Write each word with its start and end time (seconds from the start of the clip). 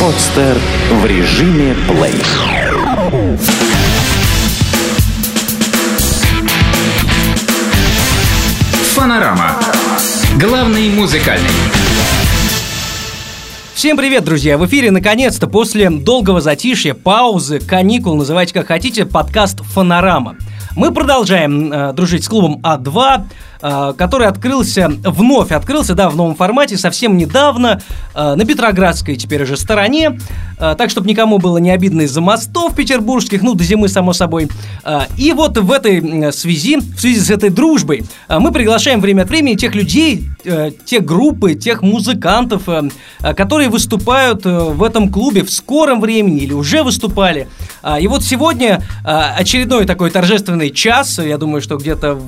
Подстер 0.00 0.56
в 0.90 1.06
режиме 1.06 1.74
плей. 1.88 2.14
Фанорама. 8.94 9.56
Главный 10.40 10.90
музыкальный. 10.90 11.50
Всем 13.74 13.96
привет, 13.96 14.24
друзья! 14.24 14.58
В 14.58 14.66
эфире, 14.66 14.90
наконец-то, 14.90 15.46
после 15.46 15.90
долгого 15.90 16.40
затишья, 16.40 16.94
паузы, 16.94 17.60
каникул, 17.60 18.16
называйте 18.16 18.54
как 18.54 18.68
хотите, 18.68 19.06
подкаст 19.06 19.60
«Фонорама». 19.62 20.36
Мы 20.76 20.92
продолжаем 20.92 21.72
э, 21.72 21.92
дружить 21.94 22.24
с 22.24 22.28
клубом 22.28 22.60
А2, 22.62 23.16
э, 23.16 23.55
который 23.96 24.26
открылся, 24.26 24.92
вновь 25.02 25.50
открылся, 25.52 25.94
да, 25.94 26.08
в 26.08 26.16
новом 26.16 26.34
формате, 26.34 26.76
совсем 26.76 27.16
недавно, 27.16 27.82
э, 28.14 28.34
на 28.34 28.44
Петроградской 28.44 29.16
теперь 29.16 29.42
уже 29.42 29.56
стороне, 29.56 30.18
э, 30.58 30.74
так, 30.76 30.90
чтобы 30.90 31.08
никому 31.08 31.38
было 31.38 31.58
не 31.58 31.70
обидно 31.70 32.02
из-за 32.02 32.20
мостов 32.20 32.74
петербургских, 32.74 33.42
ну, 33.42 33.54
до 33.54 33.64
зимы, 33.64 33.88
само 33.88 34.12
собой. 34.12 34.48
Э, 34.84 35.02
и 35.16 35.32
вот 35.32 35.58
в 35.58 35.72
этой 35.72 36.32
связи, 36.32 36.76
в 36.76 37.00
связи 37.00 37.20
с 37.20 37.30
этой 37.30 37.50
дружбой, 37.50 38.04
э, 38.28 38.38
мы 38.38 38.52
приглашаем 38.52 39.00
время 39.00 39.22
от 39.22 39.30
времени 39.30 39.54
тех 39.56 39.74
людей, 39.74 40.28
э, 40.44 40.70
тех 40.84 41.04
группы, 41.04 41.54
тех 41.54 41.82
музыкантов, 41.82 42.68
э, 42.68 42.88
которые 43.34 43.68
выступают 43.68 44.46
э, 44.46 44.58
в 44.58 44.82
этом 44.82 45.10
клубе 45.10 45.42
в 45.42 45.50
скором 45.50 46.00
времени 46.00 46.40
или 46.40 46.52
уже 46.52 46.82
выступали. 46.82 47.48
Э, 47.82 48.00
и 48.00 48.06
вот 48.06 48.22
сегодня 48.22 48.82
э, 49.04 49.08
очередной 49.08 49.86
такой 49.86 50.10
торжественный 50.10 50.70
час, 50.70 51.18
я 51.18 51.38
думаю, 51.38 51.60
что 51.62 51.76
где-то 51.76 52.18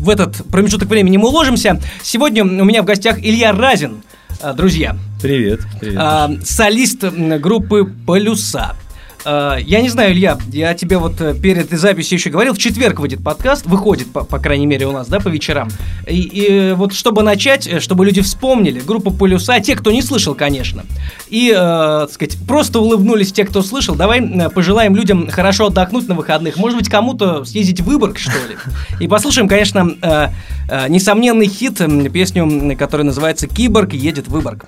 в 0.00 0.08
этот 0.08 0.44
промежуток 0.50 0.88
времени 0.88 1.16
мы 1.16 1.28
уложимся. 1.28 1.80
Сегодня 2.02 2.44
у 2.44 2.64
меня 2.64 2.82
в 2.82 2.84
гостях 2.84 3.18
Илья 3.18 3.52
Разин, 3.52 4.02
э, 4.40 4.52
друзья. 4.54 4.96
Привет, 5.20 5.60
привет. 5.80 5.98
А, 6.00 6.30
солист 6.44 7.02
группы 7.02 7.84
«Полюса». 8.06 8.76
А, 9.24 9.56
я 9.56 9.82
не 9.82 9.88
знаю, 9.88 10.12
Илья, 10.12 10.38
я 10.48 10.74
тебе 10.74 10.98
вот 10.98 11.20
э, 11.20 11.34
перед 11.34 11.70
записью 11.70 12.18
еще 12.18 12.30
говорил, 12.30 12.54
в 12.54 12.58
четверг 12.58 13.00
выйдет 13.00 13.22
подкаст, 13.22 13.66
выходит, 13.66 14.12
по, 14.12 14.24
по 14.24 14.38
крайней 14.38 14.66
мере, 14.66 14.86
у 14.86 14.92
нас, 14.92 15.08
да, 15.08 15.20
по 15.20 15.28
вечерам. 15.28 15.68
И, 16.06 16.20
и 16.20 16.72
вот 16.72 16.92
чтобы 16.92 17.22
начать, 17.22 17.66
э, 17.66 17.80
чтобы 17.80 18.04
люди 18.04 18.22
вспомнили, 18.22 18.80
группа 18.80 19.10
«Полюса», 19.10 19.58
те, 19.60 19.74
кто 19.74 19.90
не 19.90 20.02
слышал, 20.02 20.34
конечно, 20.34 20.84
и, 21.28 21.50
э, 21.50 21.54
так 21.54 22.12
сказать, 22.12 22.36
просто 22.46 22.80
улыбнулись 22.80 23.32
те, 23.32 23.44
кто 23.44 23.62
слышал, 23.62 23.94
давай 23.94 24.20
э, 24.20 24.50
пожелаем 24.50 24.94
людям 24.94 25.28
хорошо 25.28 25.66
отдохнуть 25.66 26.08
на 26.08 26.14
выходных, 26.14 26.56
может 26.56 26.78
быть, 26.78 26.88
кому-то 26.88 27.44
съездить 27.44 27.80
в 27.80 27.84
Выборг, 27.84 28.18
что 28.18 28.32
ли. 28.48 28.56
И 29.00 29.08
послушаем, 29.08 29.48
конечно, 29.48 29.90
э, 30.02 30.28
э, 30.68 30.88
несомненный 30.88 31.46
хит, 31.46 31.80
песню, 32.12 32.76
которая 32.76 33.06
называется 33.06 33.46
«Киборг 33.48 33.92
едет 33.92 34.28
в 34.28 34.30
Выборг». 34.30 34.66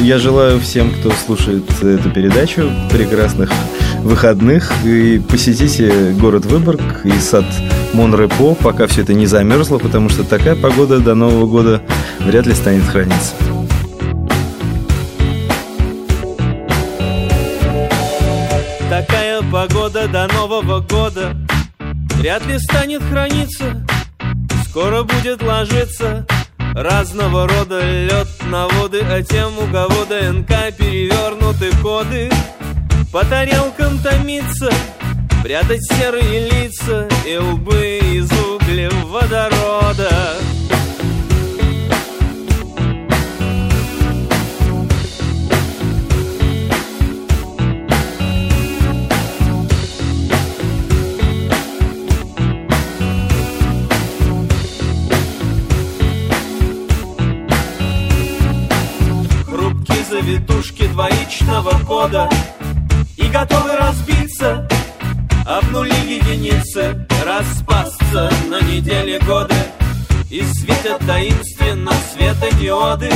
Я 0.00 0.18
желаю 0.18 0.60
всем, 0.60 0.90
кто 0.92 1.12
слушает 1.12 1.64
эту 1.82 2.10
передачу, 2.10 2.70
прекрасных 2.90 3.50
выходных. 4.02 4.72
И 4.84 5.18
посетите 5.18 6.10
город 6.12 6.44
Выборг 6.46 6.80
и 7.04 7.12
сад 7.12 7.44
Монрепо, 7.92 8.54
пока 8.54 8.86
все 8.86 9.02
это 9.02 9.14
не 9.14 9.26
замерзло, 9.26 9.78
потому 9.78 10.08
что 10.08 10.24
такая 10.24 10.56
погода 10.56 10.98
до 10.98 11.14
Нового 11.14 11.46
года 11.46 11.82
вряд 12.20 12.46
ли 12.46 12.54
станет 12.54 12.84
храниться. 12.84 13.34
Такая 18.90 19.42
погода 19.50 20.08
до 20.08 20.26
Нового 20.26 20.80
года 20.80 21.36
вряд 22.16 22.44
ли 22.46 22.58
станет 22.58 23.02
храниться. 23.02 23.86
Скоро 24.68 25.04
будет 25.04 25.40
ложиться 25.42 26.26
Разного 26.74 27.46
рода 27.46 27.80
лед 27.80 28.26
на 28.54 28.68
воды, 28.68 29.04
а 29.10 29.20
тем 29.20 29.58
у 29.58 29.66
кого 29.66 30.04
ДНК 30.04 30.72
перевернуты 30.78 31.72
коды. 31.82 32.30
По 33.12 33.24
тарелкам 33.24 33.98
томиться, 33.98 34.70
прятать 35.42 35.82
серые 35.92 36.48
лица 36.48 37.08
и 37.26 37.36
лбы 37.36 37.98
из 38.12 38.30
углеводорода 38.30 40.36
завитушки 40.38 40.53
кода 61.86 62.28
И 63.16 63.26
готовы 63.28 63.76
разбиться. 63.76 64.68
Об 65.46 65.70
нули 65.70 65.92
единицы 65.92 67.06
Распасться 67.24 68.30
на 68.48 68.60
неделе 68.62 69.18
годы. 69.20 69.54
И 70.30 70.42
светят 70.42 71.00
таинственно 71.06 71.92
светодиоды 72.12 73.10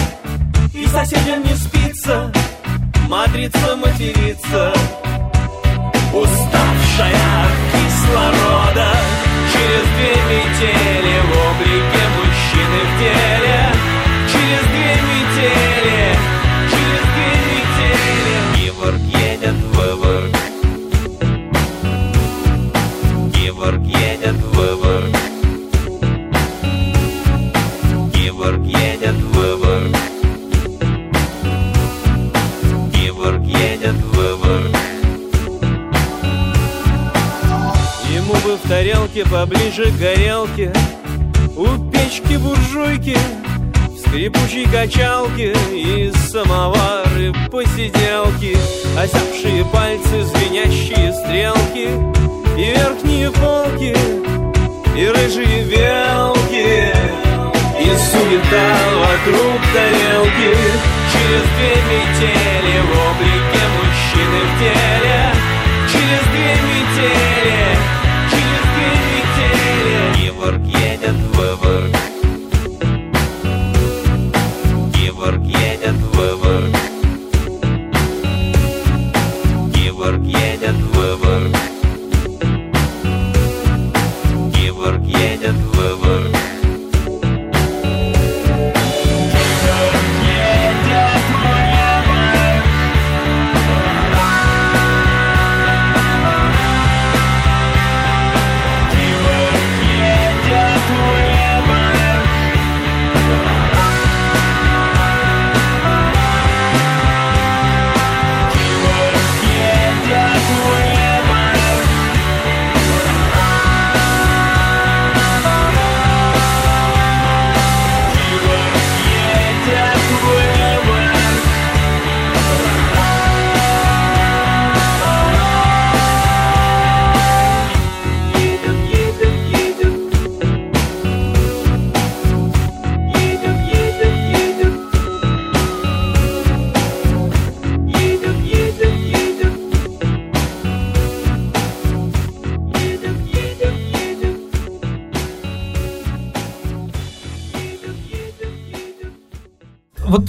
И 0.73 0.87
соседям 0.87 1.43
не 1.43 1.55
спится 1.55 2.33
Матрица 3.09 3.77
матерится 3.77 4.73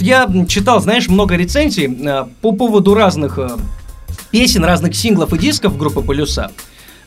я 0.09 0.27
читал, 0.47 0.81
знаешь, 0.81 1.07
много 1.07 1.35
рецензий 1.35 1.85
э, 1.87 2.25
по 2.41 2.51
поводу 2.51 2.93
разных 2.93 3.37
э, 3.37 3.49
песен, 4.31 4.65
разных 4.65 4.95
синглов 4.95 5.33
и 5.33 5.37
дисков 5.37 5.77
группы 5.77 6.01
Полюса. 6.01 6.51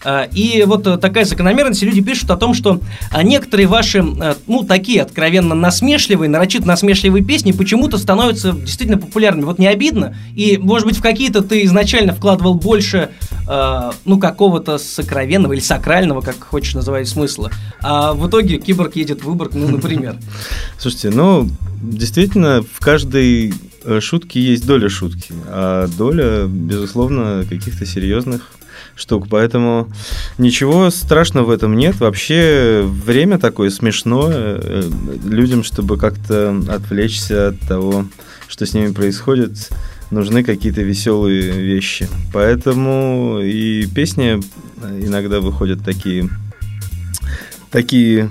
А, 0.05 0.29
И 0.33 0.65
вот 0.67 0.87
э, 0.87 0.97
такая 0.99 1.25
закономерность, 1.25 1.83
люди 1.83 2.01
пишут 2.01 2.31
о 2.31 2.37
том, 2.37 2.55
что 2.55 2.81
а, 3.11 3.23
некоторые 3.23 3.67
ваши, 3.67 3.99
э, 3.99 4.35
ну, 4.47 4.65
такие 4.65 5.03
откровенно 5.03 5.55
насмешливые, 5.55 6.29
нарочито 6.29 6.67
насмешливые 6.67 7.25
песни 7.25 7.53
почему-то 7.53 7.99
становятся 7.99 8.53
действительно 8.53 8.99
популярными. 8.99 9.47
Вот 9.47 9.59
не 9.59 9.67
обидно? 9.67 10.17
И, 10.35 10.59
может 10.59 10.87
быть, 10.87 10.97
в 10.97 11.03
какие-то 11.03 11.43
ты 11.43 11.65
изначально 11.65 12.15
вкладывал 12.15 12.55
больше, 12.55 13.11
э, 13.49 13.91
ну, 14.05 14.19
какого-то 14.19 14.79
сокровенного 14.79 15.53
или 15.53 15.61
сакрального, 15.61 16.21
как 16.21 16.43
хочешь 16.43 16.75
называть, 16.75 17.09
смысла. 17.09 17.51
А 17.81 18.13
в 18.13 18.29
итоге 18.29 18.59
киборг 18.59 18.97
едет 18.97 19.23
в 19.23 19.27
Выборг, 19.27 19.55
ну, 19.55 19.69
например. 19.69 20.17
Слушайте, 20.79 21.11
ну, 21.11 21.49
действительно, 21.83 22.63
в 22.63 22.81
каждой 22.81 23.55
э, 23.85 24.01
шутке 24.01 24.41
есть 24.41 24.67
доля 24.67 24.89
шутки, 24.89 25.33
а 25.47 25.89
доля, 25.89 26.47
безусловно, 26.47 27.45
каких-то 27.49 27.87
серьезных 27.87 28.53
штук. 28.95 29.27
Поэтому 29.29 29.89
ничего 30.39 30.91
страшного 30.91 31.47
в 31.47 31.51
этом 31.51 31.77
нет. 31.77 32.01
Вообще 32.01 32.83
время 32.85 33.39
такое 33.39 33.71
смешное 33.71 34.59
э, 34.61 34.91
людям, 35.25 35.65
чтобы 35.65 35.97
как-то 35.97 36.61
отвлечься 36.69 37.49
от 37.49 37.61
того, 37.61 38.07
что 38.49 38.67
с 38.67 38.75
ними 38.75 38.93
происходит, 38.93 39.71
нужны 40.13 40.45
какие-то 40.45 40.83
веселые 40.83 41.51
вещи. 41.53 42.07
Поэтому 42.33 43.41
и 43.43 43.87
песни 43.87 44.41
иногда 45.05 45.41
выходят 45.41 45.85
такие, 45.85 46.29
такие, 47.71 48.31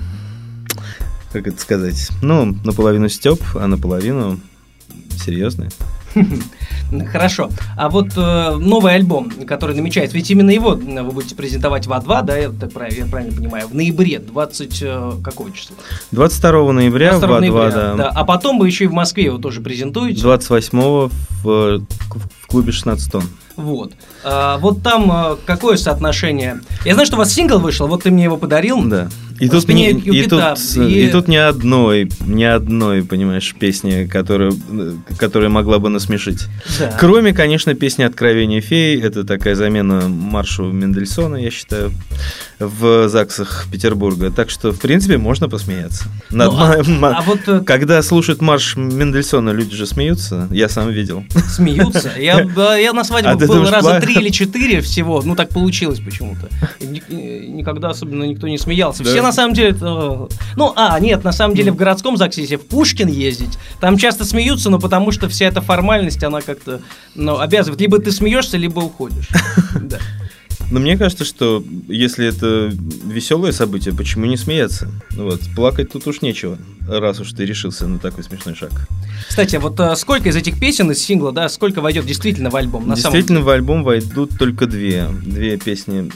как 1.33 1.47
это 1.47 1.59
сказать, 1.59 2.09
ну, 2.21 2.45
наполовину 2.63 3.09
степ, 3.09 3.41
а 3.55 3.67
наполовину 3.67 4.39
серьезные. 5.17 5.71
Хорошо. 7.11 7.49
А 7.77 7.89
вот 7.89 8.09
э, 8.17 8.55
новый 8.57 8.95
альбом, 8.95 9.31
который 9.47 9.75
намечается, 9.75 10.15
ведь 10.15 10.29
именно 10.29 10.49
его 10.49 10.71
вы 10.71 11.11
будете 11.11 11.35
презентовать 11.35 11.87
в 11.87 11.91
А2, 11.91 12.23
да, 12.23 12.37
я, 12.37 12.51
я 12.51 13.05
правильно 13.05 13.35
понимаю, 13.35 13.67
в 13.67 13.73
ноябре, 13.73 14.19
20 14.19 14.79
э, 14.81 15.11
какого 15.23 15.51
числа? 15.51 15.77
22 16.11 16.73
ноября 16.73 17.11
22 17.11 17.27
в 17.27 17.31
А2, 17.31 17.39
ноября, 17.39 17.69
да. 17.71 17.95
да. 17.95 18.09
А 18.09 18.25
потом 18.25 18.59
вы 18.59 18.67
еще 18.67 18.85
и 18.85 18.87
в 18.87 18.93
Москве 18.93 19.25
его 19.25 19.37
тоже 19.37 19.61
презентуете. 19.61 20.21
28 20.21 20.79
в, 20.79 21.09
в 21.43 22.47
клубе 22.47 22.71
16 22.71 23.11
тонн. 23.11 23.23
Вот. 23.55 23.93
А, 24.23 24.57
вот 24.57 24.81
там 24.81 25.11
а, 25.11 25.37
какое 25.45 25.77
соотношение? 25.77 26.61
Я 26.85 26.93
знаю, 26.93 27.05
что 27.05 27.15
у 27.15 27.19
вас 27.19 27.31
сингл 27.33 27.59
вышел, 27.59 27.87
вот 27.87 28.03
ты 28.03 28.11
мне 28.11 28.25
его 28.25 28.37
подарил. 28.37 28.83
Да. 28.83 29.09
И 29.41 29.49
тут, 29.49 29.67
не, 29.69 29.89
и, 29.91 30.27
тут, 30.27 30.39
и- 30.77 31.05
и 31.07 31.09
тут 31.11 31.27
ни 31.27 31.35
одной, 31.35 32.09
ни 32.25 32.43
одной, 32.43 33.03
понимаешь, 33.03 33.55
песни, 33.59 34.05
которая, 34.05 34.53
которая 35.17 35.49
могла 35.49 35.79
бы 35.79 35.89
насмешить. 35.89 36.45
Да. 36.79 36.95
Кроме, 36.99 37.33
конечно, 37.33 37.73
песни 37.73 38.03
«Откровение 38.03 38.61
феи». 38.61 39.01
Это 39.01 39.23
такая 39.23 39.55
замена 39.55 40.07
маршу 40.07 40.65
Мендельсона, 40.71 41.37
я 41.37 41.49
считаю, 41.49 41.91
в 42.59 43.09
ЗАГСах 43.09 43.65
Петербурга. 43.71 44.29
Так 44.29 44.51
что, 44.51 44.71
в 44.71 44.79
принципе, 44.79 45.17
можно 45.17 45.49
посмеяться. 45.49 46.05
Над 46.29 46.51
Ну, 46.51 46.59
а- 46.59 46.83
ма- 46.87 47.15
а 47.17 47.21
вот, 47.23 47.39
э, 47.47 47.61
Когда 47.65 48.01
слушают 48.03 48.41
марш 48.41 48.75
Мендельсона, 48.75 49.49
люди 49.49 49.75
же 49.75 49.87
смеются. 49.87 50.47
Я 50.51 50.69
сам 50.69 50.89
видел. 50.91 51.23
Смеются. 51.49 52.11
Я, 52.19 52.47
я 52.77 52.93
на 52.93 53.03
свадьбе 53.03 53.31
А 53.31 53.35
был 53.35 53.47
думаешь, 53.47 53.71
раза 53.71 53.99
три 54.01 54.13
или 54.15 54.29
четыре 54.29 54.81
всего. 54.81 55.23
Ну, 55.25 55.35
так 55.35 55.49
получилось 55.49 55.99
почему-то. 55.99 56.47
Никогда 57.09 57.89
особенно 57.89 58.23
никто 58.25 58.47
не 58.47 58.57
смеялся. 58.59 59.03
Все. 59.03 59.30
На 59.31 59.35
самом 59.35 59.53
деле... 59.53 59.75
э, 59.79 60.27
Ну, 60.57 60.73
а, 60.75 60.99
нет, 60.99 61.23
на 61.23 61.31
самом 61.31 61.55
деле 61.55 61.71
в 61.71 61.77
городском 61.77 62.17
ЗАГСе, 62.17 62.41
если 62.41 62.57
в 62.57 62.65
Пушкин 62.65 63.07
ездить, 63.07 63.57
там 63.79 63.97
часто 63.97 64.25
смеются, 64.25 64.69
но 64.69 64.77
потому 64.77 65.11
что 65.11 65.29
вся 65.29 65.45
эта 65.45 65.61
формальность, 65.61 66.21
она 66.23 66.41
как-то 66.41 66.81
ну, 67.15 67.39
обязывает. 67.39 67.79
Либо 67.79 67.99
ты 67.99 68.11
смеешься, 68.11 68.57
либо 68.57 68.79
уходишь. 68.79 69.29
Да. 69.81 69.97
Но 70.69 70.79
мне 70.79 70.97
кажется, 70.97 71.25
что 71.25 71.63
если 71.89 72.27
это 72.27 72.71
веселое 73.05 73.51
событие, 73.51 73.93
почему 73.93 74.25
не 74.25 74.37
смеяться? 74.37 74.89
Ну 75.11 75.25
Вот. 75.25 75.41
Плакать 75.55 75.91
тут 75.91 76.07
уж 76.07 76.21
нечего, 76.21 76.57
раз 76.87 77.19
уж 77.19 77.33
ты 77.33 77.45
решился 77.45 77.87
на 77.87 77.99
такой 77.99 78.23
смешной 78.23 78.55
шаг. 78.55 78.71
Кстати, 79.27 79.57
вот 79.57 79.77
э, 79.79 79.95
сколько 79.97 80.29
из 80.29 80.35
этих 80.35 80.59
песен, 80.59 80.89
из 80.91 80.99
сингла, 80.99 81.33
да, 81.33 81.49
сколько 81.49 81.81
войдет 81.81 82.05
действительно 82.05 82.49
в 82.49 82.55
альбом? 82.55 82.87
На 82.87 82.95
самом 82.95 83.13
Действительно, 83.15 83.41
в 83.41 83.49
альбом 83.49 83.83
войдут 83.83 84.37
только 84.37 84.65
две. 84.65 85.07
Две 85.25 85.57
песни. 85.57 86.09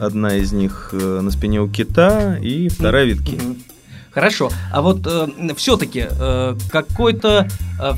Э, 0.00 0.06
Одна 0.06 0.36
из 0.36 0.52
них 0.52 0.90
э, 0.92 1.20
«На 1.20 1.30
спине 1.30 1.60
у 1.60 1.68
кита» 1.68 2.36
и 2.36 2.68
вторая 2.68 3.04
«Витки». 3.04 3.38
Хорошо. 4.12 4.50
А 4.72 4.82
вот 4.82 5.06
все-таки 5.56 6.08
какой-то 6.72 7.46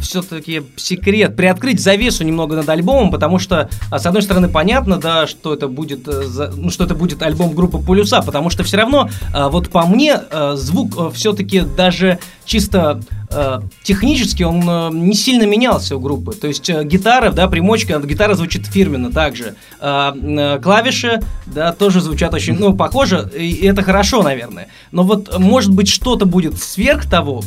все-таки 0.03 0.63
секрет, 0.77 1.37
приоткрыть 1.37 1.81
завесу 1.81 2.23
немного 2.23 2.55
над 2.55 2.69
альбомом, 2.69 3.11
потому 3.11 3.39
что, 3.39 3.71
а, 3.91 3.99
с 3.99 4.05
одной 4.05 4.21
стороны, 4.23 4.49
понятно, 4.49 4.99
да, 4.99 5.27
что 5.27 5.55
это 5.55 5.69
будет, 5.69 6.07
э, 6.07 6.25
за- 6.25 6.53
ну, 6.55 6.71
что 6.71 6.85
это 6.85 6.95
будет 6.95 7.23
альбом 7.23 7.55
группы 7.55 7.79
Полюса, 7.79 8.21
потому 8.21 8.51
что 8.51 8.63
все 8.63 8.77
равно, 8.77 9.09
а, 9.33 9.49
вот 9.49 9.71
по 9.71 9.87
мне, 9.87 10.21
э, 10.31 10.53
звук 10.55 11.15
все-таки 11.15 11.63
даже 11.63 12.19
чисто 12.45 13.01
э, 13.31 13.61
технически 13.83 14.43
он 14.43 14.63
э, 14.69 14.91
не 14.93 15.15
сильно 15.15 15.45
менялся 15.45 15.97
у 15.97 16.01
группы. 16.01 16.33
То 16.33 16.47
есть 16.49 16.69
э, 16.69 16.85
гитара, 16.85 17.31
да, 17.33 17.49
примочка, 17.49 17.99
гитара 18.01 18.35
звучит 18.35 18.67
фирменно 18.67 19.13
также. 19.13 19.55
А, 19.81 20.15
э, 20.15 20.61
клавиши, 20.63 21.21
да, 21.47 21.73
тоже 21.73 22.01
звучат 22.01 22.35
очень, 22.35 22.55
ну, 22.59 22.75
похоже, 22.75 23.31
и 23.37 23.67
это 23.67 23.83
хорошо, 23.83 24.23
наверное. 24.23 24.69
Но 24.91 25.03
вот, 25.03 25.39
может 25.39 25.73
быть, 25.73 25.89
что-то 25.89 26.27
будет 26.27 26.59
сверх 26.59 27.09
того, 27.09 27.43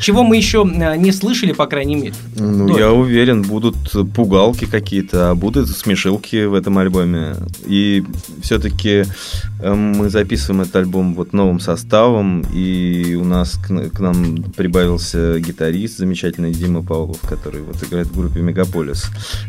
чего 0.00 0.22
мы 0.22 0.36
еще 0.36 0.64
э, 0.64 0.96
не 0.96 1.12
слышали, 1.12 1.52
по 1.52 1.66
крайней 1.66 1.96
мере. 1.96 2.14
Ну, 2.36 2.68
Толь. 2.68 2.78
я 2.78 2.92
уверен, 2.92 3.42
будут 3.42 3.76
пугалки 4.14 4.66
какие-то, 4.66 5.30
а 5.30 5.34
будут 5.34 5.68
смешилки 5.68 6.44
в 6.44 6.54
этом 6.54 6.78
альбоме. 6.78 7.36
И 7.66 8.04
все-таки 8.42 9.04
мы 9.62 10.10
записываем 10.10 10.62
этот 10.62 10.76
альбом 10.76 11.14
вот 11.14 11.32
новым 11.32 11.60
составом, 11.60 12.42
и 12.52 13.14
у 13.14 13.24
нас 13.24 13.54
к, 13.54 13.68
к 13.68 14.00
нам 14.00 14.42
прибавился 14.56 15.38
гитарист 15.40 15.98
замечательный 15.98 16.52
Дима 16.52 16.82
Павлов, 16.82 17.20
который 17.20 17.62
вот 17.62 17.82
играет 17.82 18.08
в 18.08 18.18
группе 18.18 18.40
Мегаполис. 18.40 19.06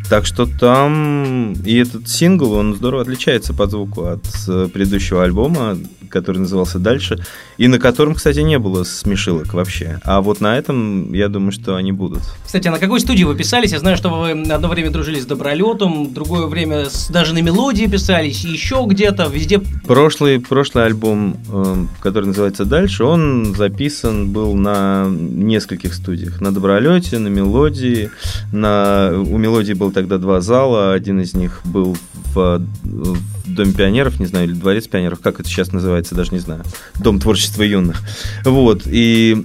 Так 0.10 0.25
что 0.25 0.46
там 0.46 1.53
и 1.65 1.75
этот 1.75 2.08
сингл, 2.08 2.53
он 2.53 2.75
здорово 2.75 3.01
отличается 3.01 3.53
по 3.53 3.67
звуку 3.67 4.05
от 4.05 4.25
э, 4.48 4.70
предыдущего 4.72 5.24
альбома, 5.24 5.77
который 6.10 6.38
назывался 6.38 6.79
«Дальше», 6.79 7.20
и 7.58 7.67
на 7.67 7.79
котором, 7.79 8.15
кстати, 8.15 8.39
не 8.39 8.60
было 8.60 8.84
смешилок 8.84 9.53
вообще. 9.53 10.00
А 10.03 10.14
вот 10.22 10.41
на 10.41 10.57
этом, 10.57 11.13
я 11.13 11.27
думаю, 11.29 11.51
что 11.51 11.75
они 11.75 11.91
будут. 11.91 12.22
Кстати, 12.45 12.67
а 12.67 12.72
на 12.72 12.79
какой 12.79 13.00
студии 13.00 13.24
вы 13.24 13.36
писались? 13.36 13.72
Я 13.72 13.79
знаю, 13.79 13.98
что 13.98 14.10
вы 14.10 14.31
одно 14.31 14.67
время 14.67 14.91
дружили 14.91 15.19
с 15.19 15.25
Добролетом, 15.25 16.13
другое 16.13 16.48
время 16.48 16.89
с- 16.89 17.10
даже 17.10 17.34
на 17.34 17.41
мелодии 17.41 17.86
писались, 17.86 18.43
еще 18.45 18.86
где-то, 18.88 19.25
везде. 19.27 19.60
Прошлый, 19.88 20.39
прошлый 20.39 20.86
альбом, 20.86 21.38
э, 21.51 21.75
который 22.01 22.25
называется 22.25 22.65
«Дальше», 22.65 23.03
он 23.03 23.53
записан 23.55 24.29
был 24.31 24.55
на 24.55 25.05
нескольких 25.10 25.93
студиях. 25.93 26.41
На 26.41 26.53
«Добролете», 26.53 27.19
на 27.19 27.27
«Мелодии». 27.27 28.10
На... 28.51 29.12
У 29.15 29.38
«Мелодии» 29.38 29.74
был 29.74 29.91
тогда 29.91 30.17
два 30.17 30.41
зала. 30.41 30.93
Один 30.93 31.19
из 31.22 31.34
них 31.34 31.62
был 31.65 31.98
в, 32.34 32.62
в 32.84 33.17
Доме 33.48 33.74
пионеров, 33.74 34.19
не 34.19 34.25
знаю, 34.25 34.45
или 34.48 34.53
Дворец 34.53 34.88
пионеров, 34.88 35.19
как 35.22 35.39
это 35.39 35.48
сейчас 35.48 35.72
называется, 35.72 36.15
даже 36.15 36.31
не 36.31 36.39
знаю. 36.39 36.63
Дом 37.00 37.19
творчества 37.19 37.62
юных. 37.63 38.01
Вот. 38.43 38.81
И 38.86 39.43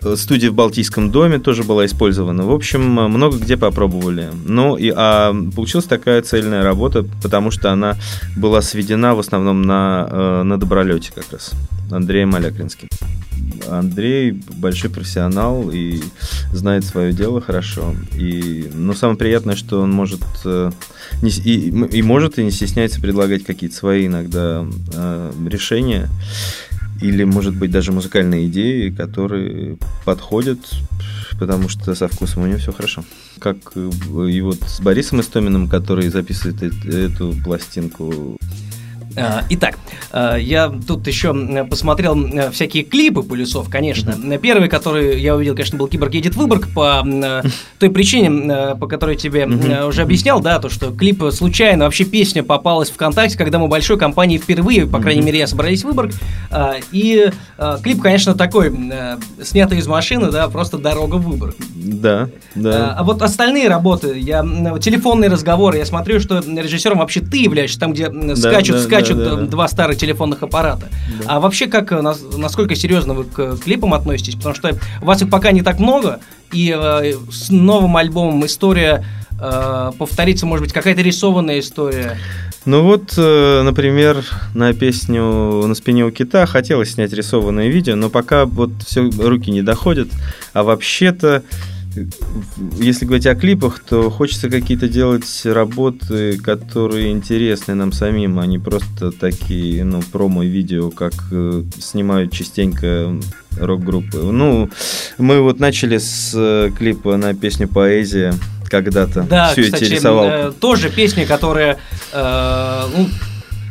в- 0.00 0.11
студия 0.16 0.50
в 0.50 0.54
Балтийском 0.54 1.10
доме 1.10 1.38
тоже 1.38 1.62
была 1.62 1.86
использована. 1.86 2.44
В 2.44 2.52
общем, 2.52 2.82
много 2.82 3.38
где 3.38 3.56
попробовали. 3.56 4.30
Ну, 4.44 4.76
и, 4.76 4.92
а 4.94 5.34
получилась 5.54 5.86
такая 5.86 6.22
цельная 6.22 6.62
работа, 6.62 7.04
потому 7.22 7.50
что 7.50 7.72
она 7.72 7.96
была 8.36 8.62
сведена 8.62 9.14
в 9.14 9.18
основном 9.18 9.62
на, 9.62 10.08
э, 10.10 10.42
на 10.42 10.58
добролете 10.58 11.12
как 11.14 11.30
раз. 11.32 11.52
Андреем 11.90 12.34
Алякринским. 12.34 12.88
Андрей 13.68 14.32
большой 14.32 14.90
профессионал 14.90 15.70
и 15.70 16.00
знает 16.52 16.84
свое 16.84 17.12
дело 17.12 17.40
хорошо. 17.40 17.94
И, 18.14 18.68
но 18.74 18.94
самое 18.94 19.18
приятное, 19.18 19.56
что 19.56 19.80
он 19.80 19.90
может 19.90 20.22
э, 20.44 20.70
не 21.22 21.30
и, 21.30 21.68
и 21.68 22.02
может 22.02 22.38
и 22.38 22.44
не 22.44 22.50
стесняется 22.50 23.00
предлагать 23.00 23.44
какие-то 23.44 23.76
свои 23.76 24.06
иногда 24.06 24.66
э, 24.94 25.32
решения 25.48 26.08
или, 27.02 27.24
может 27.24 27.56
быть, 27.56 27.70
даже 27.70 27.92
музыкальные 27.92 28.46
идеи, 28.46 28.90
которые 28.90 29.76
подходят, 30.04 30.58
потому 31.38 31.68
что 31.68 31.94
со 31.94 32.08
вкусом 32.08 32.44
у 32.44 32.46
него 32.46 32.58
все 32.58 32.72
хорошо. 32.72 33.04
Как 33.38 33.56
э, 33.74 33.90
и 34.28 34.40
вот 34.40 34.60
с 34.62 34.80
Борисом 34.80 35.20
Истоминым, 35.20 35.68
который 35.68 36.08
записывает 36.08 36.62
эту 36.84 37.34
пластинку. 37.44 38.38
А, 39.16 39.44
Итак, 39.50 39.78
а, 40.10 40.36
я 40.36 40.72
тут 40.86 41.06
еще 41.06 41.28
м, 41.28 41.68
посмотрел 41.68 42.50
всякие 42.50 42.84
клипы 42.84 43.22
полюсов, 43.22 43.68
конечно. 43.68 44.14
Первый, 44.38 44.68
который 44.68 45.20
я 45.20 45.36
увидел, 45.36 45.54
конечно, 45.54 45.78
был 45.78 45.88
Киборг 45.88 46.14
едет 46.14 46.34
в 46.34 46.38
Выборг 46.38 46.68
по 46.74 47.02
э, 47.04 47.42
той 47.78 47.90
причине, 47.90 48.52
э, 48.52 48.74
по 48.76 48.86
которой 48.86 49.16
тебе 49.16 49.42
э, 49.42 49.86
уже 49.86 50.02
объяснял, 50.02 50.40
да, 50.40 50.58
то, 50.58 50.68
что 50.68 50.90
клип 50.90 51.22
случайно, 51.32 51.84
вообще 51.84 52.04
песня 52.04 52.42
попалась 52.42 52.90
ВКонтакте, 52.90 53.36
когда 53.36 53.58
мы 53.58 53.68
большой 53.68 53.98
компанией 53.98 54.38
впервые, 54.38 54.86
по 54.86 55.00
крайней 55.00 55.22
мере, 55.22 55.38
я 55.38 55.46
собрались 55.46 55.82
в 55.82 55.86
Выборг. 55.86 56.12
И 56.90 57.30
клип, 57.82 58.02
конечно, 58.02 58.34
такой, 58.34 58.74
э, 58.92 59.18
снятый 59.42 59.78
из 59.78 59.86
машины, 59.86 60.30
да, 60.30 60.48
просто 60.48 60.78
дорога 60.78 61.16
в 61.16 61.22
Выборг. 61.22 61.56
Да, 61.74 62.28
да. 62.54 62.94
А, 62.98 63.04
вот 63.04 63.22
остальные 63.22 63.68
работы, 63.68 64.18
я 64.18 64.42
телефонные 64.80 65.30
разговоры, 65.30 65.78
я 65.78 65.84
смотрю, 65.84 66.20
что 66.20 66.38
режиссером 66.40 66.98
вообще 66.98 67.20
ты 67.20 67.38
являешься, 67.38 67.78
там, 67.78 67.92
где 67.92 68.10
скачут, 68.36 68.80
скачут 68.80 69.01
да, 69.08 69.14
да, 69.14 69.32
э, 69.32 69.36
да. 69.36 69.46
два 69.46 69.68
старых 69.68 69.96
телефонных 69.96 70.42
аппарата. 70.42 70.88
А 71.26 71.40
вообще, 71.40 71.66
как, 71.66 71.92
э, 71.92 72.00
нас- 72.00 72.22
насколько 72.36 72.74
серьезно 72.74 73.14
вы 73.14 73.24
к 73.24 73.56
клипам 73.58 73.94
относитесь? 73.94 74.34
Потому 74.34 74.54
что 74.54 74.76
у 75.00 75.04
вас 75.04 75.22
их 75.22 75.30
пока 75.30 75.52
не 75.52 75.62
так 75.62 75.78
много, 75.78 76.20
и 76.52 76.74
э, 76.76 77.14
с 77.30 77.50
новым 77.50 77.96
альбомом 77.96 78.44
история 78.46 79.04
э, 79.40 79.92
повторится, 79.98 80.46
может 80.46 80.64
быть, 80.64 80.72
какая-то 80.72 81.02
рисованная 81.02 81.58
история. 81.58 82.18
Ну 82.64 82.82
вот, 82.82 83.14
э, 83.16 83.62
например, 83.62 84.24
на 84.54 84.72
песню 84.72 85.66
«На 85.66 85.74
спине 85.74 86.04
у 86.04 86.12
кита» 86.12 86.46
хотелось 86.46 86.92
снять 86.92 87.12
рисованное 87.12 87.68
видео, 87.68 87.96
но 87.96 88.08
пока 88.08 88.44
вот 88.44 88.70
все 88.86 89.10
руки 89.10 89.50
не 89.50 89.62
доходят. 89.62 90.08
А 90.52 90.62
вообще-то, 90.62 91.28
э, 91.28 91.42
если 92.78 93.04
говорить 93.04 93.26
о 93.26 93.34
клипах, 93.34 93.80
то 93.80 94.10
хочется 94.10 94.48
какие-то 94.48 94.88
делать 94.88 95.42
работы, 95.44 96.38
которые 96.38 97.10
интересны 97.10 97.74
нам 97.74 97.92
самим, 97.92 98.38
а 98.38 98.46
не 98.46 98.58
просто 98.58 99.12
такие, 99.12 99.84
ну, 99.84 100.02
промо-видео, 100.02 100.90
как 100.90 101.12
э, 101.30 101.64
снимают 101.78 102.32
частенько 102.32 103.18
рок-группы. 103.58 104.18
Ну, 104.18 104.70
мы 105.18 105.40
вот 105.40 105.60
начали 105.60 105.98
с 105.98 106.32
э, 106.34 106.70
клипа 106.76 107.16
на 107.16 107.34
песню 107.34 107.68
«Поэзия», 107.68 108.34
когда-то 108.68 109.22
Да, 109.22 109.52
всю 109.52 109.64
кстати, 109.64 109.84
эти 109.84 109.92
рисовалку. 109.94 110.32
э, 110.32 110.52
тоже 110.58 110.88
песня, 110.88 111.26
которая 111.26 111.78
э, 112.12 112.82
ну, 112.96 113.08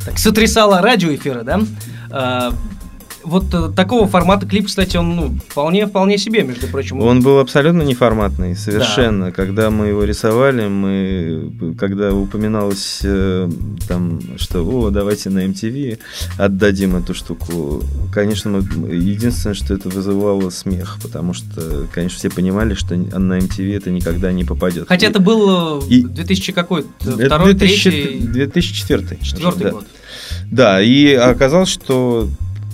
так, 0.05 0.19
сотрясала 0.19 0.81
радиоэфиры, 0.81 1.43
да? 1.43 2.53
Вот 3.23 3.53
э, 3.53 3.69
такого 3.75 4.07
формата 4.07 4.45
клип, 4.45 4.67
кстати, 4.67 4.97
он 4.97 5.15
ну, 5.15 5.37
вполне, 5.47 5.87
вполне 5.87 6.17
себе, 6.17 6.43
между 6.43 6.67
прочим. 6.67 6.99
Он 7.01 7.21
был 7.21 7.39
абсолютно 7.39 7.81
неформатный, 7.81 8.55
совершенно. 8.55 9.31
Когда 9.31 9.69
мы 9.69 9.87
его 9.87 10.03
рисовали, 10.03 10.67
мы, 10.67 11.75
когда 11.79 12.13
упоминалось 12.13 13.01
э, 13.03 13.49
там, 13.87 14.19
что, 14.37 14.63
о, 14.63 14.89
давайте 14.89 15.29
на 15.29 15.45
MTV 15.45 15.99
отдадим 16.37 16.95
эту 16.95 17.13
штуку, 17.13 17.83
конечно, 18.13 18.49
мы, 18.49 18.89
единственное, 18.89 19.55
что 19.55 19.73
это 19.73 19.89
вызывало 19.89 20.49
смех, 20.49 20.97
потому 21.01 21.33
что, 21.33 21.87
конечно, 21.93 22.17
все 22.17 22.29
понимали, 22.29 22.73
что 22.73 22.95
на 22.95 23.37
MTV 23.37 23.77
это 23.77 23.91
никогда 23.91 24.31
не 24.31 24.43
попадет. 24.43 24.87
Хотя 24.87 25.07
это 25.07 25.19
был 25.19 25.81
э, 25.81 25.87
И- 25.89 26.03
2000 26.03 26.53
какой? 26.53 26.85
Второй, 26.99 27.53
2000 27.53 27.91
третий, 27.91 28.19
2004. 28.19 29.19
четвертый 29.21 29.63
да. 29.63 29.71
год. 29.71 29.85
Да, 30.51 30.81
и 30.81 31.13
оказалось, 31.13 31.69
что 31.69 32.27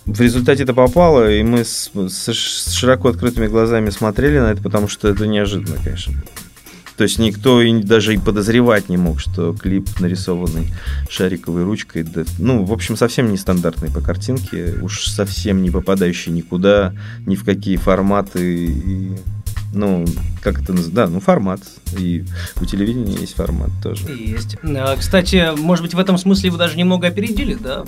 в 0.08 0.22
результате 0.22 0.64
это 0.64 0.74
попало, 0.74 1.32
и 1.32 1.44
мы 1.44 1.66
с, 1.66 1.92
с 1.94 2.74
широко 2.74 3.10
открытыми 3.10 3.48
глазами 3.48 3.90
смотрели 3.90 4.40
на 4.40 4.52
это, 4.52 4.62
потому 4.62 4.88
что 4.88 5.10
это 5.10 5.28
неожиданно, 5.28 5.78
конечно. 5.84 6.16
То 6.96 7.04
есть 7.04 7.20
никто 7.20 7.62
и 7.62 7.84
даже 7.84 8.16
и 8.16 8.18
подозревать 8.18 8.90
не 8.90 8.98
мог, 8.98 9.20
что 9.20 9.54
клип, 9.54 9.88
нарисованный 10.00 10.74
шариковой 11.10 11.64
ручкой, 11.64 12.04
да, 12.04 12.24
ну, 12.40 12.64
в 12.64 12.74
общем, 12.74 12.96
совсем 12.96 13.32
нестандартный 13.32 13.92
по 13.92 14.02
картинке, 14.02 14.74
уж 14.82 15.06
совсем 15.06 15.62
не 15.62 15.70
попадающий 15.70 16.32
никуда, 16.32 16.94
ни 17.28 17.36
в 17.36 17.46
какие 17.46 17.76
форматы, 17.76 18.66
и, 18.66 19.12
ну, 19.74 20.06
как 20.42 20.64
это 20.64 20.72
называется, 20.72 20.92
да, 20.92 21.08
ну, 21.08 21.20
формат, 21.20 21.62
и 21.96 22.26
у 22.60 22.66
телевидения 22.66 23.14
есть 23.14 23.36
формат 23.36 23.70
тоже. 23.84 24.10
Есть. 24.12 24.58
Э, 24.64 24.96
Кстати, 24.98 25.52
может 25.56 25.84
быть, 25.84 25.94
в 25.94 26.00
этом 26.00 26.18
смысле 26.18 26.50
вы 26.50 26.58
даже 26.58 26.78
немного 26.78 27.08
опередили, 27.08 27.54
да? 27.54 27.84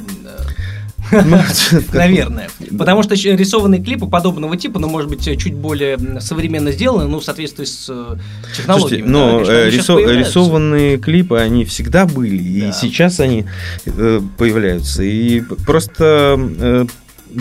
Ну, 1.11 1.37
Наверное. 1.93 2.49
Потому 2.77 3.03
что 3.03 3.15
рисованные 3.15 3.81
клипы 3.83 4.07
подобного 4.07 4.57
типа, 4.57 4.79
но, 4.79 4.87
может 4.87 5.09
быть, 5.09 5.23
чуть 5.23 5.53
более 5.53 5.97
современно 6.21 6.71
сделаны, 6.71 7.07
ну, 7.07 7.19
в 7.19 7.23
соответствии 7.23 7.65
с 7.65 7.87
э, 7.89 8.15
технологиями. 8.55 9.07
Но 9.07 9.43
конечно, 9.45 9.99
э, 9.99 10.17
рисованные 10.17 10.97
клипы, 10.97 11.37
они 11.37 11.65
всегда 11.65 12.05
были, 12.05 12.41
и 12.41 12.71
сейчас 12.71 13.19
они 13.19 13.45
э, 13.85 14.21
появляются. 14.37 15.03
И 15.03 15.41
просто, 15.65 16.87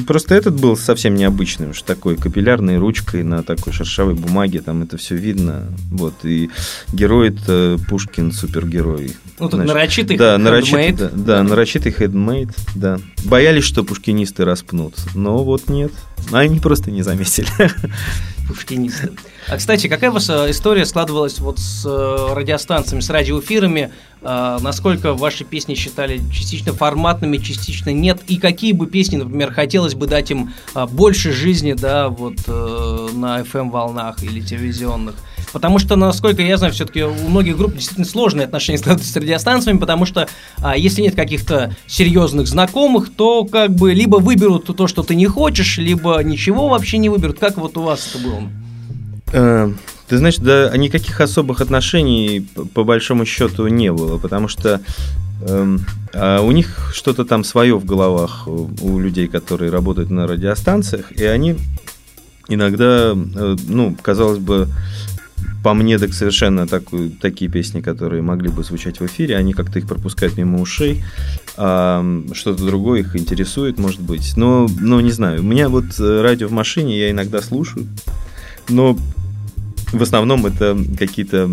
просто 0.07 0.35
этот 0.35 0.61
был 0.61 0.77
совсем 0.77 1.15
необычный, 1.15 1.71
уж 1.71 1.83
такой 1.83 2.17
капиллярной 2.17 2.79
ручкой 2.79 3.23
на 3.23 3.43
такой 3.43 3.73
шершавой 3.73 4.15
бумаге, 4.15 4.61
там 4.61 4.83
это 4.83 4.97
все 4.97 5.17
видно. 5.17 5.67
Вот, 5.91 6.15
и 6.25 6.51
герой 6.93 7.29
это 7.29 7.79
Пушкин 7.89 8.33
супергерой. 8.33 9.13
Ну, 9.39 9.51
Знаешь, 9.51 9.69
нарочитый 9.69 10.17
да, 10.17 10.39
нарочитый, 10.39 10.93
да, 10.93 11.11
да, 11.13 11.43
нарочитый 11.43 11.93
хедмейд, 11.93 12.51
да. 12.75 12.99
Боялись, 13.25 13.65
что 13.65 13.85
пушкинисты 13.85 14.45
распнут, 14.45 14.95
но 15.15 15.43
вот 15.45 15.69
нет. 15.69 15.93
Они 16.33 16.61
просто 16.61 16.91
не 16.91 17.03
заметили. 17.03 17.49
пушкинисты. 18.49 19.13
А, 19.49 19.57
кстати, 19.57 19.87
какая 19.89 20.11
у 20.11 20.15
вас 20.15 20.29
история 20.29 20.87
складывалась 20.87 21.39
вот 21.39 21.59
с 21.59 21.85
э, 21.87 22.35
радиостанциями, 22.35 23.01
с 23.01 23.11
радиоэфирами? 23.11 23.93
Э, 24.23 24.59
Насколько 24.61 25.13
ваши 25.13 25.45
песни 25.45 25.75
считали 25.75 26.21
частично 26.33 26.73
форматными, 26.73 27.37
частично 27.37 27.91
нет? 27.91 28.21
И 28.27 28.39
какие 28.39 28.73
бы 28.73 28.87
песни, 28.87 29.17
например, 29.17 29.53
хотелось 29.53 29.95
бы 29.95 30.07
дать 30.07 30.31
им 30.31 30.53
э, 30.75 30.87
больше 30.87 31.33
жизни, 31.33 31.75
да, 31.75 32.09
вот 32.09 32.37
э, 32.47 33.09
на 33.15 33.41
FM-волнах 33.41 34.23
или 34.23 34.41
телевизионных? 34.41 35.15
Потому 35.53 35.79
что, 35.79 35.97
насколько 35.97 36.43
я 36.43 36.57
знаю, 36.57 36.73
все-таки 36.73 37.03
у 37.03 37.29
многих 37.29 37.57
групп 37.57 37.75
действительно 37.75 38.07
сложные 38.07 38.47
отношения 38.47 38.79
с 38.99 39.17
радиостанциями, 39.17 39.79
потому 39.79 40.05
что 40.05 40.29
а, 40.59 40.77
если 40.77 41.03
нет 41.03 41.15
каких-то 41.15 41.75
серьезных 41.87 42.47
знакомых, 42.47 43.11
то 43.15 43.45
как 43.45 43.75
бы 43.75 43.95
либо 43.95 44.17
выберут 44.17 44.65
то, 44.65 44.87
что 44.87 45.03
ты 45.03 45.15
не 45.15 45.27
хочешь, 45.27 45.79
либо 45.79 46.23
ничего 46.23 46.69
вообще 46.69 46.99
не 46.99 47.09
выберут. 47.09 47.39
Как 47.39 47.57
вот 47.57 47.77
у 47.77 47.83
вас 47.83 48.11
это 48.15 48.25
было? 48.25 48.43
Э, 49.33 49.73
Ты 50.09 50.19
знаешь, 50.19 50.37
да, 50.37 50.75
никаких 50.77 51.21
особых 51.21 51.61
отношений 51.61 52.47
по 52.75 52.85
большому 52.85 53.25
счету 53.27 53.67
не 53.69 53.93
было, 53.93 54.19
потому 54.19 54.49
что 54.49 54.81
эм, 55.47 55.81
а 56.15 56.41
у 56.41 56.51
них 56.51 56.91
что-то 56.95 57.25
там 57.25 57.45
свое 57.45 57.79
в 57.79 57.85
головах 57.85 58.49
у 58.49 58.71
у 58.81 58.99
людей, 58.99 59.29
которые 59.29 59.71
работают 59.71 60.11
на 60.11 60.27
радиостанциях, 60.27 61.13
и 61.13 61.25
они 61.25 61.57
иногда, 62.49 63.13
э, 63.15 63.57
ну, 63.69 63.97
казалось 64.01 64.39
бы, 64.39 64.69
по 65.63 65.75
мне 65.75 65.99
так 65.99 66.13
совершенно 66.15 66.67
такую, 66.67 67.11
такие 67.11 67.51
песни, 67.51 67.81
которые 67.81 68.23
могли 68.23 68.49
бы 68.49 68.63
звучать 68.63 69.01
в 69.01 69.07
эфире, 69.07 69.37
они 69.37 69.53
как-то 69.53 69.79
их 69.79 69.89
пропускают 69.89 70.37
мимо 70.37 70.61
ушей, 70.61 71.03
а 71.57 72.05
что-то 72.33 72.65
другое 72.65 73.01
их 73.01 73.17
интересует, 73.17 73.79
может 73.79 74.01
быть. 74.01 74.37
Но, 74.37 74.69
но 74.81 75.01
не 75.01 75.11
знаю, 75.11 75.41
у 75.41 75.45
меня 75.45 75.69
вот 75.69 75.87
э, 75.99 76.23
радио 76.23 76.49
в 76.49 76.53
машине 76.53 76.99
я 76.99 77.11
иногда 77.11 77.43
слушаю, 77.43 77.87
но 78.69 78.97
в 79.93 80.03
основном 80.03 80.47
это 80.47 80.79
какие-то 80.99 81.51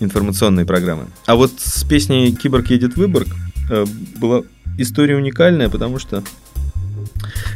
информационные 0.00 0.66
программы. 0.66 1.06
А 1.24 1.36
вот 1.36 1.52
с 1.56 1.84
песней 1.84 2.34
«Киборг 2.34 2.70
едет 2.70 2.94
в 2.94 2.96
Выборг» 2.98 3.28
э, 3.70 3.86
была 4.16 4.42
история 4.76 5.16
уникальная, 5.16 5.70
потому 5.70 5.98
что 5.98 6.22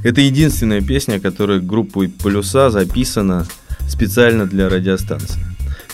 это 0.02 0.20
единственная 0.22 0.80
песня, 0.80 1.20
которая 1.20 1.60
группой 1.60 2.08
«Полюса» 2.08 2.70
записана 2.70 3.46
специально 3.88 4.46
для 4.46 4.68
радиостанции. 4.68 5.49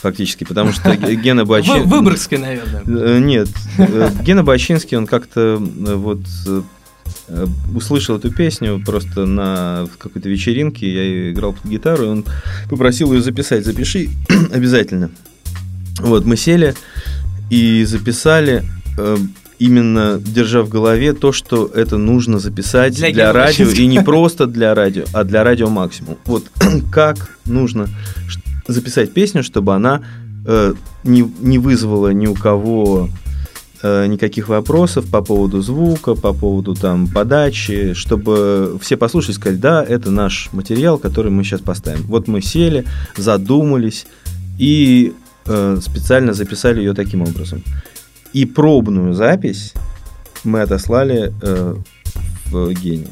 Фактически, 0.07 0.45
потому 0.45 0.71
что 0.73 0.95
Гена 0.97 1.45
Бачин... 1.45 1.83
Вы- 1.83 1.97
Выборгской, 1.99 2.39
наверное. 2.39 2.83
Э, 2.87 3.19
Нет, 3.19 3.49
э, 3.77 4.09
Гена 4.23 4.45
Бачинский, 4.45 4.97
он 4.97 5.09
как-то 5.09 5.61
э, 5.61 5.95
вот 5.95 6.21
услышал 7.75 8.17
эту 8.17 8.31
песню 8.31 8.81
просто 8.87 9.27
на 9.27 9.89
какой-то 9.99 10.29
вечеринке, 10.29 10.93
я 10.93 11.33
играл 11.33 11.55
под 11.55 11.65
гитару, 11.65 12.05
и 12.05 12.07
он 12.07 12.25
попросил 12.71 13.13
ее 13.13 13.21
записать. 13.21 13.65
Запиши 13.65 14.11
обязательно. 14.53 15.11
Вот, 15.99 16.25
мы 16.25 16.37
сели 16.37 16.75
и 17.51 17.85
записали, 17.85 18.63
именно 19.59 20.21
держа 20.25 20.63
в 20.63 20.69
голове 20.69 21.15
то, 21.15 21.33
что 21.33 21.67
это 21.75 21.97
нужно 21.97 22.39
записать 22.39 22.95
Для 22.95 23.11
для, 23.11 23.33
радио, 23.33 23.69
и 23.69 23.87
не 23.87 24.03
просто 24.03 24.47
для 24.47 24.73
радио, 24.75 25.05
а 25.13 25.25
для 25.25 25.43
радио 25.43 25.69
максимум. 25.69 26.17
Вот 26.27 26.45
как 26.93 27.37
нужно 27.45 27.89
записать 28.69 29.13
песню, 29.13 29.43
чтобы 29.43 29.75
она 29.75 30.03
э, 30.47 30.75
не, 31.05 31.23
не 31.41 31.59
вызвала 31.59 32.11
ни 32.13 32.27
у 32.27 32.35
кого 32.35 33.09
э, 33.83 34.07
никаких 34.07 34.49
вопросов 34.49 35.09
по 35.11 35.23
поводу 35.23 35.61
звука, 35.63 36.15
по 36.15 36.33
поводу 36.33 36.75
там 36.75 37.09
подачи, 37.09 37.95
чтобы 37.95 38.79
все 38.81 38.97
послушали 38.97 39.33
и 39.33 39.35
сказали, 39.35 39.57
да, 39.57 39.85
это 39.85 40.11
наш 40.11 40.51
материал, 40.53 40.99
который 40.99 41.31
мы 41.31 41.45
сейчас 41.45 41.61
поставим. 41.61 42.03
Вот 42.03 42.29
мы 42.29 42.41
сели, 42.43 42.85
задумались 43.17 44.07
и 44.59 45.13
э, 45.47 45.79
специально 45.83 46.33
записали 46.33 46.81
ее 46.81 46.95
таким 46.95 47.23
образом. 47.23 47.63
И 48.33 48.45
пробную 48.45 49.15
запись 49.15 49.73
мы 50.45 50.63
отослали 50.63 51.33
э, 51.43 51.77
в 52.47 52.73
Гене. 52.73 53.09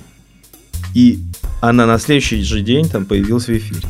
И 0.94 1.18
она 1.60 1.86
на 1.86 1.98
следующий 1.98 2.42
же 2.42 2.60
день 2.60 2.88
там 2.88 3.04
появилась 3.04 3.46
в 3.46 3.56
эфире. 3.56 3.88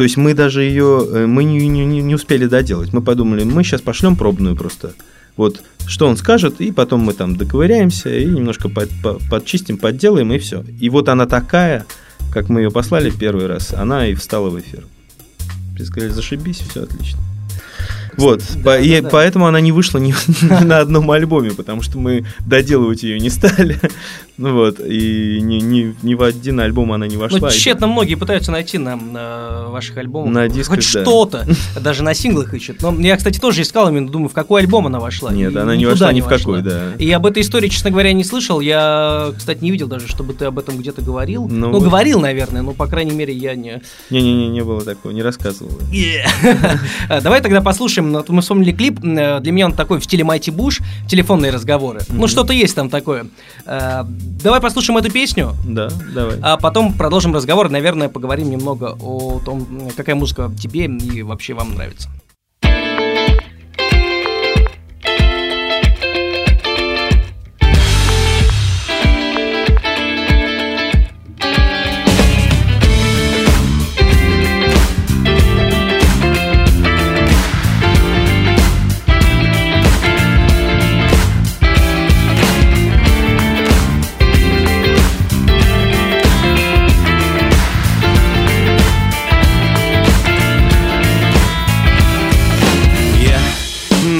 То 0.00 0.04
есть 0.04 0.16
мы 0.16 0.32
даже 0.32 0.62
ее, 0.62 1.06
э, 1.12 1.26
мы 1.26 1.44
не, 1.44 1.68
не- 1.68 1.84
не- 1.84 2.14
успели 2.14 2.46
доделать. 2.46 2.94
Мы 2.94 3.02
подумали, 3.02 3.44
мы 3.44 3.62
сейчас 3.62 3.82
пошлем 3.82 4.16
пробную 4.16 4.56
просто. 4.56 4.94
Вот 5.36 5.60
что 5.86 6.06
он 6.06 6.16
скажет, 6.16 6.58
и 6.62 6.72
потом 6.72 7.00
мы 7.00 7.12
там 7.12 7.36
доковыряемся 7.36 8.08
и 8.08 8.24
немножко 8.24 8.70
под- 8.70 8.88
по- 9.02 9.18
подчистим, 9.28 9.76
подделаем, 9.76 10.32
и 10.32 10.38
все. 10.38 10.64
И 10.80 10.88
вот 10.88 11.10
она 11.10 11.26
такая, 11.26 11.84
как 12.32 12.48
мы 12.48 12.62
ее 12.62 12.70
послали 12.70 13.10
первый 13.10 13.46
раз, 13.46 13.74
она 13.74 14.06
и 14.06 14.14
встала 14.14 14.48
в 14.48 14.58
эфир. 14.58 14.86
принципе, 15.74 15.84
сказали, 15.84 16.12
зашибись, 16.12 16.60
все 16.60 16.84
отлично. 16.84 17.18
Вот, 18.16 18.42
по- 18.64 18.70
да, 18.70 18.78
и 18.78 19.02
да. 19.02 19.08
поэтому 19.10 19.46
она 19.46 19.60
не 19.60 19.70
вышла 19.72 19.98
ни, 19.98 20.14
ни 20.42 20.64
на 20.64 20.78
одном 20.78 21.10
альбоме, 21.10 21.50
потому 21.50 21.82
что 21.82 21.98
мы 21.98 22.24
доделывать 22.46 23.02
ее 23.02 23.20
не 23.20 23.28
стали. 23.28 23.78
Ну 24.40 24.54
вот, 24.54 24.80
и 24.80 25.38
ни, 25.42 25.56
ни, 25.56 25.94
ни 26.02 26.14
в 26.14 26.22
один 26.22 26.60
альбом 26.60 26.92
она 26.92 27.06
не 27.06 27.16
Ну, 27.16 27.20
вошла. 27.20 27.50
тщетно 27.50 27.86
многие 27.86 28.14
пытаются 28.14 28.50
найти 28.50 28.78
на, 28.78 28.96
на 28.96 29.66
ваших 29.68 29.98
альбомах 29.98 30.32
На 30.32 30.48
дисках, 30.48 30.76
хоть 30.76 30.92
да. 30.94 31.02
что-то, 31.02 31.46
даже 31.78 32.02
на 32.02 32.14
синглах 32.14 32.54
ищут. 32.54 32.80
Но 32.80 32.98
я, 33.00 33.18
кстати, 33.18 33.38
тоже 33.38 33.60
искал 33.60 33.90
именно, 33.90 34.08
думаю, 34.08 34.30
в 34.30 34.32
какой 34.32 34.62
альбом 34.62 34.86
она 34.86 34.98
вошла. 34.98 35.30
Нет, 35.30 35.54
И 35.54 35.58
она 35.58 35.76
не 35.76 35.84
вошла 35.84 36.10
ни 36.14 36.22
в 36.22 36.26
какой, 36.26 36.62
да. 36.62 36.94
И 36.98 37.10
об 37.10 37.26
этой 37.26 37.42
истории, 37.42 37.68
честно 37.68 37.90
говоря, 37.90 38.14
не 38.14 38.24
слышал. 38.24 38.60
Я, 38.60 39.30
кстати, 39.36 39.62
не 39.62 39.70
видел 39.70 39.88
даже, 39.88 40.08
чтобы 40.08 40.32
ты 40.32 40.46
об 40.46 40.58
этом 40.58 40.78
где-то 40.78 41.02
говорил. 41.02 41.46
Ну 41.46 41.68
Ну, 41.68 41.78
говорил, 41.78 42.18
наверное, 42.18 42.62
но, 42.62 42.72
по 42.72 42.86
крайней 42.86 43.12
мере, 43.12 43.34
я 43.34 43.54
не... 43.54 43.82
Не-не-не, 44.08 44.48
не 44.48 44.64
было 44.64 44.82
такого, 44.82 45.12
не 45.12 45.22
рассказывал. 45.22 45.78
Э, 45.92 47.20
Давай 47.20 47.42
тогда 47.42 47.60
послушаем. 47.60 48.10
Вот 48.12 48.30
мы 48.30 48.40
вспомнили 48.40 48.72
клип. 48.72 49.00
Для 49.00 49.52
меня 49.52 49.66
он 49.66 49.72
такой 49.72 50.00
в 50.00 50.04
стиле 50.04 50.24
Майти 50.24 50.50
Буш. 50.50 50.78
Телефонные 51.08 51.52
разговоры. 51.52 52.00
Ну, 52.08 52.26
что-то 52.26 52.54
есть 52.54 52.74
там 52.74 52.88
такое. 52.88 53.26
Давай 54.42 54.60
послушаем 54.60 54.98
эту 54.98 55.10
песню. 55.10 55.54
Да, 55.64 55.90
давай. 56.14 56.38
А 56.40 56.56
потом 56.56 56.94
продолжим 56.94 57.34
разговор. 57.34 57.68
Наверное, 57.68 58.08
поговорим 58.08 58.50
немного 58.50 58.96
о 59.00 59.40
том, 59.44 59.90
какая 59.96 60.14
музыка 60.14 60.50
тебе 60.58 60.86
и 60.86 61.22
вообще 61.22 61.54
вам 61.54 61.74
нравится. 61.74 62.08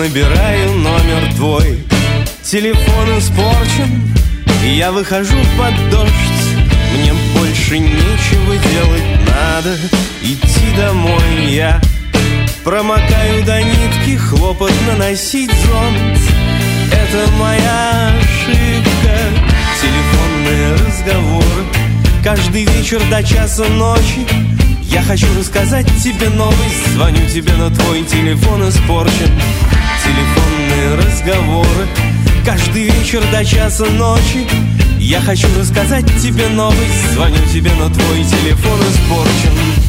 Набираю 0.00 0.72
номер 0.76 1.34
твой. 1.36 1.78
Телефон 2.42 3.18
испорчен 3.18 4.16
Я 4.64 4.92
выхожу 4.92 5.36
под 5.58 5.90
дождь. 5.90 6.12
Мне 6.94 7.12
больше 7.34 7.78
нечего 7.78 8.56
делать 8.56 9.02
Надо 9.26 9.76
идти 10.22 10.76
домой. 10.78 11.50
Я 11.50 11.82
промокаю 12.64 13.44
до 13.44 13.62
нитки 13.62 14.16
Хлопотно 14.16 14.96
носить 14.96 15.52
зонт. 15.66 16.18
Это 16.90 17.30
моя 17.32 18.14
ошибка. 18.18 19.18
Телефонные 19.82 20.76
разговоры. 20.76 21.64
Каждый 22.24 22.64
вечер 22.64 23.02
до 23.10 23.22
часа 23.22 23.64
ночи 23.64 24.26
Я 24.90 25.02
хочу 25.02 25.26
рассказать 25.38 25.86
тебе 26.02 26.28
новость. 26.30 26.94
Звоню 26.94 27.24
тебе, 27.28 27.52
но 27.56 27.70
твой 27.70 28.02
телефон 28.02 28.68
испорчен. 28.68 29.30
Телефонные 30.02 30.96
разговоры. 30.96 31.86
Каждый 32.44 32.90
вечер 32.90 33.22
до 33.30 33.44
часа 33.44 33.86
ночи. 33.86 34.48
Я 34.98 35.20
хочу 35.20 35.46
рассказать 35.56 36.06
тебе 36.20 36.48
новость. 36.48 37.12
Звоню 37.12 37.38
тебе, 37.52 37.70
но 37.78 37.88
твой 37.88 38.24
телефон 38.24 38.80
испорчен 38.80 39.79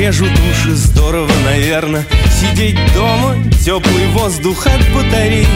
режут 0.00 0.30
уши 0.50 0.74
Здорово, 0.74 1.30
наверное, 1.44 2.04
сидеть 2.40 2.78
дома 2.94 3.36
Теплый 3.62 4.06
воздух 4.14 4.66
от 4.66 4.80
батарей. 4.94 5.46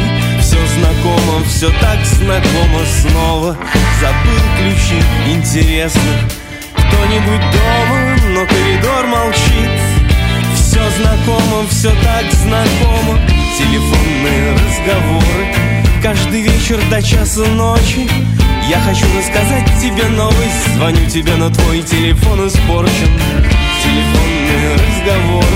Все 0.41 0.59
знакомо, 0.77 1.43
все 1.49 1.71
так 1.81 2.05
знакомо 2.05 2.81
снова. 3.01 3.57
Забыл 4.01 4.41
ключи, 4.59 5.03
интересно. 5.35 6.03
Кто-нибудь 6.75 7.41
дома, 7.41 8.17
но 8.35 8.47
коридор 8.47 9.07
молчит. 9.07 9.71
Все 10.55 10.81
знакомо, 10.99 11.67
все 11.71 11.91
так 12.03 12.31
знакомо. 12.31 13.19
Телефонные 13.57 14.53
разговоры. 14.53 15.55
Каждый 16.03 16.43
вечер 16.43 16.79
до 16.91 17.03
часа 17.03 17.47
ночи. 17.47 18.07
Я 18.69 18.81
хочу 18.81 19.07
рассказать 19.17 19.67
тебе 19.81 20.07
новость. 20.09 20.75
Звоню 20.77 21.09
тебе, 21.09 21.35
но 21.37 21.49
твой 21.49 21.81
телефон 21.81 22.47
испорчен 22.47 23.09
Телефонные 23.83 24.34
разговоры. 24.73 25.47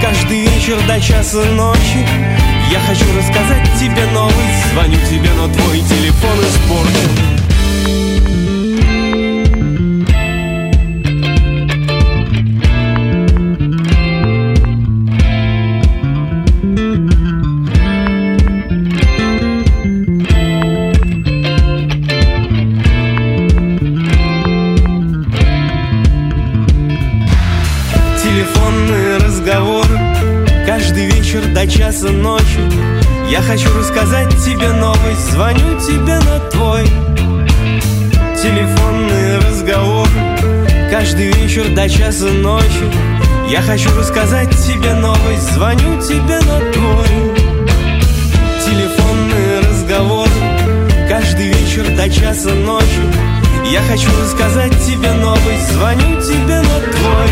Каждый 0.00 0.40
вечер 0.40 0.78
до 0.86 1.00
часа 1.00 1.44
ночи 1.44 2.06
Я 2.70 2.80
хочу 2.80 3.04
рассказать 3.16 3.68
тебе 3.78 4.04
новость. 4.12 4.72
Звоню 4.72 4.98
тебе, 5.08 5.30
но 5.36 5.48
твой 5.48 5.78
телефон 5.80 6.38
испорчен 6.40 7.41
часа 32.02 32.12
ночи 32.12 32.60
Я 33.30 33.40
хочу 33.42 33.68
рассказать 33.78 34.30
тебе 34.44 34.72
новость 34.72 35.30
Звоню 35.30 35.78
тебе 35.80 36.18
на 36.18 36.38
твой 36.50 36.84
Телефонные 38.42 39.38
разговоры 39.38 40.10
Каждый 40.90 41.32
вечер 41.32 41.68
до 41.74 41.88
часа 41.88 42.26
ночи. 42.26 42.86
Я 43.48 43.62
хочу 43.62 43.88
рассказать 43.96 44.50
тебе 44.50 44.94
новость 44.94 45.52
Звоню 45.52 46.00
тебе 46.02 46.40
на 46.40 46.72
твой 46.72 47.06
Телефонные 48.64 49.60
разговоры 49.60 50.30
Каждый 51.08 51.48
вечер 51.48 51.86
до 51.96 52.10
часа 52.10 52.50
ночи. 52.50 52.86
Я 53.70 53.80
хочу 53.82 54.08
рассказать 54.20 54.72
тебе 54.84 55.12
новость 55.12 55.72
Звоню 55.72 56.20
тебе 56.20 56.60
на 56.60 56.80
твой 56.80 57.28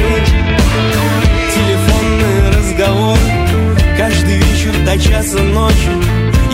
Телефонные 1.54 2.50
разговоры 2.56 3.39
Каждый 4.00 4.38
вечер 4.38 4.72
до 4.86 4.98
часа 4.98 5.42
ночи. 5.42 5.90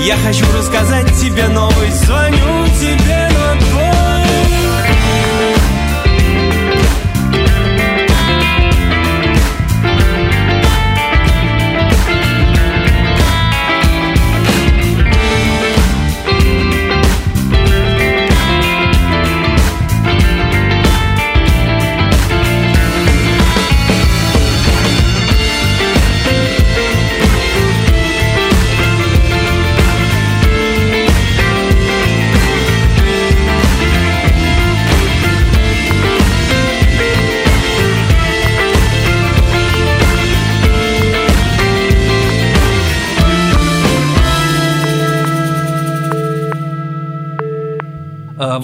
Я 0.05 0.17
хочу 0.17 0.45
рассказать 0.59 1.07
тебе 1.15 1.47
новость 1.47 2.05
Звоню 2.05 2.67
тебе 2.81 3.26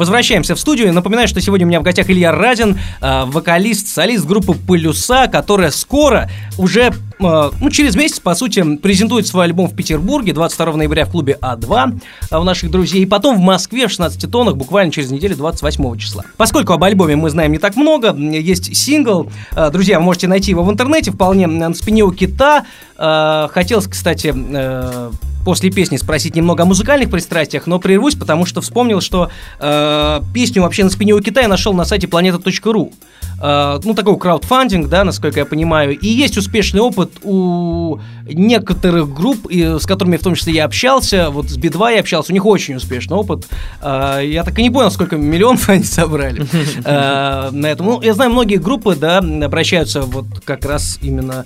Возвращаемся 0.03 0.57
в 0.57 0.59
студию. 0.59 0.93
Напоминаю, 0.93 1.29
что 1.29 1.41
сегодня 1.41 1.65
у 1.65 1.69
меня 1.69 1.79
в 1.79 1.85
гостях 1.85 2.11
Илья 2.11 2.33
Разин, 2.33 2.77
э, 3.01 3.23
вокалист, 3.27 3.87
солист 3.87 4.27
группы 4.27 4.53
«Полюса», 4.55 5.29
которая 5.29 5.71
скоро, 5.71 6.29
уже 6.59 6.93
ну, 7.23 7.71
через 7.71 7.97
месяц, 7.97 8.21
по 8.21 8.35
сути, 8.35 8.77
презентует 8.77 9.27
свой 9.27 9.45
альбом 9.45 9.69
в 9.69 9.75
Петербурге 9.75 10.33
22 10.33 10.77
ноября 10.77 11.07
в 11.07 11.11
клубе 11.11 11.39
А2 11.41 12.01
э, 12.31 12.37
у 12.37 12.43
наших 12.45 12.71
друзей, 12.71 13.03
и 13.03 13.07
потом 13.07 13.37
в 13.37 13.41
Москве 13.41 13.87
в 13.87 13.91
16 13.91 14.31
тоннах 14.31 14.57
буквально 14.57 14.93
через 14.93 15.11
неделю 15.11 15.37
28 15.37 15.99
числа. 15.99 16.25
Поскольку 16.37 16.73
об 16.73 16.85
альбоме 16.85 17.17
мы 17.17 17.31
знаем 17.31 17.53
не 17.53 17.59
так 17.59 17.77
много, 17.77 18.15
есть 18.15 18.77
сингл, 18.77 19.31
э, 19.57 19.71
друзья, 19.71 19.99
вы 19.99 20.05
можете 20.05 20.29
найти 20.29 20.51
его 20.51 20.63
в 20.63 20.71
интернете, 20.71 21.11
вполне 21.11 21.47
на 21.47 21.75
спине 21.75 22.03
у 22.03 22.13
кита. 22.13 22.65
Э, 22.99 23.49
хотелось, 23.51 23.87
кстати, 23.87 24.33
э, 24.35 25.11
после 25.45 25.71
песни 25.71 25.97
спросить 25.97 26.37
немного 26.37 26.63
о 26.63 26.67
музыкальных 26.67 27.11
пристрастиях, 27.11 27.67
но 27.67 27.79
прервусь, 27.79 28.15
потому 28.15 28.47
что 28.47 28.61
вспомнил, 28.61 29.01
что 29.01 29.31
э, 29.59 30.21
песню 30.33 30.63
вообще 30.63 30.85
на 30.85 30.91
спине 30.91 31.15
у 31.15 31.21
Китая 31.21 31.49
нашел 31.49 31.73
на 31.75 31.85
сайте 31.85 32.07
planeta.ru. 32.07 32.93
Э, 33.43 33.81
ну, 33.83 33.95
такой 33.95 34.17
краудфандинг, 34.19 34.89
да, 34.89 35.03
насколько 35.03 35.41
я 35.41 35.45
понимаю. 35.45 35.99
И 35.99 36.07
есть 36.07 36.39
успешный 36.39 36.81
опыт 36.81 37.11
у 37.25 37.99
некоторых 38.25 39.13
групп, 39.13 39.49
и, 39.51 39.79
с 39.81 39.85
которыми 39.85 40.17
в 40.17 40.23
том 40.23 40.37
числе 40.37 40.55
я 40.55 40.65
общался. 40.65 41.31
Вот 41.31 41.51
с 41.51 41.57
Би-2 41.57 41.95
я 41.95 42.01
общался, 42.01 42.31
у 42.31 42.35
них 42.35 42.47
очень 42.47 42.77
успешный 42.77 43.17
опыт. 43.17 43.49
Э, 43.83 44.21
я 44.23 44.45
так 44.45 44.57
и 44.61 44.63
не 44.63 44.71
понял, 44.71 44.93
сколько 44.93 45.17
миллионов 45.17 45.69
они 45.69 45.83
собрали 45.83 46.47
э, 46.85 47.51
на 47.51 47.67
этом. 47.67 47.87
Ну, 47.87 48.01
я 48.01 48.15
знаю, 48.15 48.31
многие 48.31 48.57
группы, 48.57 48.95
да, 48.95 49.19
обращаются 49.19 50.03
вот 50.03 50.27
как 50.45 50.65
раз 50.65 50.99
именно 51.03 51.45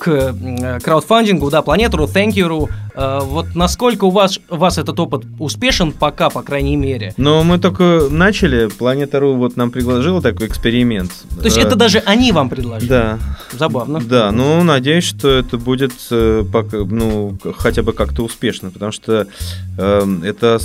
к 0.00 0.08
э, 0.08 0.80
краудфандингу, 0.82 1.50
да, 1.50 1.60
Thank 1.60 2.32
you.ru. 2.32 2.70
Э, 2.94 3.20
вот 3.22 3.54
насколько 3.54 4.04
у 4.04 4.10
вас, 4.10 4.40
у 4.48 4.56
вас 4.56 4.78
этот 4.78 4.98
опыт 4.98 5.24
успешен 5.38 5.92
пока, 5.92 6.30
по 6.30 6.42
крайней 6.42 6.76
мере? 6.76 7.12
Но 7.18 7.44
мы 7.44 7.58
только 7.58 8.08
начали, 8.10 8.68
Планета.ру 8.68 9.34
вот 9.34 9.56
нам 9.56 9.70
предложила 9.70 10.22
такой 10.22 10.46
эксперимент. 10.46 11.12
То 11.38 11.44
есть 11.44 11.58
это 11.58 11.76
даже 11.76 11.98
они 11.98 12.32
вам 12.32 12.48
предложили? 12.48 12.88
Да. 12.88 13.18
Забавно. 13.52 14.00
Да, 14.00 14.32
ну, 14.32 14.62
надеюсь, 14.62 15.04
что 15.04 15.28
это 15.28 15.58
будет 15.58 15.92
ну, 16.72 17.36
хотя 17.58 17.82
бы 17.82 17.92
как-то 17.92 18.22
успешно, 18.22 18.70
потому 18.70 18.92
что 18.92 19.26
э, 19.76 20.18
это 20.24 20.58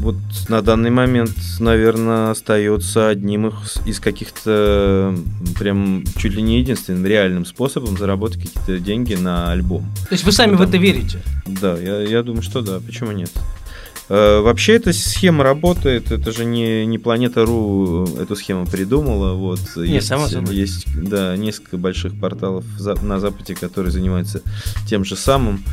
вот 0.00 0.16
на 0.48 0.62
данный 0.62 0.90
момент, 0.90 1.32
наверное, 1.58 2.30
остается 2.30 3.08
одним 3.08 3.52
из 3.84 4.00
каких-то 4.00 5.16
прям 5.58 6.04
чуть 6.16 6.34
ли 6.34 6.42
не 6.42 6.58
единственным 6.58 7.06
реальным 7.06 7.44
способом 7.44 7.96
заработать 7.96 8.42
какие-то 8.42 8.78
деньги 8.78 9.14
на 9.14 9.50
альбом. 9.50 9.82
То 10.08 10.12
есть 10.12 10.24
вы 10.24 10.32
сами 10.32 10.52
Потому... 10.52 10.66
в 10.66 10.68
это 10.68 10.78
верите? 10.78 11.18
Да, 11.46 11.78
я, 11.78 12.02
я 12.02 12.22
думаю, 12.22 12.42
что 12.42 12.62
да. 12.62 12.80
Почему 12.80 13.12
нет? 13.12 13.30
Э, 14.08 14.40
вообще 14.40 14.74
эта 14.74 14.92
схема 14.92 15.42
работает, 15.42 16.12
это 16.12 16.30
же 16.30 16.44
не, 16.44 16.86
не 16.86 16.98
Планета.ру 16.98 18.04
эту 18.20 18.36
схему 18.36 18.66
придумала. 18.66 19.34
Вот, 19.34 19.60
не, 19.76 19.94
есть, 19.94 20.06
само 20.06 20.28
собой. 20.28 20.54
есть 20.54 20.86
да, 20.96 21.36
несколько 21.36 21.76
больших 21.76 22.18
порталов 22.18 22.64
на 23.02 23.18
Западе, 23.18 23.54
которые 23.54 23.90
занимаются 23.90 24.42
тем 24.88 25.04
же 25.04 25.16
самым. 25.16 25.64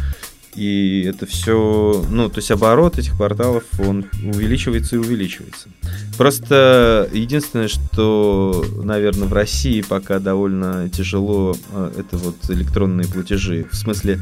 И 0.55 1.03
это 1.03 1.25
все, 1.25 2.05
ну, 2.09 2.29
то 2.29 2.37
есть 2.37 2.51
оборот 2.51 2.97
этих 2.97 3.17
порталов, 3.17 3.63
он 3.79 4.05
увеличивается 4.23 4.95
и 4.95 4.99
увеличивается. 4.99 5.69
Просто 6.17 7.09
единственное, 7.11 7.67
что, 7.67 8.63
наверное, 8.83 9.27
в 9.27 9.33
России 9.33 9.81
пока 9.81 10.19
довольно 10.19 10.89
тяжело, 10.89 11.55
э, 11.71 11.91
это 11.97 12.17
вот 12.17 12.35
электронные 12.49 13.07
платежи. 13.07 13.65
В 13.71 13.75
смысле, 13.75 14.19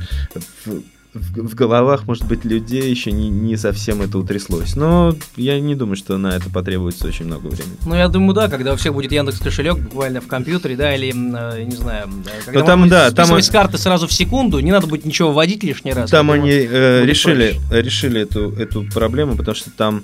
в, 1.14 1.50
в, 1.50 1.56
головах, 1.56 2.08
может 2.08 2.26
быть, 2.26 2.46
людей 2.46 2.90
еще 2.90 3.12
не, 3.12 3.30
не 3.30 3.58
совсем 3.58 4.02
это 4.02 4.18
утряслось. 4.18 4.76
Но 4.76 5.14
я 5.36 5.60
не 5.60 5.76
думаю, 5.76 5.98
что 5.98 6.18
на 6.18 6.36
это 6.36 6.50
потребуется 6.50 7.08
очень 7.08 7.26
много 7.26 7.48
времени. 7.48 7.76
Ну, 7.86 7.96
я 7.96 8.08
думаю, 8.08 8.34
да, 8.34 8.48
когда 8.48 8.74
у 8.74 8.78
всех 8.78 8.94
будет 8.94 9.12
Яндекс 9.12 9.40
кошелек 9.40 9.78
буквально 9.78 10.22
в 10.22 10.28
компьютере, 10.28 10.76
да, 10.78 10.96
или, 10.96 11.10
э, 11.10 11.64
не 11.64 11.76
знаю, 11.76 12.10
когда 12.46 12.60
Но 12.60 12.66
там, 12.66 12.90
да, 12.90 13.12
там 13.12 13.42
с 13.42 13.50
карты 13.50 13.78
сразу 13.78 14.08
в 14.08 14.14
секунду, 14.14 14.60
не 14.60 14.72
надо 14.72 14.88
будет 14.88 15.06
ничего 15.06 15.32
вводить 15.32 15.64
лишний 15.64 15.92
раз. 15.92 16.10
Там 16.10 16.32
они 16.32 16.52
э, 16.52 17.04
решили, 17.06 17.60
решили 17.70 18.22
эту, 18.22 18.52
эту 18.54 18.84
проблему, 18.84 19.36
потому 19.36 19.56
что 19.56 19.70
там 19.70 20.04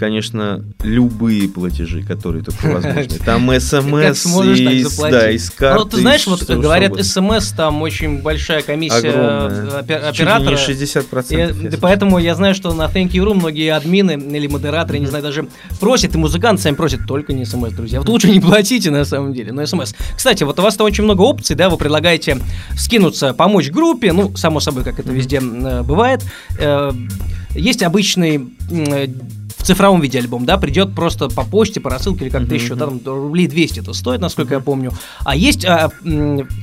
конечно, 0.00 0.64
любые 0.82 1.46
платежи, 1.46 2.02
которые 2.02 2.42
только 2.42 2.66
возможны. 2.68 3.18
Там 3.26 3.48
смс 3.60 4.26
из, 4.26 4.98
да, 4.98 5.30
из 5.30 5.50
карты. 5.50 5.78
Ну, 5.78 5.84
ты 5.84 5.96
знаешь, 5.98 6.26
вот 6.26 6.42
говорят, 6.42 7.04
смс 7.04 7.52
там 7.52 7.82
очень 7.82 8.22
большая 8.22 8.62
комиссия 8.62 9.10
Огромная. 9.10 9.78
оператора. 10.08 10.56
Чуть 10.56 10.80
не 10.80 10.84
60%. 10.86 11.74
И, 11.74 11.76
поэтому 11.76 12.18
я 12.18 12.34
знаю, 12.34 12.54
что 12.54 12.72
на 12.72 12.84
Thank 12.84 13.10
You 13.10 13.26
Room 13.26 13.34
многие 13.34 13.74
админы 13.74 14.12
или 14.12 14.46
модераторы, 14.46 14.98
не 14.98 15.06
знаю, 15.06 15.22
даже 15.22 15.48
просят, 15.80 16.14
и 16.14 16.18
музыканты 16.18 16.62
сами 16.62 16.76
просят, 16.76 17.06
только 17.06 17.34
не 17.34 17.44
смс, 17.44 17.72
друзья. 17.72 17.98
Вот 18.00 18.08
лучше 18.08 18.30
не 18.30 18.40
платите 18.40 18.90
на 18.90 19.04
самом 19.04 19.34
деле, 19.34 19.52
но 19.52 19.66
смс. 19.66 19.92
Кстати, 20.16 20.44
вот 20.44 20.58
у 20.58 20.62
вас 20.62 20.76
там 20.76 20.86
очень 20.86 21.04
много 21.04 21.20
опций, 21.20 21.54
да, 21.54 21.68
вы 21.68 21.76
предлагаете 21.76 22.38
скинуться, 22.74 23.34
помочь 23.34 23.70
группе, 23.70 24.14
ну, 24.14 24.34
само 24.34 24.60
собой, 24.60 24.82
как 24.82 24.98
это 24.98 25.12
везде 25.12 25.42
э, 25.42 25.82
бывает. 25.82 26.24
Э, 26.58 26.90
есть 27.54 27.82
обычный 27.82 28.48
в 29.60 29.62
цифровом 29.62 30.00
виде 30.00 30.18
альбом, 30.18 30.46
да, 30.46 30.56
придет 30.56 30.94
просто 30.94 31.28
по 31.28 31.44
почте, 31.44 31.80
по 31.80 31.90
рассылке 31.90 32.24
или 32.24 32.30
как-то 32.30 32.54
uh-huh, 32.54 32.62
еще, 32.62 32.74
да, 32.74 32.86
там 32.86 33.00
рублей 33.04 33.46
200 33.46 33.80
это 33.80 33.92
стоит, 33.92 34.20
насколько 34.20 34.54
uh-huh. 34.54 34.58
я 34.58 34.60
помню. 34.60 34.92
А 35.24 35.36
есть 35.36 35.66
а, 35.66 35.90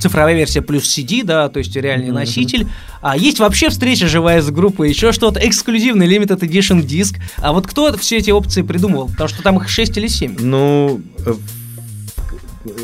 цифровая 0.00 0.34
версия 0.34 0.62
плюс 0.62 0.84
CD, 0.84 1.22
да, 1.22 1.48
то 1.48 1.58
есть 1.58 1.74
реальный 1.76 2.08
uh-huh. 2.08 2.12
носитель. 2.12 2.66
А 3.00 3.16
есть 3.16 3.38
вообще 3.38 3.68
встреча 3.68 4.08
живая 4.08 4.42
с 4.42 4.50
группой, 4.50 4.88
еще 4.88 5.12
что-то, 5.12 5.38
эксклюзивный 5.46 6.08
limited 6.08 6.40
edition 6.40 6.82
диск. 6.82 7.16
А 7.36 7.52
вот 7.52 7.68
кто 7.68 7.96
все 7.96 8.16
эти 8.16 8.30
опции 8.30 8.62
придумывал? 8.62 9.08
Потому 9.08 9.28
что 9.28 9.42
там 9.42 9.58
их 9.58 9.68
6 9.68 9.96
или 9.96 10.08
7. 10.08 10.36
Ну, 10.40 11.00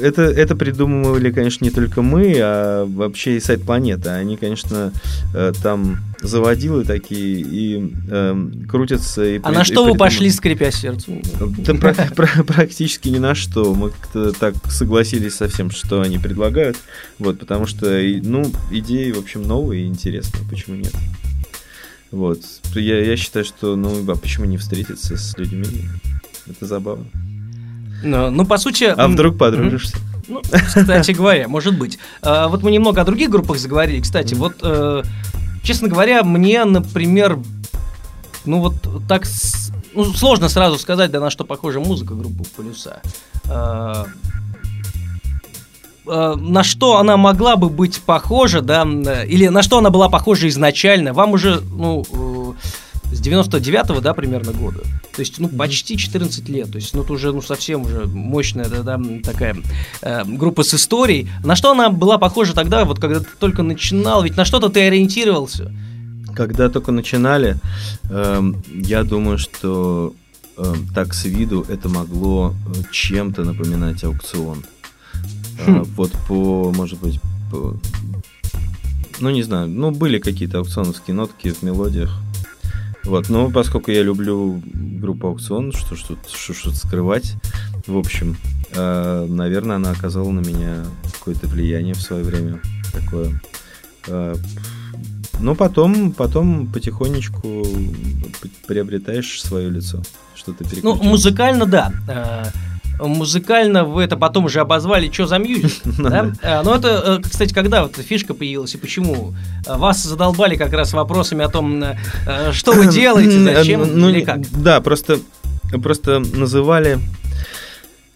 это, 0.03 0.23
это 0.23 0.57
придумывали, 0.57 1.31
конечно, 1.31 1.65
не 1.65 1.71
только 1.71 2.03
мы, 2.03 2.35
а 2.39 2.85
вообще 2.85 3.37
и 3.37 3.41
сайт 3.41 3.63
Планеты. 3.63 4.11
Они, 4.11 4.37
конечно, 4.37 4.93
э, 5.35 5.53
там 5.63 5.99
заводилы 6.21 6.85
такие 6.85 7.41
и 7.41 7.93
э, 8.09 8.47
крутятся. 8.69 9.25
И 9.25 9.39
а 9.39 9.49
при, 9.49 9.55
на 9.55 9.65
что 9.65 9.85
вы 9.85 9.97
пошли, 9.97 10.31
скрипя 10.31 10.71
сердце? 10.71 11.13
Да, 11.39 12.09
практически 12.47 13.09
ни 13.09 13.19
на 13.19 13.35
что. 13.35 13.75
Мы 13.75 13.91
как-то 13.91 14.33
так 14.33 14.55
согласились 14.71 15.35
со 15.35 15.49
всем, 15.49 15.71
что 15.71 16.01
они 16.01 16.19
предлагают. 16.19 16.77
Вот, 17.19 17.39
потому 17.39 17.67
что, 17.67 17.87
ну, 18.23 18.51
идеи, 18.71 19.13
в 19.13 19.19
общем, 19.19 19.43
новые 19.43 19.85
и 19.85 19.87
интересные. 19.87 20.45
Почему 20.49 20.77
нет? 20.77 20.93
Вот. 22.11 22.41
Я, 22.75 23.05
я 23.05 23.17
считаю, 23.17 23.45
что, 23.45 23.77
ну, 23.77 24.05
а 24.09 24.17
почему 24.17 24.47
не 24.47 24.57
встретиться 24.57 25.17
с 25.17 25.37
людьми? 25.37 25.67
Это 26.47 26.67
забавно. 26.67 27.07
Ну, 28.05 28.31
ну, 28.31 28.47
по 28.47 28.59
сути... 28.59 28.85
А 28.85 29.09
вдруг 29.09 29.39
подружишься? 29.39 29.97
Ну, 30.29 30.41
кстати 30.43 31.13
говоря, 31.13 31.49
может 31.49 31.79
быть. 31.79 31.99
А, 32.23 32.49
вот 32.49 32.63
мы 32.63 32.71
немного 32.71 33.01
о 33.01 33.05
других 33.05 33.31
группах 33.31 33.59
заговорили. 33.59 34.01
Кстати, 34.01 34.35
вот, 34.35 34.55
э, 34.63 35.03
честно 35.63 35.89
говоря, 35.89 36.23
мне, 36.23 36.65
например, 36.65 37.39
ну 38.45 38.61
вот 38.61 38.75
так 39.09 39.25
ну, 39.95 40.05
сложно 40.05 40.49
сразу 40.49 40.79
сказать, 40.79 41.11
да 41.11 41.21
на 41.21 41.31
что 41.31 41.45
похожа 41.45 41.81
музыка 41.81 42.15
группы 42.15 42.45
Полюса. 42.57 43.01
А, 43.49 44.07
а, 46.07 46.35
на 46.37 46.63
что 46.63 46.99
она 46.99 47.17
могла 47.17 47.57
бы 47.57 47.69
быть 47.69 48.01
похожа, 48.03 48.61
да, 48.61 48.85
или 49.25 49.49
на 49.49 49.63
что 49.63 49.79
она 49.79 49.91
была 49.91 50.09
похожа 50.09 50.49
изначально, 50.49 51.13
вам 51.13 51.33
уже, 51.33 51.61
ну, 51.61 52.55
с 53.13 53.21
99-го, 53.21 54.01
да, 54.01 54.15
примерно 54.15 54.53
года. 54.53 54.81
То 55.15 55.21
есть, 55.21 55.39
ну, 55.39 55.49
почти 55.49 55.97
14 55.97 56.49
лет. 56.49 56.71
То 56.71 56.77
есть, 56.77 56.95
ну, 56.95 57.03
это 57.03 57.13
уже, 57.13 57.33
ну, 57.33 57.43
совсем 57.43 57.83
уже 57.83 58.07
мощная, 58.07 58.67
да, 58.67 58.83
да 58.83 59.01
такая 59.23 59.57
э, 60.03 60.25
группа 60.25 60.63
с 60.63 60.75
историей. 60.75 61.29
На 61.45 61.57
что 61.57 61.71
она 61.71 61.91
была 61.91 62.19
похожа 62.19 62.55
тогда, 62.55 62.85
вот 62.85 62.99
когда 62.99 63.21
ты 63.21 63.27
только 63.39 63.63
начинал? 63.63 64.23
Ведь 64.23 64.37
на 64.37 64.45
что-то 64.45 64.69
ты 64.69 64.83
ориентировался. 64.83 65.73
Когда 66.35 66.69
только 66.69 66.91
начинали, 66.93 67.57
э, 68.11 68.53
я 68.73 69.05
думаю, 69.05 69.39
что 69.39 70.15
э, 70.57 70.75
так 70.95 71.15
с 71.15 71.25
виду 71.25 71.65
это 71.69 71.89
могло 71.89 72.55
э, 72.67 72.83
чем-то 72.91 73.45
напоминать 73.45 74.03
аукцион. 74.03 74.65
Э, 75.59 75.71
хм. 75.71 75.85
вот 75.97 76.11
по, 76.27 76.73
может 76.73 76.99
быть, 77.01 77.21
по, 77.51 77.77
ну 79.21 79.31
не 79.31 79.43
знаю, 79.43 79.69
ну 79.69 79.91
были 79.91 80.19
какие-то 80.19 80.59
аукционовские 80.59 81.15
нотки 81.15 81.51
в 81.51 81.63
мелодиях. 81.63 82.24
Вот, 83.05 83.29
но 83.29 83.51
поскольку 83.51 83.91
я 83.91 84.03
люблю 84.03 84.63
группу 84.73 85.29
аукцион, 85.29 85.73
что 85.73 85.95
что 85.97 86.17
что 86.27 86.71
скрывать, 86.71 87.35
в 87.87 87.97
общем, 87.99 88.37
э, 88.73 89.27
наверное, 89.29 89.77
она 89.77 89.91
оказала 89.91 90.31
на 90.31 90.41
меня 90.41 90.85
какое-то 91.13 91.47
влияние 91.47 91.95
в 91.95 92.01
свое 92.01 92.25
время 92.25 92.61
такое. 92.93 93.41
Э, 94.07 94.35
но 95.41 95.55
потом, 95.55 96.13
потом 96.13 96.67
потихонечку 96.69 97.67
приобретаешь 98.67 99.43
свое 99.43 99.69
лицо, 99.69 100.03
что-то 100.35 100.65
Ну, 100.83 100.95
музыкально, 100.95 101.67
да. 101.67 102.53
Э, 102.99 103.07
музыкально 103.07 103.85
вы 103.85 104.03
это 104.03 104.17
потом 104.17 104.47
уже 104.47 104.61
обозвали, 104.61 105.11
что 105.11 105.27
за 105.27 105.39
мьюзик, 105.39 105.83
да? 105.99 106.33
А, 106.43 106.63
Но 106.63 106.71
ну, 106.71 106.77
это, 106.77 107.21
э, 107.23 107.29
кстати, 107.29 107.53
когда 107.53 107.83
вот 107.83 107.97
фишка 107.97 108.35
появилась 108.35 108.75
и 108.75 108.79
почему? 108.79 109.35
Вас 109.67 110.03
задолбали 110.03 110.57
как 110.57 110.73
раз 110.73 110.93
вопросами 110.93 111.45
о 111.45 111.49
том, 111.49 111.83
э, 111.83 111.97
что 112.53 112.73
вы 112.73 112.87
делаете, 112.93 113.43
зачем 113.43 113.99
ну, 113.99 114.09
или 114.11 114.21
как? 114.21 114.41
Да, 114.51 114.81
просто, 114.81 115.19
просто 115.83 116.21
называли, 116.21 116.99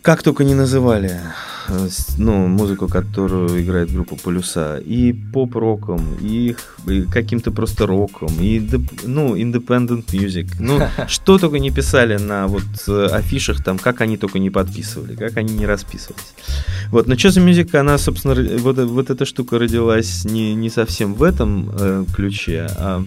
как 0.09 0.23
только 0.23 0.43
не 0.45 0.55
называли. 0.55 1.21
э, 1.69 1.89
ну, 2.19 2.47
музыку, 2.47 2.89
которую 2.89 3.61
играет 3.61 3.93
группа 3.93 4.17
Полюса, 4.17 4.79
и 4.79 5.13
поп-роком, 5.13 6.01
и, 6.23 6.57
и 6.87 7.03
каким-то 7.03 7.51
просто 7.51 7.87
роком, 7.87 8.29
и, 8.41 8.71
ну, 9.05 9.37
independent 9.37 10.07
music. 10.07 10.47
Ну, 10.61 10.81
что 11.09 11.39
только 11.39 11.59
не 11.59 11.71
писали 11.71 12.17
на 12.17 12.47
вот 12.47 12.65
э, 12.89 13.09
афишах, 13.13 13.63
там, 13.63 13.79
как 13.79 14.01
они 14.01 14.17
только 14.17 14.39
не 14.39 14.49
подписывали, 14.49 15.15
как 15.15 15.37
они 15.37 15.53
не 15.55 15.67
расписывались. 15.67 16.33
Вот, 16.91 17.07
но 17.07 17.19
что 17.19 17.31
за 17.31 17.41
музыка, 17.43 17.81
она, 17.81 17.99
собственно, 17.99 18.35
вот, 18.61 18.79
э- 18.79 18.87
вот 18.87 19.11
эта 19.11 19.27
штука 19.27 19.59
родилась 19.59 20.25
не, 20.25 20.55
не 20.55 20.71
совсем 20.71 21.13
в 21.13 21.23
этом 21.23 21.71
э, 21.71 22.05
ключе, 22.17 22.67
а 22.79 23.05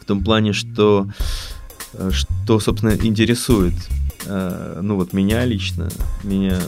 в 0.00 0.04
том 0.06 0.24
плане, 0.24 0.54
что, 0.54 1.06
что 2.10 2.58
собственно, 2.58 2.96
интересует, 3.00 3.74
ну 4.26 4.96
вот 4.96 5.12
меня 5.12 5.44
лично, 5.44 5.88
меня 6.22 6.58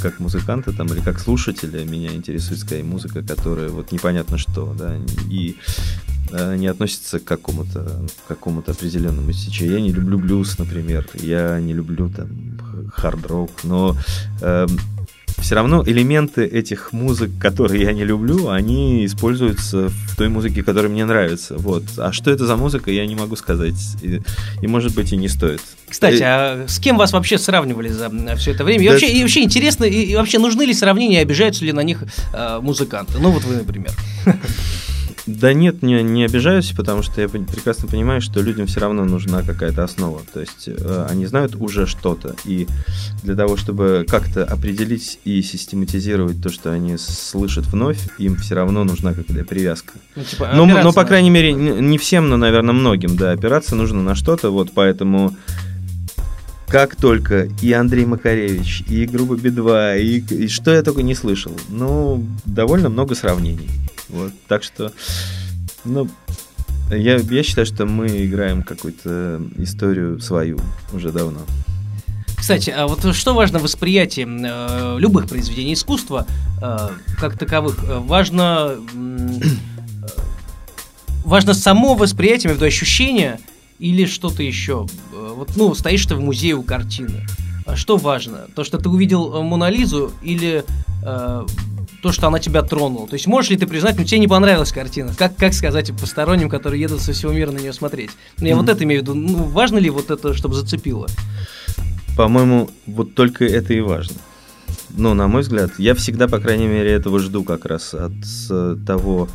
как 0.00 0.20
музыканта 0.20 0.72
там 0.72 0.86
или 0.88 1.00
как 1.00 1.18
слушателя, 1.18 1.84
меня 1.84 2.14
интересует 2.14 2.60
скорее 2.60 2.84
музыка, 2.84 3.22
которая 3.22 3.68
вот 3.68 3.92
непонятно 3.92 4.38
что, 4.38 4.74
да, 4.78 4.96
и 5.28 5.56
э, 6.30 6.56
не 6.56 6.66
относится 6.66 7.18
к 7.18 7.24
какому-то 7.24 8.06
какому-то 8.28 8.72
определенному 8.72 9.32
стечению. 9.32 9.74
Я 9.74 9.80
не 9.80 9.92
люблю 9.92 10.18
блюз, 10.18 10.58
например, 10.58 11.08
я 11.14 11.60
не 11.60 11.72
люблю 11.72 12.10
там 12.10 12.28
хард-рок, 12.92 13.50
но 13.64 13.96
все 15.40 15.54
равно 15.54 15.82
элементы 15.86 16.44
этих 16.44 16.92
музык, 16.92 17.30
которые 17.40 17.84
я 17.84 17.92
не 17.92 18.04
люблю, 18.04 18.48
они 18.48 19.06
используются 19.06 19.88
в 19.88 20.16
той 20.16 20.28
музыке, 20.28 20.62
которая 20.62 20.90
мне 20.90 21.04
нравится. 21.04 21.56
Вот. 21.56 21.84
А 21.96 22.12
что 22.12 22.30
это 22.30 22.46
за 22.46 22.56
музыка, 22.56 22.90
я 22.90 23.06
не 23.06 23.14
могу 23.14 23.36
сказать. 23.36 23.74
И, 24.02 24.20
и, 24.60 24.66
может 24.66 24.94
быть, 24.94 25.12
и 25.12 25.16
не 25.16 25.28
стоит. 25.28 25.60
Кстати, 25.88 26.18
Э, 26.22 26.64
а 26.64 26.64
с 26.68 26.78
кем 26.78 26.96
вас 26.96 27.12
вообще 27.12 27.38
сравнивали 27.38 27.88
за 27.88 28.10
все 28.36 28.52
это 28.52 28.64
время? 28.64 28.82
И 28.82 28.86
Да 28.86 28.92
вообще, 28.92 29.10
и 29.10 29.22
вообще 29.22 29.42
интересно, 29.42 29.84
и, 29.84 30.04
и 30.04 30.16
вообще 30.16 30.38
нужны 30.38 30.62
ли 30.62 30.74
сравнения, 30.74 31.20
обижаются 31.20 31.64
ли 31.64 31.72
на 31.72 31.80
них 31.80 32.02
э, 32.34 32.58
музыканты? 32.60 33.18
Ну 33.18 33.30
вот 33.30 33.44
вы, 33.44 33.56
например. 33.56 33.92
Да 35.28 35.52
нет, 35.52 35.82
не, 35.82 36.02
не 36.02 36.24
обижаюсь, 36.24 36.72
потому 36.74 37.02
что 37.02 37.20
я 37.20 37.28
прекрасно 37.28 37.86
понимаю, 37.86 38.22
что 38.22 38.40
людям 38.40 38.66
все 38.66 38.80
равно 38.80 39.04
нужна 39.04 39.42
какая-то 39.42 39.84
основа. 39.84 40.22
То 40.32 40.40
есть 40.40 40.64
э, 40.68 41.06
они 41.10 41.26
знают 41.26 41.54
уже 41.54 41.86
что-то, 41.86 42.34
и 42.46 42.66
для 43.22 43.34
того, 43.36 43.58
чтобы 43.58 44.06
как-то 44.08 44.44
определить 44.44 45.18
и 45.26 45.42
систематизировать 45.42 46.40
то, 46.42 46.48
что 46.48 46.72
они 46.72 46.96
слышат 46.96 47.66
вновь, 47.66 47.98
им 48.16 48.36
все 48.36 48.54
равно 48.54 48.84
нужна 48.84 49.12
какая-то 49.12 49.44
привязка. 49.44 49.92
Ну, 50.16 50.24
типа, 50.24 50.50
Ну, 50.54 50.62
м- 50.62 50.70
опираться 50.70 50.84
но, 50.88 50.92
по 50.94 51.02
на- 51.02 51.06
крайней 51.08 51.30
мере, 51.30 51.52
не 51.52 51.72
не 51.72 51.98
всем, 51.98 52.30
но, 52.30 52.38
наверное, 52.38 52.72
многим, 52.72 53.14
да, 53.16 53.32
опираться 53.32 53.76
нужно 53.76 54.02
на 54.02 54.14
что-то, 54.14 54.50
вот 54.50 54.70
поэтому 54.74 55.36
как 56.68 56.96
только 56.96 57.48
и 57.62 57.72
Андрей 57.72 58.06
Макаревич, 58.06 58.82
и 58.88 59.06
группа 59.06 59.36
Би-2, 59.36 60.00
и, 60.00 60.18
и 60.44 60.48
что 60.48 60.70
я 60.70 60.82
только 60.82 61.02
не 61.02 61.14
слышал, 61.14 61.52
ну, 61.68 62.24
довольно 62.46 62.88
много 62.88 63.14
сравнений. 63.14 63.68
Вот, 64.08 64.32
так 64.46 64.62
что, 64.62 64.92
ну, 65.84 66.08
я, 66.90 67.16
я 67.16 67.42
считаю, 67.42 67.66
что 67.66 67.84
мы 67.86 68.06
играем 68.24 68.62
какую-то 68.62 69.42
историю 69.58 70.20
свою 70.20 70.58
уже 70.92 71.12
давно. 71.12 71.40
Кстати, 72.38 72.70
а 72.70 72.86
вот 72.86 73.14
что 73.14 73.34
важно 73.34 73.58
в 73.58 73.62
восприятии 73.62 74.26
э, 74.26 74.98
любых 74.98 75.28
произведений 75.28 75.74
искусства 75.74 76.26
э, 76.62 76.88
как 77.18 77.36
таковых? 77.36 77.82
Э, 77.84 77.98
Важно, 77.98 78.76
э, 78.94 80.06
важно 81.24 81.52
само 81.52 81.94
восприятие, 81.94 82.54
виду 82.54 82.64
ощущение 82.64 83.38
или 83.78 84.06
что-то 84.06 84.42
еще? 84.42 84.86
Э, 85.12 85.34
Вот, 85.36 85.56
ну, 85.56 85.74
стоишь 85.74 86.06
ты 86.06 86.14
в 86.14 86.20
музее 86.20 86.54
у 86.54 86.62
картины. 86.62 87.26
А 87.68 87.76
Что 87.76 87.98
важно? 87.98 88.46
То, 88.54 88.64
что 88.64 88.78
ты 88.78 88.88
увидел 88.88 89.34
э, 89.34 89.42
Монолизу 89.42 90.10
или 90.22 90.64
э, 91.04 91.46
то, 92.02 92.12
что 92.12 92.26
она 92.28 92.38
тебя 92.38 92.62
тронула? 92.62 93.06
То 93.06 93.12
есть 93.14 93.26
можешь 93.26 93.50
ли 93.50 93.58
ты 93.58 93.66
признать, 93.66 93.98
ну 93.98 94.04
тебе 94.04 94.20
не 94.20 94.26
понравилась 94.26 94.72
картина? 94.72 95.12
Как, 95.14 95.36
как 95.36 95.52
сказать 95.52 95.92
посторонним, 95.92 96.48
которые 96.48 96.80
едут 96.80 97.02
со 97.02 97.12
всего 97.12 97.30
мира 97.30 97.50
на 97.50 97.58
нее 97.58 97.74
смотреть? 97.74 98.10
Ну, 98.38 98.46
Я 98.46 98.56
вот 98.56 98.62
Мгм. 98.64 98.70
это 98.74 98.84
имею 98.84 99.00
в 99.00 99.02
виду. 99.02 99.14
Ну, 99.14 99.42
важно 99.44 99.76
ли 99.76 99.90
вот 99.90 100.10
это, 100.10 100.32
чтобы 100.32 100.54
зацепило? 100.54 101.08
По-моему, 102.16 102.70
вот 102.86 103.14
только 103.14 103.44
это 103.44 103.74
и 103.74 103.80
важно. 103.80 104.16
Ну, 104.96 105.12
на 105.12 105.28
мой 105.28 105.42
взгляд, 105.42 105.72
я 105.76 105.94
всегда, 105.94 106.26
по 106.26 106.38
крайней 106.40 106.66
мере, 106.68 106.90
этого 106.90 107.18
жду 107.18 107.44
как 107.44 107.66
раз 107.66 107.92
от 107.94 108.12
того, 108.86 109.28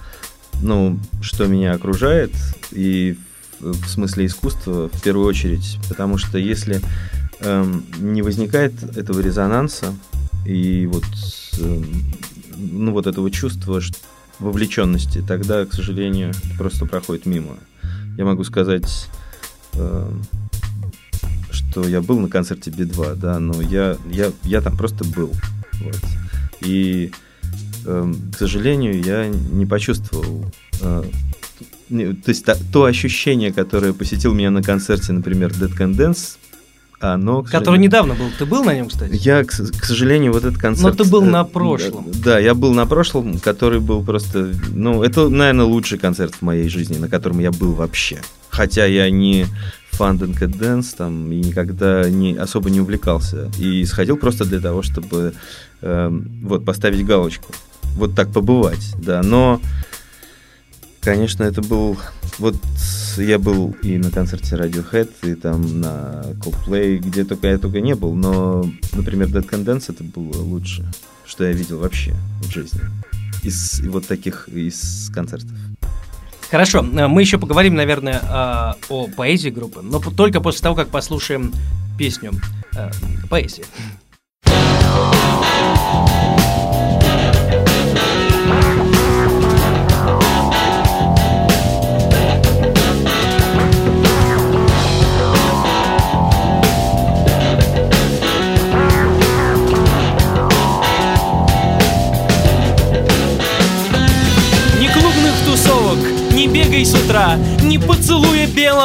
ну, 0.63 0.97
что 1.21 1.45
меня 1.45 1.73
окружает, 1.73 2.31
и 2.71 3.15
в 3.59 3.87
смысле 3.87 4.25
искусства 4.25 4.89
в 4.91 5.01
первую 5.03 5.27
очередь, 5.27 5.77
потому 5.87 6.17
что 6.17 6.39
если 6.39 6.81
эм, 7.43 7.85
не 7.99 8.21
возникает 8.21 8.73
этого 8.97 9.19
резонанса 9.19 9.93
и 10.45 10.87
вот, 10.87 11.05
эм, 11.59 11.85
ну, 12.57 12.91
вот 12.91 13.07
этого 13.07 13.29
чувства 13.31 13.81
вовлеченности, 14.39 15.23
тогда, 15.25 15.65
к 15.65 15.73
сожалению, 15.73 16.33
просто 16.57 16.85
проходит 16.85 17.25
мимо. 17.25 17.57
Я 18.17 18.25
могу 18.25 18.43
сказать, 18.43 19.07
эм, 19.73 20.23
что 21.51 21.87
я 21.87 22.01
был 22.01 22.19
на 22.19 22.29
концерте 22.29 22.71
Би-2, 22.71 23.15
да, 23.15 23.39
но 23.39 23.61
я, 23.61 23.97
я, 24.09 24.31
я 24.43 24.61
там 24.61 24.77
просто 24.77 25.03
был. 25.03 25.31
Вот. 25.81 25.99
И, 26.61 27.11
эм, 27.85 28.31
к 28.31 28.37
сожалению, 28.37 29.01
я 29.01 29.27
не 29.27 29.65
почувствовал 29.65 30.45
э, 30.81 31.03
то 31.89 32.29
есть 32.29 32.45
та- 32.45 32.57
то 32.71 32.85
ощущение, 32.85 33.53
которое 33.53 33.93
посетил 33.93 34.33
меня 34.33 34.49
на 34.49 34.63
концерте, 34.63 35.13
например, 35.13 35.51
Dead 35.51 35.71
Can 35.77 35.95
Dance, 35.95 36.37
оно, 37.03 37.41
к 37.43 37.47
Который 37.47 37.65
сожалению- 37.65 37.87
недавно 37.87 38.13
был. 38.13 38.25
Ты 38.39 38.45
был 38.45 38.63
на 38.63 38.73
нем, 38.73 38.87
кстати? 38.87 39.11
я, 39.13 39.43
к, 39.43 39.47
к 39.49 39.85
сожалению, 39.85 40.31
вот 40.31 40.45
этот 40.45 40.57
концерт... 40.57 40.97
Но 40.97 41.03
ты 41.03 41.09
был 41.09 41.23
э, 41.23 41.29
на 41.29 41.43
прошлом. 41.43 42.05
Да, 42.23 42.39
я 42.39 42.55
был 42.55 42.73
на 42.73 42.85
прошлом, 42.85 43.39
который 43.39 43.79
был 43.81 44.03
просто... 44.03 44.53
Ну, 44.71 45.03
это, 45.03 45.27
наверное, 45.27 45.65
лучший 45.65 45.97
концерт 45.99 46.35
в 46.35 46.41
моей 46.41 46.69
жизни, 46.69 46.97
на 46.97 47.09
котором 47.09 47.39
я 47.39 47.51
был 47.51 47.73
вообще. 47.73 48.19
Хотя 48.49 48.85
я 48.85 49.09
не 49.09 49.47
фан 49.91 50.17
Dead 50.17 50.34
Can 50.34 50.47
Dance 50.47 50.93
там 50.93 51.31
и 51.31 51.35
никогда 51.35 52.09
не, 52.09 52.35
особо 52.35 52.69
не 52.69 52.79
увлекался. 52.79 53.51
И 53.59 53.83
сходил 53.85 54.17
просто 54.17 54.45
для 54.45 54.59
того, 54.59 54.81
чтобы 54.81 55.33
эм, 55.81 56.31
вот 56.43 56.63
поставить 56.65 57.05
галочку. 57.05 57.51
Вот 57.95 58.15
так 58.15 58.31
побывать, 58.31 58.93
да. 58.97 59.21
Но, 59.21 59.59
конечно, 61.03 61.43
это 61.43 61.61
был... 61.61 61.97
Вот 62.39 62.55
я 63.17 63.37
был 63.37 63.75
и 63.83 63.97
на 63.97 64.09
концерте 64.09 64.55
Radiohead, 64.55 65.09
и 65.21 65.35
там 65.35 65.81
на 65.81 66.23
Coldplay, 66.39 66.97
где 66.97 67.23
только 67.23 67.47
я 67.47 67.57
только 67.57 67.79
не 67.79 67.93
был, 67.93 68.15
но, 68.15 68.65
например, 68.93 69.27
Dead 69.27 69.47
Can 69.47 69.63
Dance 69.63 69.85
это 69.89 70.03
было 70.03 70.41
лучше, 70.41 70.83
что 71.25 71.43
я 71.43 71.51
видел 71.51 71.79
вообще 71.79 72.15
в 72.41 72.51
жизни. 72.51 72.81
Из 73.43 73.81
вот 73.81 74.07
таких, 74.07 74.49
из 74.49 75.11
концертов. 75.13 75.51
Хорошо, 76.49 76.81
мы 76.81 77.21
еще 77.21 77.37
поговорим, 77.37 77.75
наверное, 77.75 78.19
о, 78.19 78.75
о 78.89 79.07
поэзии 79.07 79.49
группы, 79.49 79.81
но 79.81 79.99
только 79.99 80.39
после 80.41 80.61
того, 80.61 80.75
как 80.75 80.89
послушаем 80.89 81.53
песню 81.97 82.31
э, 82.75 82.89
поэзии. 83.29 83.65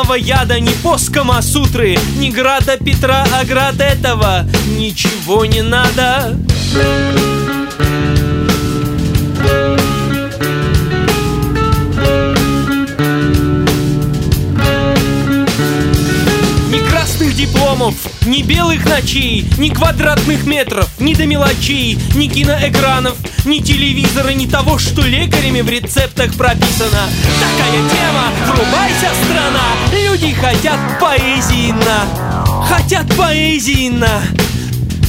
Белого 0.08 0.14
яда, 0.14 0.58
ни 0.58 0.72
поскома 0.82 1.42
сутры 1.42 1.98
Ни 2.16 2.30
града 2.30 2.76
Петра, 2.78 3.26
а 3.34 3.44
град 3.44 3.80
этого 3.80 4.46
Ничего 4.78 5.44
не 5.44 5.62
надо. 5.62 6.36
Дипломов, 17.38 17.94
ни 18.26 18.42
белых 18.42 18.84
ночей, 18.84 19.48
ни 19.58 19.68
квадратных 19.68 20.44
метров, 20.44 20.88
ни 20.98 21.14
до 21.14 21.24
мелочей, 21.24 21.96
ни 22.16 22.26
киноэкранов, 22.26 23.17
ни 23.48 23.60
телевизора, 23.60 24.30
ни 24.34 24.46
того, 24.46 24.78
что 24.78 25.00
лекарями 25.00 25.62
в 25.62 25.68
рецептах 25.68 26.34
прописано. 26.34 27.08
Такая 27.40 27.80
тема, 27.88 28.30
врубайся, 28.46 29.08
страна, 29.24 29.64
люди 29.90 30.34
хотят 30.34 30.78
поэзии 31.00 31.72
на, 31.72 32.64
хотят 32.66 33.06
поэзии 33.16 33.88
на. 33.88 34.20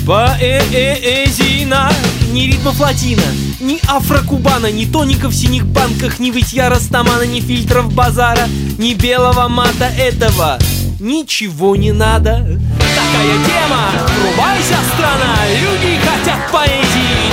Поэзии 0.07 1.65
на. 1.65 1.91
Ни 2.31 2.43
ритмов 2.43 2.79
латина, 2.79 3.23
ни 3.59 3.79
афрокубана 3.87 4.71
Ни 4.71 4.85
тоников 4.85 5.33
в 5.33 5.35
синих 5.35 5.65
банках, 5.65 6.19
ни 6.19 6.29
вытья 6.29 6.69
растамана 6.69 7.23
Ни 7.23 7.41
фильтров 7.41 7.91
базара, 7.91 8.47
ни 8.77 8.93
белого 8.93 9.47
мата. 9.47 9.91
Этого 9.97 10.59
ничего 10.99 11.75
не 11.75 11.91
надо. 11.91 12.59
Такая 12.95 13.33
тема, 13.45 13.89
врубайся, 14.19 14.77
страна. 14.93 15.35
Люди 15.59 15.99
хотят 15.99 16.51
поэзии 16.51 17.28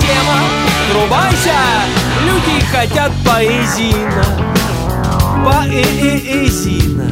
тема, 0.00 0.38
врубайся 0.90 1.54
Люди 2.24 2.64
хотят 2.72 3.12
поэзина 3.24 4.24
Поэзина. 5.44 7.10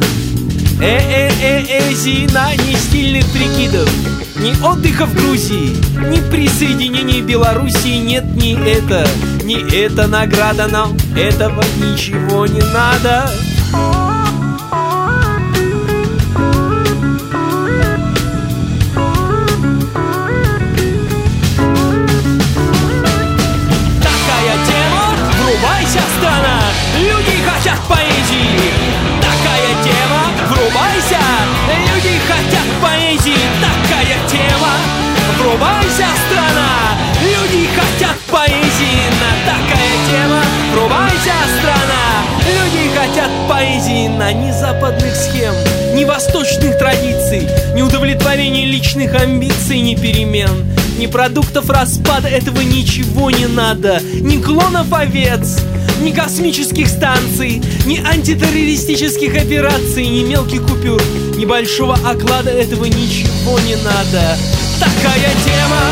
Э-э-э-эзина 0.81 2.49
Не 2.65 2.75
стильных 2.75 3.25
прикидов 3.31 3.89
ни 4.37 4.53
отдыха 4.63 5.05
в 5.05 5.13
Грузии, 5.15 5.75
ни 6.09 6.19
присоединения 6.29 7.21
Белоруссии. 7.21 7.97
Нет 7.97 8.25
ни 8.35 8.53
это, 8.69 9.07
ни 9.43 9.55
это 9.73 10.07
награда 10.07 10.67
нам, 10.67 10.95
этого 11.15 11.63
ничего 11.77 12.45
не 12.45 12.61
надо. 12.61 13.31
Такая 13.71 14.04
поэзии 44.25 44.33
на 44.33 44.33
ни 44.33 44.51
западных 44.51 45.15
схем, 45.15 45.53
ни 45.93 46.03
восточных 46.03 46.77
традиций, 46.79 47.47
ни 47.75 47.81
удовлетворения 47.81 48.65
личных 48.65 49.13
амбиций, 49.13 49.81
ни 49.81 49.95
перемен, 49.95 50.49
ни 50.97 51.05
продуктов 51.05 51.69
распада, 51.69 52.27
этого 52.27 52.61
ничего 52.61 53.29
не 53.29 53.45
надо, 53.45 53.99
ни 54.01 54.41
клонов 54.41 54.91
овец, 54.91 55.59
ни 56.01 56.11
космических 56.11 56.87
станций, 56.87 57.61
ни 57.85 57.99
антитеррористических 57.99 59.35
операций, 59.35 60.07
ни 60.07 60.23
мелких 60.23 60.63
купюр, 60.63 61.01
ни 61.37 61.45
большого 61.45 61.93
оклада, 61.93 62.49
этого 62.49 62.85
ничего 62.85 63.59
не 63.59 63.75
надо. 63.75 64.37
Такая 64.79 65.31
тема, 65.45 65.83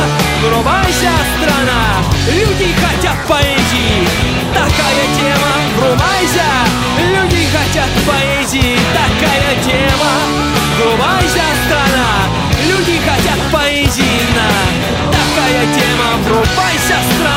врубайся, 0.41 1.11
страна, 1.37 2.01
люди 2.27 2.69
хотят 2.81 3.27
поэзии. 3.27 4.07
Такая 4.53 5.05
тема, 5.19 5.62
врубайся, 5.83 6.47
люди 6.99 7.45
хотят 7.51 7.89
поэзии. 8.07 8.77
Такая 8.93 9.55
тема, 9.63 10.13
врубайся, 10.79 11.43
страна, 11.65 12.11
люди 12.69 12.99
хотят 12.99 13.39
поэзии. 13.51 14.21
Такая 15.11 15.65
тема, 15.73 16.09
врубайся, 16.25 16.97
страна, 17.15 17.32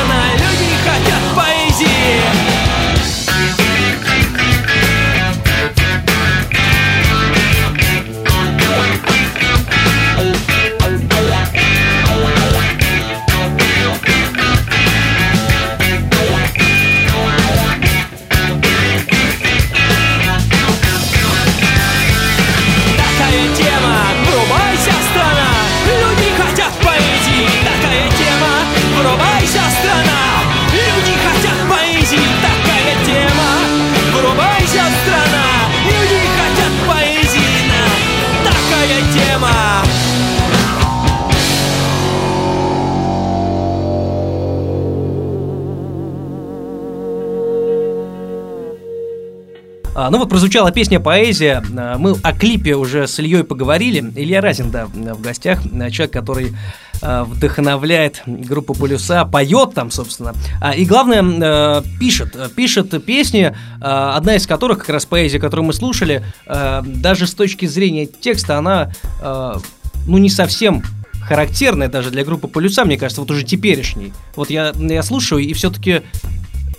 ну 50.11 50.19
вот 50.19 50.29
прозвучала 50.29 50.71
песня 50.73 51.01
«Поэзия». 51.01 51.63
А, 51.77 51.99
Мы 51.99 52.17
о 52.23 52.33
клипе 52.33 52.75
уже 52.75 53.07
с 53.07 53.19
Ильей 53.19 53.45
поговорили. 53.45 54.01
Илья 54.15 54.41
Разин, 54.41 54.71
да, 54.71 54.87
в 54.87 55.21
гостях. 55.21 55.61
А, 55.65 55.91
Человек, 55.91 56.13
который 56.13 56.55
а, 57.03 57.25
вдохновляет 57.25 58.23
группу 58.27 58.75
«Полюса», 58.75 59.25
поет 59.25 59.75
там, 59.75 59.91
собственно. 59.91 60.35
А, 60.61 60.73
И 60.73 60.85
главное, 60.85 61.23
а, 61.23 61.83
пишет. 62.01 62.37
Пишет 62.55 63.05
песни, 63.05 63.55
а, 63.81 64.17
одна 64.17 64.37
из 64.37 64.47
которых, 64.47 64.79
как 64.79 64.91
раз 64.91 65.07
поэзия, 65.07 65.39
которую 65.39 65.67
мы 65.67 65.73
слушали, 65.73 66.25
а, 66.47 66.83
даже 66.85 67.27
с 67.27 67.35
точки 67.35 67.67
зрения 67.67 68.07
текста, 68.07 68.59
она, 68.59 68.93
а, 69.23 69.59
ну, 70.07 70.19
не 70.19 70.31
совсем 70.31 70.83
характерная 71.23 71.89
даже 71.89 72.11
для 72.11 72.25
группы 72.25 72.47
«Полюса», 72.47 72.85
мне 72.85 72.97
кажется, 72.97 73.21
вот 73.21 73.31
уже 73.31 73.43
теперешней. 73.45 74.13
Вот 74.37 74.49
я, 74.49 74.73
я 74.77 75.03
слушаю, 75.03 75.41
и 75.41 75.53
все-таки 75.55 76.03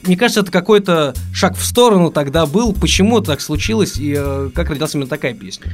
мне 0.08 0.18
кажется, 0.18 0.42
это 0.42 0.52
какой-то 0.52 1.14
шаг 1.34 1.56
в 1.56 1.64
сторону 1.64 2.12
тогда 2.12 2.46
был. 2.46 2.74
Почему 2.74 3.22
так 3.22 3.42
случилось 3.42 3.98
и 3.98 4.16
э, 4.18 4.50
как 4.54 4.70
родилась 4.70 4.96
именно 4.96 5.08
такая 5.08 5.34
песня? 5.34 5.72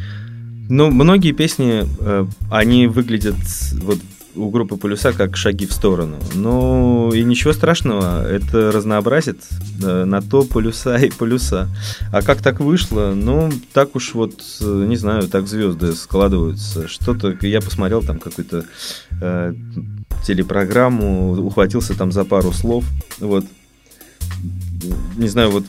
Ну, 0.70 0.90
многие 0.92 1.32
песни, 1.32 1.86
э, 2.00 2.26
они 2.50 2.88
выглядят 2.88 3.36
вот 3.82 4.00
у 4.36 4.50
группы 4.50 4.78
Полюса 4.78 5.14
как 5.14 5.38
шаги 5.38 5.66
в 5.66 5.74
сторону. 5.74 6.18
Ну, 6.34 7.12
и 7.14 7.24
ничего 7.24 7.54
страшного, 7.54 8.28
это 8.28 8.72
разнообразит 8.72 9.38
э, 9.84 10.06
на 10.06 10.22
то 10.22 10.44
полюса 10.44 10.98
и 10.98 11.10
полюса. 11.12 11.70
А 12.12 12.22
как 12.22 12.42
так 12.42 12.60
вышло? 12.60 13.14
Ну, 13.16 13.52
так 13.74 13.96
уж 13.96 14.14
вот, 14.14 14.42
э, 14.62 14.86
не 14.88 14.96
знаю, 14.96 15.28
так 15.28 15.48
звезды 15.48 15.94
складываются. 15.94 16.88
Что-то, 16.88 17.38
я 17.42 17.62
посмотрел 17.62 18.02
там 18.02 18.20
какую-то 18.20 18.66
э, 19.22 19.54
телепрограмму, 20.26 21.34
ухватился 21.34 21.98
там 21.98 22.12
за 22.12 22.26
пару 22.26 22.52
слов, 22.52 22.86
вот. 23.20 23.46
Не 25.18 25.28
знаю, 25.28 25.52
вот 25.52 25.66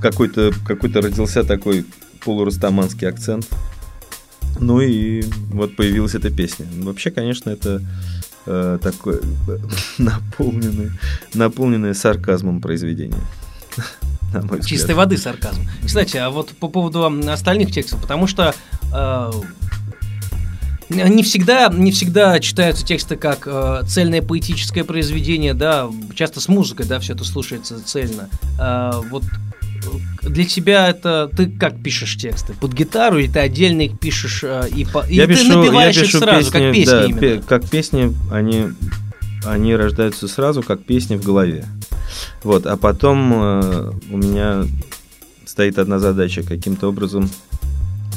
какой-то 0.00 0.52
какой 0.66 0.90
родился 0.92 1.44
такой 1.44 1.84
полурастаманский 2.24 3.08
акцент. 3.08 3.46
Ну 4.60 4.80
и 4.80 5.24
вот 5.50 5.76
появилась 5.76 6.14
эта 6.14 6.30
песня. 6.30 6.66
Вообще, 6.82 7.10
конечно, 7.10 7.50
это 7.50 7.82
э, 8.46 8.78
такое 8.80 9.20
наполненное, 9.98 10.92
наполненное 11.34 11.94
сарказмом 11.94 12.60
произведение. 12.60 13.20
Чистой 14.64 14.94
воды 14.94 15.16
сарказм. 15.16 15.62
Кстати, 15.84 16.16
а 16.16 16.30
вот 16.30 16.50
по 16.50 16.68
поводу 16.68 17.04
остальных 17.28 17.72
текстов, 17.72 18.00
потому 18.00 18.26
что 18.26 18.54
э, 18.92 19.30
не 20.94 21.22
всегда, 21.22 21.68
не 21.72 21.92
всегда 21.92 22.38
читаются 22.40 22.84
тексты 22.84 23.16
как 23.16 23.46
э, 23.46 23.82
цельное 23.86 24.22
поэтическое 24.22 24.84
произведение, 24.84 25.54
да, 25.54 25.90
часто 26.14 26.40
с 26.40 26.48
музыкой, 26.48 26.86
да, 26.86 26.98
все 27.00 27.14
это 27.14 27.24
слушается 27.24 27.84
цельно. 27.84 28.28
Э, 28.58 28.92
вот 29.10 29.24
для 30.22 30.44
тебя 30.44 30.88
это 30.88 31.30
ты 31.36 31.50
как 31.50 31.82
пишешь 31.82 32.16
тексты 32.16 32.54
под 32.54 32.72
гитару 32.72 33.18
или 33.18 33.30
ты 33.30 33.40
отдельно 33.40 33.82
их 33.82 33.98
пишешь 33.98 34.42
э, 34.42 34.68
и 34.74 34.84
по, 34.84 35.04
или 35.06 35.16
я 35.16 35.26
ты 35.26 35.34
пишу, 35.34 35.58
напеваешь 35.58 35.96
я 35.96 36.02
их 36.02 36.08
пишу 36.08 36.18
сразу 36.18 36.50
песни, 36.50 36.52
как 36.52 36.72
песни 36.72 36.90
да, 36.90 37.04
именно? 37.04 37.20
пе- 37.20 37.42
как 37.46 37.68
песни, 37.68 38.14
они, 38.32 38.68
они 39.44 39.74
рождаются 39.76 40.28
сразу, 40.28 40.62
как 40.62 40.82
песни 40.84 41.16
в 41.16 41.22
голове. 41.22 41.66
Вот, 42.42 42.66
а 42.66 42.76
потом 42.76 43.32
э, 43.32 43.92
у 44.10 44.16
меня 44.16 44.64
стоит 45.44 45.78
одна 45.78 45.98
задача 45.98 46.42
каким-то 46.42 46.88
образом 46.88 47.30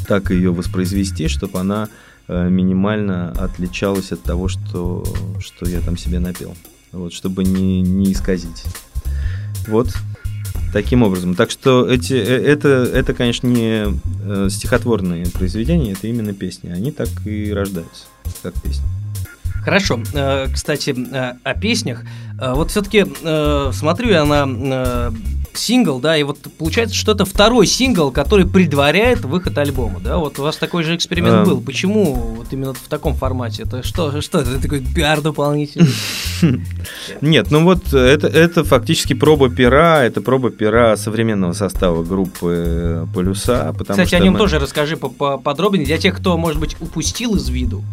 так 0.08 0.32
ее 0.32 0.52
воспроизвести, 0.52 1.28
чтобы 1.28 1.60
она 1.60 1.84
э, 1.84 2.07
минимально 2.28 3.32
отличалась 3.32 4.12
от 4.12 4.22
того, 4.22 4.48
что, 4.48 5.06
что 5.40 5.68
я 5.68 5.82
там 5.82 5.98
себе 5.98 6.20
напел. 6.20 6.56
Вот, 6.92 7.14
чтобы 7.14 7.44
не, 7.44 7.82
не 7.82 8.12
исказить. 8.12 8.64
Вот, 9.68 9.90
таким 10.74 11.04
образом. 11.04 11.36
Так 11.36 11.52
что 11.52 11.88
эти, 11.90 12.14
э, 12.14 12.46
это, 12.46 12.70
это, 12.70 13.14
конечно, 13.14 13.48
не 13.48 13.86
э, 14.24 14.48
стихотворные 14.50 15.26
произведения, 15.28 15.94
это 15.94 16.08
именно 16.08 16.34
песни. 16.34 16.70
Они 16.70 16.92
так 16.92 17.10
и 17.26 17.52
рождаются, 17.52 18.06
как 18.42 18.54
песни. 18.62 18.86
Хорошо. 19.64 20.00
Э, 20.14 20.48
Кстати, 20.54 20.96
э, 20.98 21.34
о 21.44 21.54
песнях. 21.56 22.04
А, 22.40 22.54
Вот 22.56 22.72
все-таки 22.72 23.06
смотрю 23.74 24.10
я 24.10 24.26
на 24.26 24.46
э, 24.48 25.12
сингл, 25.54 26.00
да, 26.00 26.16
и 26.18 26.24
вот 26.24 26.38
получается, 26.58 26.96
что 26.96 27.14
это 27.14 27.26
второй 27.26 27.66
сингл, 27.66 28.12
который 28.12 28.46
предваряет 28.46 29.22
выход 29.26 29.58
альбома, 29.58 30.00
да? 30.00 30.18
Вот 30.18 30.38
у 30.40 30.44
вас 30.44 30.56
такой 30.58 30.84
же 30.84 30.96
эксперимент 30.96 31.36
А. 31.38 31.46
был. 31.46 31.62
Почему 31.62 32.14
вот 32.14 32.48
именно 32.52 32.74
в 32.74 32.88
таком 32.88 33.16
формате? 33.16 33.64
Это 33.64 33.82
что, 33.84 34.22
что 34.22 34.40
это 34.40 34.62
такой 34.62 34.82
пиар 34.82 35.22
дополнительный? 35.22 35.90
Нет, 37.22 37.50
ну 37.52 37.64
вот 37.64 37.92
это, 37.94 38.28
это 38.28 38.64
фактически 38.64 39.14
проба 39.14 39.50
пера, 39.50 40.04
это 40.04 40.22
проба 40.22 40.52
пера 40.52 40.96
современного 40.96 41.54
состава 41.54 42.04
группы 42.04 43.08
Полюса. 43.16 43.74
Потому 43.78 43.98
Кстати, 44.04 44.16
о 44.16 44.20
нем 44.24 44.34
мы- 44.34 44.40
тоже 44.40 44.60
расскажи 44.60 44.96
по- 44.98 45.10
по- 45.10 45.38
подробнее 45.38 45.86
для 45.86 45.98
тех, 45.98 46.16
кто, 46.18 46.38
может 46.38 46.60
быть, 46.60 46.76
упустил 46.80 47.36
из 47.36 47.50
виду. 47.50 47.84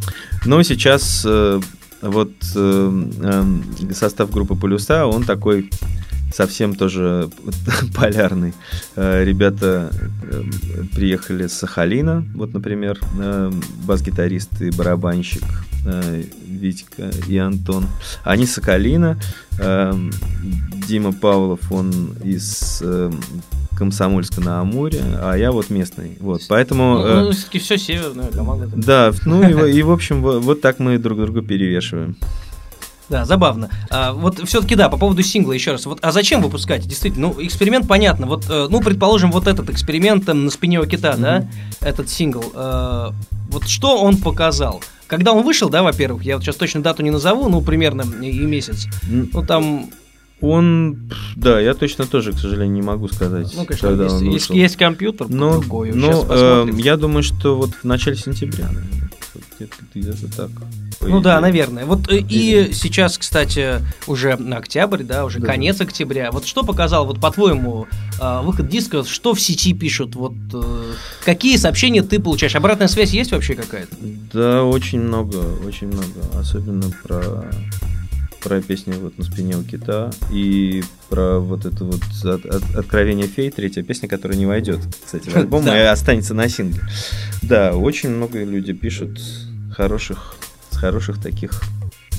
Но 0.45 0.62
сейчас 0.62 1.22
э, 1.26 1.61
вот 2.11 2.32
э, 2.55 3.02
э, 3.20 3.92
состав 3.92 4.30
группы 4.30 4.55
Полюса, 4.55 5.07
он 5.07 5.24
такой 5.24 5.70
совсем 6.35 6.74
тоже 6.74 7.30
полярный. 7.95 8.53
Э, 8.97 9.24
Ребята 9.24 9.91
э, 10.22 10.43
приехали 10.95 11.47
с 11.47 11.53
Сахалина, 11.55 12.24
вот, 12.35 12.53
например, 12.55 12.99
э, 13.20 13.53
бас-гитарист 13.87 14.61
и 14.62 14.70
барабанщик 14.70 15.43
э, 15.87 16.24
Витька 16.49 17.11
и 17.28 17.37
Антон. 17.39 17.87
Они 18.24 18.47
Сахалина. 18.47 19.18
Э, 19.59 19.93
Дима 20.89 21.12
Павлов, 21.12 21.61
он 21.72 22.12
из 22.22 22.80
э, 22.85 23.11
Комсомольска 23.78 24.41
на 24.41 24.61
Амуре, 24.61 25.01
а 25.20 25.35
я 25.35 25.51
вот 25.51 25.70
местный. 25.70 26.16
Вот, 26.20 26.43
поэтому... 26.49 26.99
Ну, 27.03 27.30
все-таки 27.32 27.59
все 27.59 27.78
северная 27.78 28.30
команда. 28.30 28.68
да, 28.76 29.12
ну 29.24 29.43
и, 29.49 29.53
в- 29.55 29.64
и, 29.78 29.82
в 29.82 29.91
общем, 29.91 30.20
во- 30.22 30.41
вот 30.41 30.61
так 30.61 30.78
мы 30.80 30.99
друг 30.99 31.18
друга 31.18 31.41
перевешиваем. 31.43 32.16
Да, 33.11 33.24
забавно. 33.26 33.68
А, 33.90 34.12
вот 34.12 34.40
все-таки 34.48 34.74
да, 34.76 34.88
по 34.88 34.96
поводу 34.96 35.22
сингла 35.22 35.52
еще 35.52 35.72
раз. 35.72 35.84
Вот, 35.86 35.98
а 36.02 36.11
зачем 36.12 36.40
выпускать? 36.40 36.86
Действительно, 36.86 37.28
ну 37.28 37.34
эксперимент 37.46 37.86
понятно. 37.86 38.26
Вот, 38.26 38.46
э, 38.48 38.66
ну 38.70 38.80
предположим, 38.80 39.30
вот 39.30 39.46
этот 39.46 39.68
эксперимент 39.70 40.24
там, 40.24 40.44
на 40.46 40.50
спине 40.50 40.80
у 40.80 40.86
кита, 40.86 41.14
да, 41.16 41.46
этот 41.80 42.09
сингл. 42.09 42.44
э, 42.55 43.11
вот 43.50 43.68
что 43.68 44.00
он 44.02 44.16
показал? 44.16 44.82
Когда 45.07 45.32
он 45.32 45.44
вышел, 45.44 45.68
да, 45.68 45.82
во-первых, 45.82 46.24
я 46.24 46.36
вот 46.36 46.44
сейчас 46.44 46.57
точно 46.57 46.82
дату 46.82 47.02
не 47.02 47.11
назову, 47.11 47.48
ну 47.50 47.61
примерно 47.61 48.02
и 48.22 48.38
месяц. 48.40 48.86
М, 49.09 49.28
Ну 49.32 49.44
там, 49.44 49.90
Он, 50.40 51.11
да, 51.36 51.61
я 51.61 51.74
точно 51.74 52.07
тоже, 52.07 52.32
к 52.32 52.38
сожалению, 52.38 52.74
не 52.74 52.82
могу 52.82 53.09
сказать, 53.09 53.50
ну 53.57 53.64
конечно, 53.64 53.88
когда 53.88 54.05
есть, 54.05 54.14
он 54.16 54.22
есть, 54.24 54.48
вышел. 54.48 54.55
есть 54.57 54.76
компьютер, 54.76 55.26
Но, 55.30 55.52
другой. 55.61 55.92
но, 55.92 56.26
э, 56.28 56.68
я 56.78 56.96
думаю, 56.96 57.22
что 57.22 57.57
вот 57.57 57.70
в 57.70 57.84
начале 57.84 58.16
сентября, 58.16 58.66
наверное, 58.66 59.03
где-то, 59.95 60.37
так. 60.37 60.51
Ну 61.01 61.20
да, 61.20 61.41
наверное. 61.41 61.85
Вот 61.85 62.11
э, 62.11 62.18
и 62.18 62.72
сейчас, 62.72 63.18
кстати, 63.18 63.80
уже 64.07 64.32
октябрь, 64.32 65.03
да, 65.03 65.24
уже 65.24 65.41
Да. 65.41 65.47
конец 65.47 65.80
октября. 65.80 66.30
Вот 66.30 66.47
что 66.47 66.62
показал, 66.62 67.07
вот 67.07 67.20
по-твоему, 67.20 67.87
э, 68.20 68.41
выход 68.43 68.68
диска, 68.68 69.05
что 69.05 69.35
в 69.35 69.41
сети 69.41 69.72
пишут, 69.74 70.14
вот 70.14 70.35
э, 70.53 70.93
какие 71.24 71.57
сообщения 71.57 72.03
ты 72.03 72.20
получаешь? 72.20 72.55
Обратная 72.57 72.89
связь 72.89 73.11
есть 73.12 73.32
вообще 73.32 73.55
какая-то? 73.55 73.95
Да, 74.32 74.64
очень 74.64 75.01
много, 75.01 75.37
очень 75.66 75.89
много. 75.89 76.05
Особенно 76.39 76.91
про 77.03 77.45
про 78.45 78.61
песню 78.61 78.95
вот 79.01 79.16
на 79.18 79.24
спине 79.24 79.57
у 79.57 79.62
кита 79.64 80.12
и 80.30 80.84
про 81.09 81.40
вот 81.40 81.64
это 81.64 81.84
вот 81.84 82.01
от- 82.24 82.45
от- 82.47 82.76
откровение 82.76 83.26
фей, 83.26 83.51
третья 83.51 83.82
песня, 83.82 84.09
которая 84.09 84.36
не 84.38 84.47
войдет, 84.47 84.80
кстати, 85.05 85.28
в 85.30 85.36
альбом 85.36 85.66
и 85.66 85.70
останется 85.78 86.34
на 86.34 86.49
сингле. 86.49 86.82
Да, 87.42 87.74
очень 87.74 88.11
много 88.11 88.45
люди 88.45 88.72
пишут 88.74 89.18
хороших, 89.72 90.36
с 90.70 90.76
хороших 90.76 91.20
таких 91.20 91.62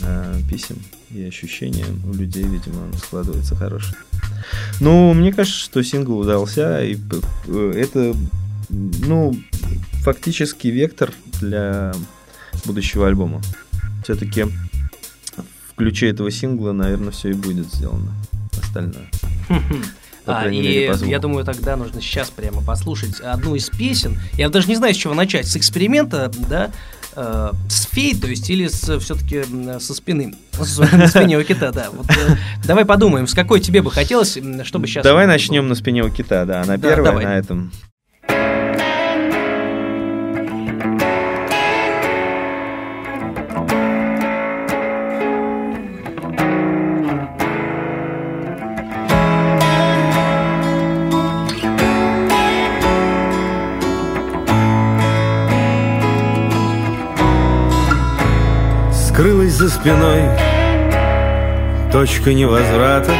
э, 0.02 0.40
писем 0.50 0.78
и 1.12 1.24
ощущения 1.24 1.86
у 2.06 2.14
людей, 2.14 2.44
видимо, 2.44 2.92
складывается 2.98 3.56
хорошее. 3.56 3.96
Ну, 4.82 5.14
мне 5.14 5.32
кажется, 5.32 5.60
что 5.60 5.82
сингл 5.84 6.18
удался, 6.20 6.84
и 6.84 6.98
это, 7.48 8.16
ну, 8.70 9.36
фактически 10.04 10.68
вектор 10.68 11.14
для 11.40 11.94
будущего 12.66 13.08
альбома. 13.08 13.42
Все-таки 14.04 14.46
ключе 15.76 16.10
этого 16.10 16.32
сингла, 16.32 16.72
наверное, 16.72 17.12
все 17.12 17.30
и 17.30 17.34
будет 17.34 17.68
сделано. 17.74 18.12
Остальное. 18.62 19.10
По 20.26 20.40
А, 20.40 20.48
и 20.48 20.52
мере, 20.60 20.92
я 21.06 21.20
думаю, 21.20 21.46
тогда 21.46 21.76
нужно 21.76 22.02
сейчас 22.02 22.32
прямо 22.32 22.62
послушать 22.64 23.20
одну 23.20 23.54
из 23.54 23.70
песен. 23.70 24.18
Я 24.38 24.50
даже 24.50 24.68
не 24.68 24.76
знаю, 24.76 24.94
с 24.96 24.98
чего 24.98 25.14
начать. 25.14 25.48
С 25.48 25.56
эксперимента, 25.56 26.32
да, 26.50 26.72
э, 27.16 27.52
с 27.70 27.86
фей, 27.92 28.16
то 28.20 28.26
есть, 28.26 28.50
или 28.50 28.68
все-таки 28.68 29.44
со 29.80 29.94
спины. 29.94 30.34
С- 30.54 30.80
На 30.80 31.08
спине 31.08 31.38
у 31.38 31.44
кита, 31.44 31.72
да. 31.72 31.92
Вот, 31.92 32.10
э, 32.10 32.38
давай 32.66 32.86
подумаем, 32.86 33.28
с 33.28 33.36
какой 33.36 33.60
тебе 33.60 33.84
бы 33.84 33.92
хотелось, 33.92 34.36
чтобы 34.64 34.88
сейчас... 34.88 35.04
Давай 35.04 35.28
начнем 35.28 35.68
на 35.68 35.76
спине 35.76 36.04
у 36.04 36.10
кита, 36.10 36.46
да. 36.46 36.62
Она 36.64 36.78
Да, 36.78 36.90
первая 36.90 37.12
давай. 37.12 37.26
на 37.26 37.38
этом. 37.38 37.72
За 59.66 59.72
спиной 59.72 60.22
точка 61.92 62.36
невозврата. 62.36 63.12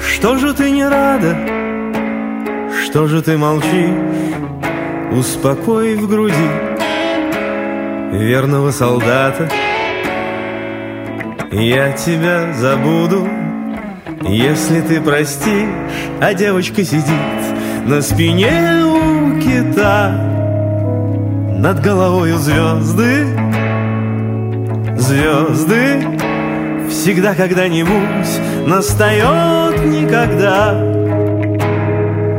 Что 0.00 0.36
же 0.38 0.52
ты 0.54 0.72
не 0.72 0.84
рада? 0.84 1.36
Что 2.82 3.06
же 3.06 3.22
ты 3.22 3.38
молчишь? 3.38 3.94
Успокой 5.12 5.94
в 5.94 6.08
груди 6.08 6.50
верного 8.10 8.72
солдата. 8.72 9.48
Я 11.52 11.92
тебя 11.92 12.52
забуду, 12.54 13.28
если 14.22 14.80
ты 14.80 15.00
простишь, 15.00 15.68
а 16.20 16.34
девочка 16.34 16.82
сидит 16.82 17.84
на 17.86 18.02
спине 18.02 18.82
у 18.84 19.38
кита. 19.38 20.10
Над 21.60 21.80
головою 21.82 22.36
звезды 22.38 23.49
звезды. 25.10 26.06
Всегда 26.88 27.34
когда-нибудь 27.34 28.66
настает 28.66 29.84
никогда. 29.84 30.74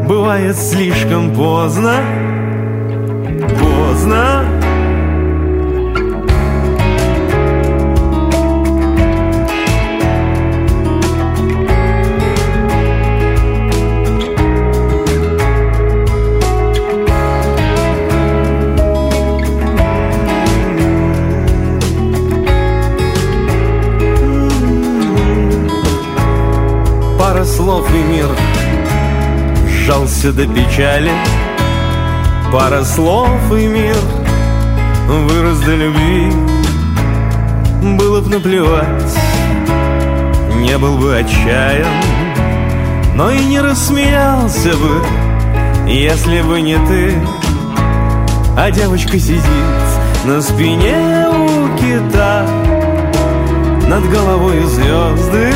Бывает 0.07 0.57
слишком 0.57 1.33
поздно 1.33 1.95
Поздно 3.59 4.43
сжался 30.21 30.31
до 30.33 30.47
печали. 30.47 31.11
Пара 32.51 32.83
слов 32.83 33.29
и 33.51 33.67
мир 33.67 33.95
вырос 35.07 35.59
до 35.59 35.75
любви. 35.75 36.31
Было 37.97 38.21
б 38.21 38.29
наплевать, 38.29 39.17
не 40.57 40.77
был 40.77 40.99
бы 40.99 41.17
отчаян 41.17 41.87
Но 43.15 43.31
и 43.31 43.43
не 43.43 43.59
рассмеялся 43.59 44.69
бы, 44.69 45.01
если 45.87 46.41
бы 46.41 46.61
не 46.61 46.75
ты. 46.75 47.15
А 48.55 48.69
девочка 48.69 49.17
сидит 49.17 49.41
на 50.25 50.41
спине 50.41 51.27
у 51.29 51.75
кита 51.77 52.45
Над 53.87 54.07
головой 54.11 54.61
звезды 54.65 55.53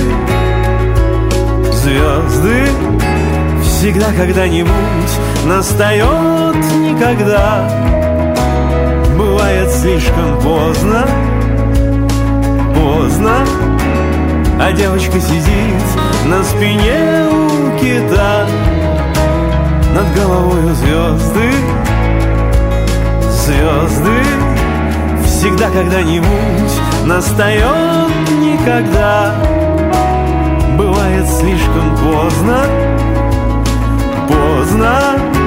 звезды 1.71 2.65
Всегда 3.85 4.07
когда-нибудь 4.17 4.71
настает 5.45 6.55
никогда. 6.73 7.69
Бывает 9.15 9.71
слишком 9.71 10.41
поздно 10.41 11.05
Поздно 12.73 13.45
А 14.59 14.71
девочка 14.71 15.19
сидит 15.21 15.83
на 16.25 16.43
спине 16.43 17.27
у 17.29 17.79
кита. 17.79 18.47
Над 19.93 20.15
головой 20.15 20.63
звезды 20.73 21.51
Звезды 23.29 24.23
Всегда 25.25 25.69
когда-нибудь 25.69 27.05
настает 27.05 28.09
никогда. 28.31 29.35
Будет 30.75 31.29
слишком 31.29 31.95
поздно 31.97 32.94
Поздно 34.75 35.44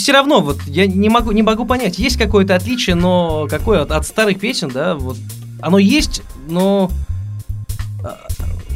все 0.00 0.12
равно, 0.12 0.40
вот 0.40 0.58
я 0.66 0.86
не 0.86 1.08
могу, 1.08 1.32
не 1.32 1.42
могу 1.42 1.66
понять, 1.66 1.98
есть 1.98 2.16
какое-то 2.16 2.54
отличие, 2.54 2.96
но 2.96 3.46
какое 3.48 3.82
от, 3.82 3.92
от 3.92 4.06
старых 4.06 4.40
песен, 4.40 4.70
да, 4.72 4.94
вот 4.94 5.18
оно 5.60 5.78
есть, 5.78 6.22
но 6.48 6.90
а, 8.02 8.18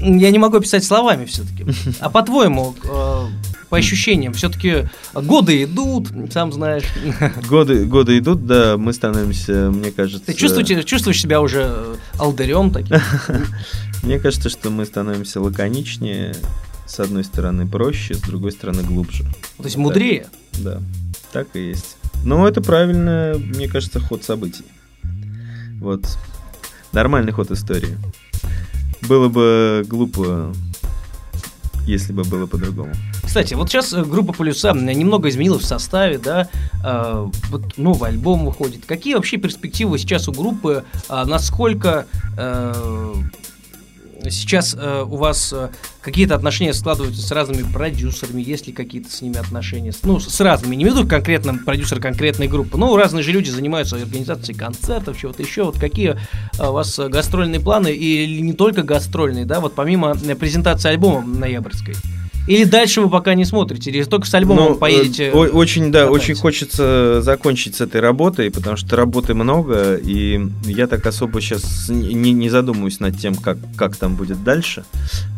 я 0.01 0.31
не 0.31 0.39
могу 0.39 0.59
описать 0.59 0.85
словами 0.85 1.25
все-таки. 1.25 1.67
А 2.01 2.11
по-твоему, 2.11 2.75
э, 2.85 3.27
по 3.71 3.77
ощущениям, 3.79 4.35
все-таки 4.35 4.89
годы 5.15 5.65
идут, 5.65 6.09
сам 6.31 6.53
знаешь. 6.53 6.85
Годы, 7.49 7.87
годы 7.87 8.19
идут, 8.19 8.47
да, 8.47 8.77
мы 8.77 8.93
становимся, 8.93 9.71
мне 9.71 9.91
кажется... 9.91 10.27
Ты 10.27 10.35
чувствуешь, 10.35 10.85
чувствуешь 10.85 11.21
себя 11.21 11.41
уже 11.41 11.73
э, 11.75 11.95
алдарем 12.19 12.71
таким? 12.71 12.99
Мне 14.03 14.19
кажется, 14.19 14.51
что 14.51 14.69
мы 14.69 14.85
становимся 14.85 15.41
лаконичнее, 15.41 16.35
с 16.87 17.01
одной 17.01 17.25
стороны 17.25 17.67
проще, 17.67 18.15
с 18.15 18.21
другой 18.21 18.53
стороны 18.53 18.83
глубже. 18.83 19.25
То 19.57 19.65
есть 19.65 19.77
мудрее? 19.77 20.27
Да, 20.59 20.81
так 21.35 21.49
и 21.55 21.71
есть. 21.71 21.97
Но 22.25 22.49
это 22.49 22.63
правильно, 22.63 23.35
мне 23.37 23.69
кажется, 23.69 23.99
ход 23.99 24.23
событий. 24.23 24.65
Вот. 25.81 26.07
Нормальный 26.93 27.33
ход 27.33 27.51
истории. 27.51 27.99
Было 29.03 29.29
бы 29.29 29.85
глупо, 29.87 30.55
если 31.87 32.13
бы 32.13 32.23
было 32.23 32.47
по-другому. 32.47 32.95
Кстати, 33.25 33.55
вот 33.55 33.69
сейчас 33.69 33.93
э, 33.93 34.05
группа 34.05 34.33
Полюса 34.33 34.73
немного 34.73 35.29
изменилась 35.29 35.65
в 35.65 35.67
составе, 35.67 36.19
да, 36.19 36.49
э, 36.85 37.29
вот 37.51 37.77
новый 37.79 38.11
альбом 38.11 38.47
выходит. 38.47 38.87
Какие 38.87 39.17
вообще 39.17 39.37
перспективы 39.37 39.99
сейчас 39.99 40.29
у 40.29 40.33
группы? 40.33 40.85
Э, 41.09 41.25
насколько 41.27 42.07
сейчас 44.31 44.75
у 44.75 45.17
вас 45.17 45.55
какие-то 46.05 46.35
отношения 46.35 46.75
складываются 46.75 47.23
с 47.23 47.31
разными 47.33 47.67
продюсерами, 47.73 48.43
есть 48.43 48.67
ли 48.67 48.73
какие-то 48.73 49.11
с 49.11 49.23
ними 49.23 49.39
отношения? 49.39 49.93
Ну, 50.03 50.21
с 50.21 50.41
разными, 50.41 50.77
не 50.77 50.85
веду 50.85 51.07
конкретно 51.09 51.55
продюсер 51.55 51.99
конкретной 51.99 52.47
группы, 52.47 52.77
но 52.77 52.95
разные 52.97 53.23
же 53.23 53.33
люди 53.33 53.49
занимаются 53.49 53.97
организацией 53.97 54.57
концертов, 54.57 55.19
чего-то 55.19 55.43
еще. 55.43 55.65
Вот 55.65 55.79
какие 55.79 56.17
э, 56.59 56.69
у 56.69 56.73
вас 56.73 56.99
гастрольные 56.99 57.61
планы, 57.61 57.89
или 57.89 58.41
не 58.41 58.53
только 58.53 58.83
гастрольные, 58.83 59.47
да, 59.47 59.61
вот 59.61 59.75
помимо 59.75 60.15
э, 60.23 60.35
презентации 60.35 60.91
альбома 60.91 61.27
ноябрьской? 61.27 61.95
Или 62.47 62.65
дальше 62.65 63.01
вы 63.01 63.09
пока 63.09 63.35
не 63.35 63.47
смотрите, 63.47 63.91
или 63.91 64.05
только 64.05 64.27
с 64.27 64.35
альбомом 64.35 64.73
ну, 64.73 64.75
поедете? 64.75 65.31
О- 65.33 65.49
очень, 65.49 65.91
да, 65.91 66.01
кататься. 66.01 66.13
очень 66.13 66.35
хочется 66.35 67.23
закончить 67.23 67.77
с 67.77 67.81
этой 67.81 68.03
работой, 68.03 68.51
потому 68.51 68.77
что 68.77 68.97
работы 68.97 69.33
много, 69.33 69.97
и 69.97 70.47
я 70.67 70.87
так 70.87 71.07
особо 71.07 71.41
сейчас 71.41 71.89
не, 71.89 72.33
не 72.33 72.51
задумываюсь 72.51 73.01
над 73.01 73.19
тем, 73.19 73.35
как, 73.35 73.57
как 73.77 73.97
там 73.97 74.15
будет 74.15 74.45
дальше. 74.45 74.85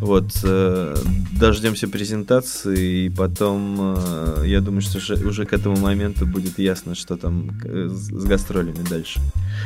Вот, 0.00 0.24
э, 0.56 0.96
дождемся 1.38 1.88
презентации, 1.88 3.06
и 3.06 3.10
потом, 3.10 3.76
э, 3.78 4.42
я 4.46 4.60
думаю, 4.60 4.80
что 4.80 4.98
уже, 4.98 5.14
уже 5.14 5.44
к 5.44 5.52
этому 5.52 5.76
моменту 5.76 6.26
будет 6.26 6.58
ясно, 6.58 6.94
что 6.94 7.16
там 7.16 7.50
э, 7.64 7.88
с, 7.90 8.08
с 8.08 8.24
гастролями 8.24 8.82
дальше. 8.88 9.20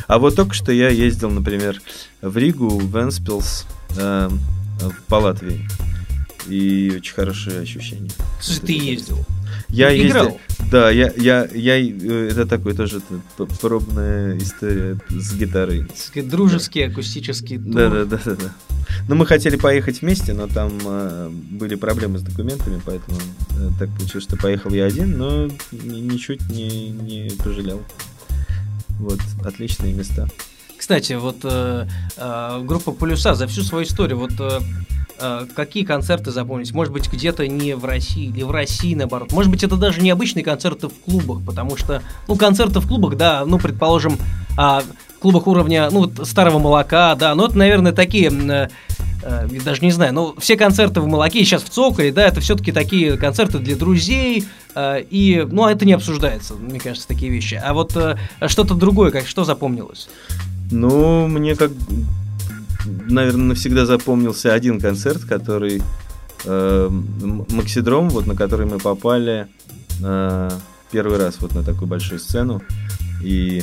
А 0.06 0.18
вот 0.18 0.36
только 0.36 0.54
что 0.54 0.72
я 0.72 0.88
ездил, 0.88 1.30
например, 1.30 1.80
в 2.22 2.36
Ригу, 2.36 2.68
в 2.68 2.96
Энспилс, 2.96 3.66
э, 3.96 4.30
по 5.08 5.14
Латвии 5.16 5.68
и 6.46 6.92
очень 6.96 7.14
хорошие 7.14 7.60
ощущения. 7.60 8.10
Слушай, 8.40 8.60
ты 8.60 8.72
ездил? 8.72 9.18
Я 9.72 9.96
Играл? 9.96 10.24
ездил. 10.24 10.40
Да, 10.70 10.90
я, 10.90 11.12
я, 11.16 11.48
я, 11.52 11.80
э, 11.80 12.28
это 12.30 12.46
такой 12.46 12.74
тоже 12.74 13.00
пробная 13.60 14.36
история 14.38 14.98
с 15.08 15.34
гитарой. 15.34 15.86
Дружеский, 16.14 16.86
да. 16.86 16.92
акустический 16.92 17.58
тур. 17.58 17.74
Да, 17.74 17.90
да, 17.90 18.04
да, 18.04 18.20
да, 18.24 18.36
да. 18.36 18.54
Ну, 19.08 19.14
мы 19.16 19.26
хотели 19.26 19.56
поехать 19.56 20.02
вместе, 20.02 20.32
но 20.32 20.46
там 20.46 20.72
э, 20.84 21.30
были 21.30 21.74
проблемы 21.74 22.18
с 22.18 22.22
документами, 22.22 22.80
поэтому 22.84 23.18
э, 23.18 23.70
так 23.78 23.88
получилось, 23.96 24.24
что 24.24 24.36
поехал 24.36 24.70
я 24.70 24.84
один, 24.84 25.18
но 25.18 25.48
ничуть 25.72 26.48
не, 26.50 26.90
не 26.90 27.30
пожалел. 27.42 27.82
Вот, 28.98 29.18
отличные 29.44 29.92
места. 29.92 30.28
Кстати, 30.76 31.14
вот 31.14 31.38
э, 31.44 31.86
э, 32.16 32.62
группа 32.64 32.92
Полюса 32.92 33.34
за 33.34 33.46
всю 33.46 33.62
свою 33.62 33.84
историю, 33.84 34.18
вот 34.18 34.32
Э, 34.38 34.60
какие 35.54 35.84
концерты 35.84 36.30
запомнить? 36.30 36.72
Может 36.72 36.92
быть, 36.92 37.10
где-то 37.12 37.46
не 37.46 37.74
в 37.74 37.84
России, 37.84 38.26
или 38.28 38.42
в 38.42 38.50
России, 38.50 38.94
наоборот. 38.94 39.32
Может 39.32 39.50
быть, 39.50 39.62
это 39.62 39.76
даже 39.76 40.00
необычные 40.00 40.44
концерты 40.44 40.88
в 40.88 40.94
клубах, 41.00 41.44
потому 41.44 41.76
что, 41.76 42.02
ну, 42.28 42.36
концерты 42.36 42.80
в 42.80 42.88
клубах, 42.88 43.16
да, 43.16 43.44
ну, 43.44 43.58
предположим, 43.58 44.16
а, 44.56 44.82
в 45.16 45.18
клубах 45.20 45.46
уровня, 45.46 45.90
ну, 45.90 46.10
старого 46.24 46.58
молока, 46.58 47.14
да, 47.14 47.34
ну, 47.34 47.46
это, 47.46 47.58
наверное, 47.58 47.92
такие... 47.92 48.30
Э, 48.30 48.68
э, 49.22 49.48
даже 49.64 49.82
не 49.82 49.90
знаю, 49.90 50.14
но 50.14 50.34
все 50.38 50.56
концерты 50.56 51.00
в 51.00 51.06
молоке 51.06 51.44
сейчас 51.44 51.62
в 51.62 51.68
цоколе, 51.68 52.12
да, 52.12 52.26
это 52.26 52.40
все-таки 52.40 52.72
такие 52.72 53.16
концерты 53.16 53.58
для 53.58 53.76
друзей, 53.76 54.46
э, 54.74 55.02
и, 55.10 55.46
ну, 55.50 55.66
это 55.66 55.84
не 55.84 55.92
обсуждается, 55.92 56.54
мне 56.54 56.80
кажется, 56.80 57.06
такие 57.06 57.30
вещи. 57.30 57.60
А 57.62 57.74
вот 57.74 57.94
э, 57.96 58.16
что-то 58.46 58.74
другое, 58.74 59.10
как 59.10 59.26
что 59.26 59.44
запомнилось? 59.44 60.08
Ну, 60.70 61.26
мне 61.26 61.56
как 61.56 61.72
наверное, 62.86 63.46
навсегда 63.46 63.86
запомнился 63.86 64.52
один 64.52 64.80
концерт, 64.80 65.24
который 65.24 65.82
э, 66.44 66.88
Максидром, 66.88 68.08
вот 68.10 68.26
на 68.26 68.34
который 68.34 68.66
мы 68.66 68.78
попали 68.78 69.48
э, 70.02 70.50
первый 70.90 71.18
раз 71.18 71.36
вот 71.40 71.54
на 71.54 71.62
такую 71.62 71.88
большую 71.88 72.18
сцену. 72.20 72.62
И 73.22 73.62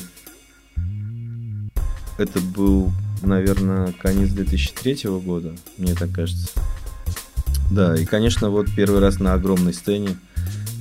это 2.17 2.39
был, 2.39 2.91
наверное, 3.21 3.93
конец 3.93 4.29
2003 4.29 5.09
года, 5.19 5.53
мне 5.77 5.93
так 5.93 6.11
кажется. 6.11 6.49
Да, 7.71 7.95
и, 7.95 8.05
конечно, 8.05 8.49
вот 8.49 8.67
первый 8.75 9.01
раз 9.01 9.19
на 9.19 9.33
огромной 9.33 9.73
сцене. 9.73 10.17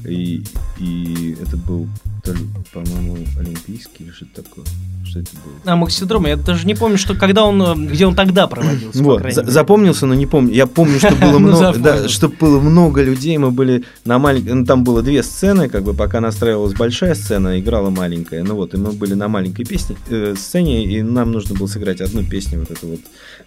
И, 0.05 0.45
и 0.79 1.37
это 1.43 1.57
был 1.57 1.89
Это, 2.27 2.37
по-моему, 2.73 3.19
Олимпийский 3.39 4.05
или 4.05 4.11
что-то 4.11 4.43
такое. 4.43 4.65
Что 5.05 5.21
это 5.21 5.31
было? 5.45 5.73
А, 5.73 5.77
Максидром, 5.77 6.27
я 6.27 6.37
даже 6.37 6.67
не 6.67 6.75
помню, 6.75 6.99
что 6.99 7.15
когда 7.15 7.45
он, 7.45 7.63
э, 7.63 7.75
где 7.93 8.07
он 8.07 8.17
тогда 8.17 8.47
проводился, 8.49 9.03
Вот, 9.03 9.23
за- 9.33 9.45
запомнился, 9.49 10.07
но 10.07 10.15
не 10.15 10.27
помню. 10.27 10.53
Я 10.53 10.67
помню, 10.67 10.99
что 10.99 11.15
было 11.15 11.33
Ну, 11.39 11.39
много, 11.39 11.79
да, 11.79 11.93
запомнил. 11.93 12.09
что 12.09 12.29
было 12.29 12.61
много 12.61 13.03
людей. 13.03 13.39
Мы 13.39 13.53
были 13.53 13.85
на 14.05 14.19
маленькой, 14.19 14.55
ну, 14.55 14.65
там 14.67 14.83
было 14.83 15.03
две 15.03 15.23
сцены, 15.23 15.69
как 15.69 15.85
бы 15.85 15.95
пока 15.95 16.21
настраивалась 16.21 16.75
большая 16.75 17.15
сцена, 17.15 17.61
играла 17.61 17.91
маленькая. 17.91 18.43
Ну 18.43 18.57
вот, 18.57 18.75
и 18.75 18.77
мы 18.77 18.91
были 18.93 19.15
на 19.15 19.29
маленькой 19.29 19.65
песне, 19.65 19.97
э, 20.11 20.35
сцене, 20.37 20.85
и 20.85 21.03
нам 21.03 21.31
нужно 21.31 21.55
было 21.55 21.69
сыграть 21.69 22.01
одну 22.01 22.25
песню, 22.25 22.59
вот 22.59 22.71
эту 22.73 22.89
вот 22.89 23.01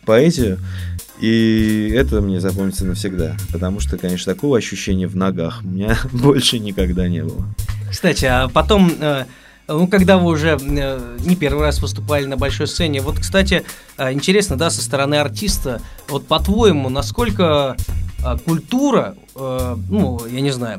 поэзию. 0.05 0.59
И 1.19 1.91
это 1.93 2.21
мне 2.21 2.39
запомнится 2.39 2.85
навсегда, 2.85 3.35
потому 3.51 3.81
что, 3.81 3.97
конечно, 3.97 4.33
такого 4.33 4.57
ощущения 4.57 5.07
в 5.07 5.17
ногах 5.17 5.59
у 5.65 5.67
меня 5.67 5.97
больше 6.13 6.59
никогда 6.59 7.09
не 7.09 7.23
было. 7.23 7.45
Кстати, 7.89 8.25
а 8.25 8.47
потом, 8.47 8.91
э, 8.99 9.25
ну, 9.67 9.87
когда 9.87 10.17
вы 10.17 10.31
уже 10.31 10.57
э, 10.59 11.17
не 11.19 11.35
первый 11.35 11.63
раз 11.63 11.81
выступали 11.81 12.25
на 12.25 12.37
большой 12.37 12.67
сцене, 12.67 13.01
вот, 13.01 13.19
кстати, 13.19 13.63
э, 13.97 14.13
интересно, 14.13 14.57
да, 14.57 14.69
со 14.69 14.81
стороны 14.81 15.15
артиста, 15.15 15.81
вот 16.07 16.27
по-твоему, 16.27 16.89
насколько 16.89 17.75
культура, 18.43 19.15
ну, 19.33 20.25
я 20.25 20.41
не 20.41 20.51
знаю, 20.51 20.77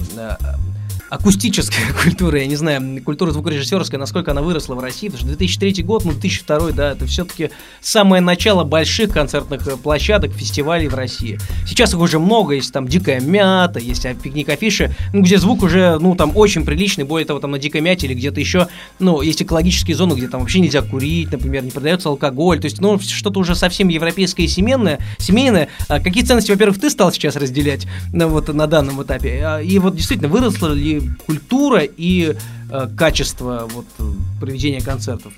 акустическая 1.11 1.93
культура, 2.03 2.39
я 2.39 2.47
не 2.47 2.57
знаю, 2.57 3.03
культура 3.03 3.33
звукорежиссерская, 3.33 3.99
насколько 3.99 4.31
она 4.31 4.43
выросла 4.43 4.77
в 4.77 4.81
России, 4.81 5.09
потому 5.09 5.29
что 5.29 5.37
2003 5.37 5.83
год, 5.83 6.05
ну, 6.05 6.13
2002, 6.13 6.71
да, 6.71 6.93
это 6.93 7.07
все-таки 7.07 7.51
самое 7.81 8.23
начало 8.23 8.65
больших 8.65 9.13
концертных 9.13 9.67
э, 9.67 9.77
площадок, 9.77 10.33
фестивалей 10.33 10.89
в 10.89 10.95
России. 10.95 11.39
Сейчас 11.67 11.93
их 11.93 11.99
уже 11.99 12.19
много, 12.19 12.55
есть 12.55 12.73
там 12.73 12.87
«Дикая 12.87 13.21
мята», 13.21 13.81
есть 13.81 14.07
а, 14.07 14.15
пикник 14.15 14.49
афиши, 14.49 14.95
ну, 15.13 15.23
где 15.23 15.39
звук 15.39 15.65
уже, 15.65 15.99
ну, 15.99 16.15
там 16.15 16.37
очень 16.37 16.65
приличный, 16.65 17.05
более 17.05 17.27
того, 17.27 17.41
там 17.41 17.51
на 17.51 17.59
«Дикой 17.59 17.81
мяте» 17.81 18.07
или 18.07 18.15
где-то 18.15 18.39
еще, 18.39 18.69
ну, 19.01 19.21
есть 19.21 19.43
экологические 19.43 19.97
зоны, 19.97 20.15
где 20.15 20.29
там 20.29 20.41
вообще 20.41 20.61
нельзя 20.61 20.83
курить, 20.83 21.33
например, 21.33 21.65
не 21.65 21.73
продается 21.73 22.09
алкоголь, 22.09 22.61
то 22.61 22.67
есть, 22.67 22.81
ну, 22.81 22.99
что-то 23.01 23.41
уже 23.41 23.57
совсем 23.57 23.89
европейское 23.89 24.47
и 24.47 24.49
семейное, 24.49 25.01
семейное. 25.19 25.69
А 25.89 25.99
какие 25.99 26.23
ценности, 26.23 26.53
во-первых, 26.53 26.81
ты 26.81 26.89
стал 26.89 27.13
сейчас 27.13 27.35
разделять 27.35 27.87
ну, 28.13 28.29
вот, 28.29 28.49
на 28.49 28.69
данном 28.69 29.03
этапе? 29.03 29.43
А, 29.45 29.59
И 29.61 29.79
вот 29.81 29.97
действительно, 29.97 30.29
выросла 30.29 30.73
ли 30.73 31.00
культура 31.27 31.83
и 31.83 32.37
э, 32.71 32.89
качество 32.97 33.69
вот, 33.73 33.87
э, 33.99 34.03
проведения 34.41 34.81
концертов? 34.81 35.33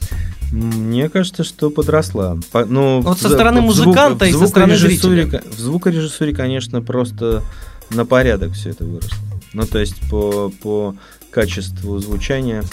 Мне 0.53 1.09
кажется, 1.09 1.45
что 1.45 1.71
подросла. 1.71 2.37
По- 2.51 2.67
ну, 2.67 3.01
Вот 3.01 3.19
в 3.19 3.23
со 3.23 3.31
стороны 3.31 3.61
в 3.61 3.65
музыканта 3.65 4.27
и 4.27 4.33
со 4.33 4.47
стороны 4.47 4.77
зрителя. 4.77 5.43
В 5.51 5.59
звукорежиссуре, 5.59 6.35
конечно, 6.35 6.83
просто 6.83 7.43
на 7.91 8.05
порядок 8.05 8.53
все 8.53 8.71
это 8.71 8.85
выросло. 8.85 9.17
Ну, 9.55 9.67
то 9.67 9.79
есть 9.79 9.97
по, 10.11 10.51
по 10.63 10.95
качеству 11.31 11.99
звучания 11.99 12.65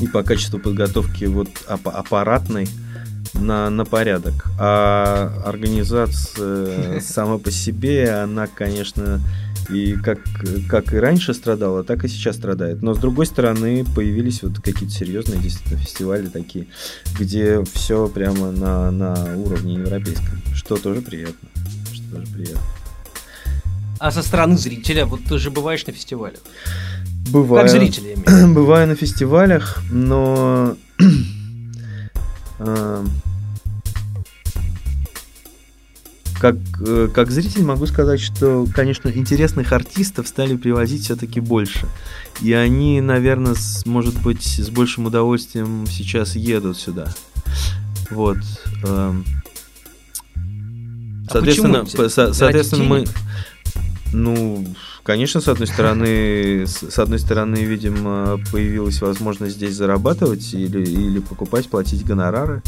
и 0.00 0.06
по 0.06 0.22
качеству 0.22 0.58
подготовки 0.58 1.24
вот 1.24 1.48
ап- 1.68 1.90
аппаратной 1.90 2.68
на, 3.34 3.68
на 3.70 3.84
порядок. 3.84 4.46
А 4.58 5.42
организация 5.44 7.00
сама 7.00 7.38
по 7.38 7.50
себе, 7.50 8.10
она, 8.22 8.46
конечно, 8.46 9.20
и 9.70 9.94
как, 9.94 10.18
как 10.68 10.92
и 10.92 10.96
раньше 10.96 11.34
страдала, 11.34 11.84
так 11.84 12.04
и 12.04 12.08
сейчас 12.08 12.36
страдает. 12.36 12.82
Но 12.82 12.94
с 12.94 12.98
другой 12.98 13.26
стороны, 13.26 13.84
появились 13.94 14.42
вот 14.42 14.56
какие-то 14.60 14.94
серьезные 14.94 15.40
действительно 15.40 15.78
фестивали 15.78 16.26
такие, 16.26 16.66
где 17.18 17.62
все 17.74 18.08
прямо 18.08 18.50
на, 18.50 18.90
на 18.90 19.36
уровне 19.36 19.74
европейском, 19.74 20.42
что 20.54 20.76
тоже 20.76 21.00
приятно. 21.00 21.48
Что 21.92 22.16
тоже 22.16 22.26
приятно. 22.32 22.60
А 23.98 24.10
со 24.10 24.22
стороны 24.22 24.58
зрителя, 24.58 25.06
вот 25.06 25.20
ты 25.24 25.38
же 25.38 25.50
бываешь 25.50 25.86
на 25.86 25.92
фестивалях. 25.92 26.40
Бываю, 27.30 27.62
Как 27.62 27.70
зритель, 27.70 28.06
я 28.06 28.14
имею 28.14 28.54
бываю 28.54 28.86
на 28.86 28.94
фестивалях, 28.94 29.82
но 29.90 30.76
как, 36.40 36.56
э, 36.80 37.08
как 37.14 37.30
зритель 37.30 37.62
могу 37.64 37.86
сказать, 37.86 38.20
что, 38.20 38.66
конечно, 38.74 39.08
интересных 39.08 39.72
артистов 39.72 40.28
стали 40.28 40.56
привозить 40.56 41.04
все-таки 41.04 41.40
больше. 41.40 41.86
И 42.42 42.52
они, 42.52 43.00
наверное, 43.00 43.54
с- 43.54 43.86
может 43.86 44.20
быть, 44.22 44.42
с 44.42 44.68
большим 44.70 45.06
удовольствием 45.06 45.86
сейчас 45.88 46.36
едут 46.36 46.76
сюда. 46.78 47.08
Вот. 48.10 48.38
эм. 48.84 49.24
А 51.28 51.32
Соответственно, 51.32 51.84
почему? 51.84 52.02
по- 52.04 52.08
со- 52.08 52.32
соответственно, 52.32 52.84
мы, 52.84 53.04
ну, 54.12 54.64
конечно, 55.02 55.40
с 55.40 55.48
одной 55.48 55.66
стороны, 55.66 56.66
с 56.66 56.98
одной 56.98 57.18
стороны, 57.18 57.56
видимо, 57.64 58.38
появилась 58.52 59.00
возможность 59.00 59.56
здесь 59.56 59.74
зарабатывать 59.74 60.54
или, 60.54 60.84
или 60.88 61.18
покупать, 61.18 61.68
платить 61.68 62.04
гонорары 62.04 62.62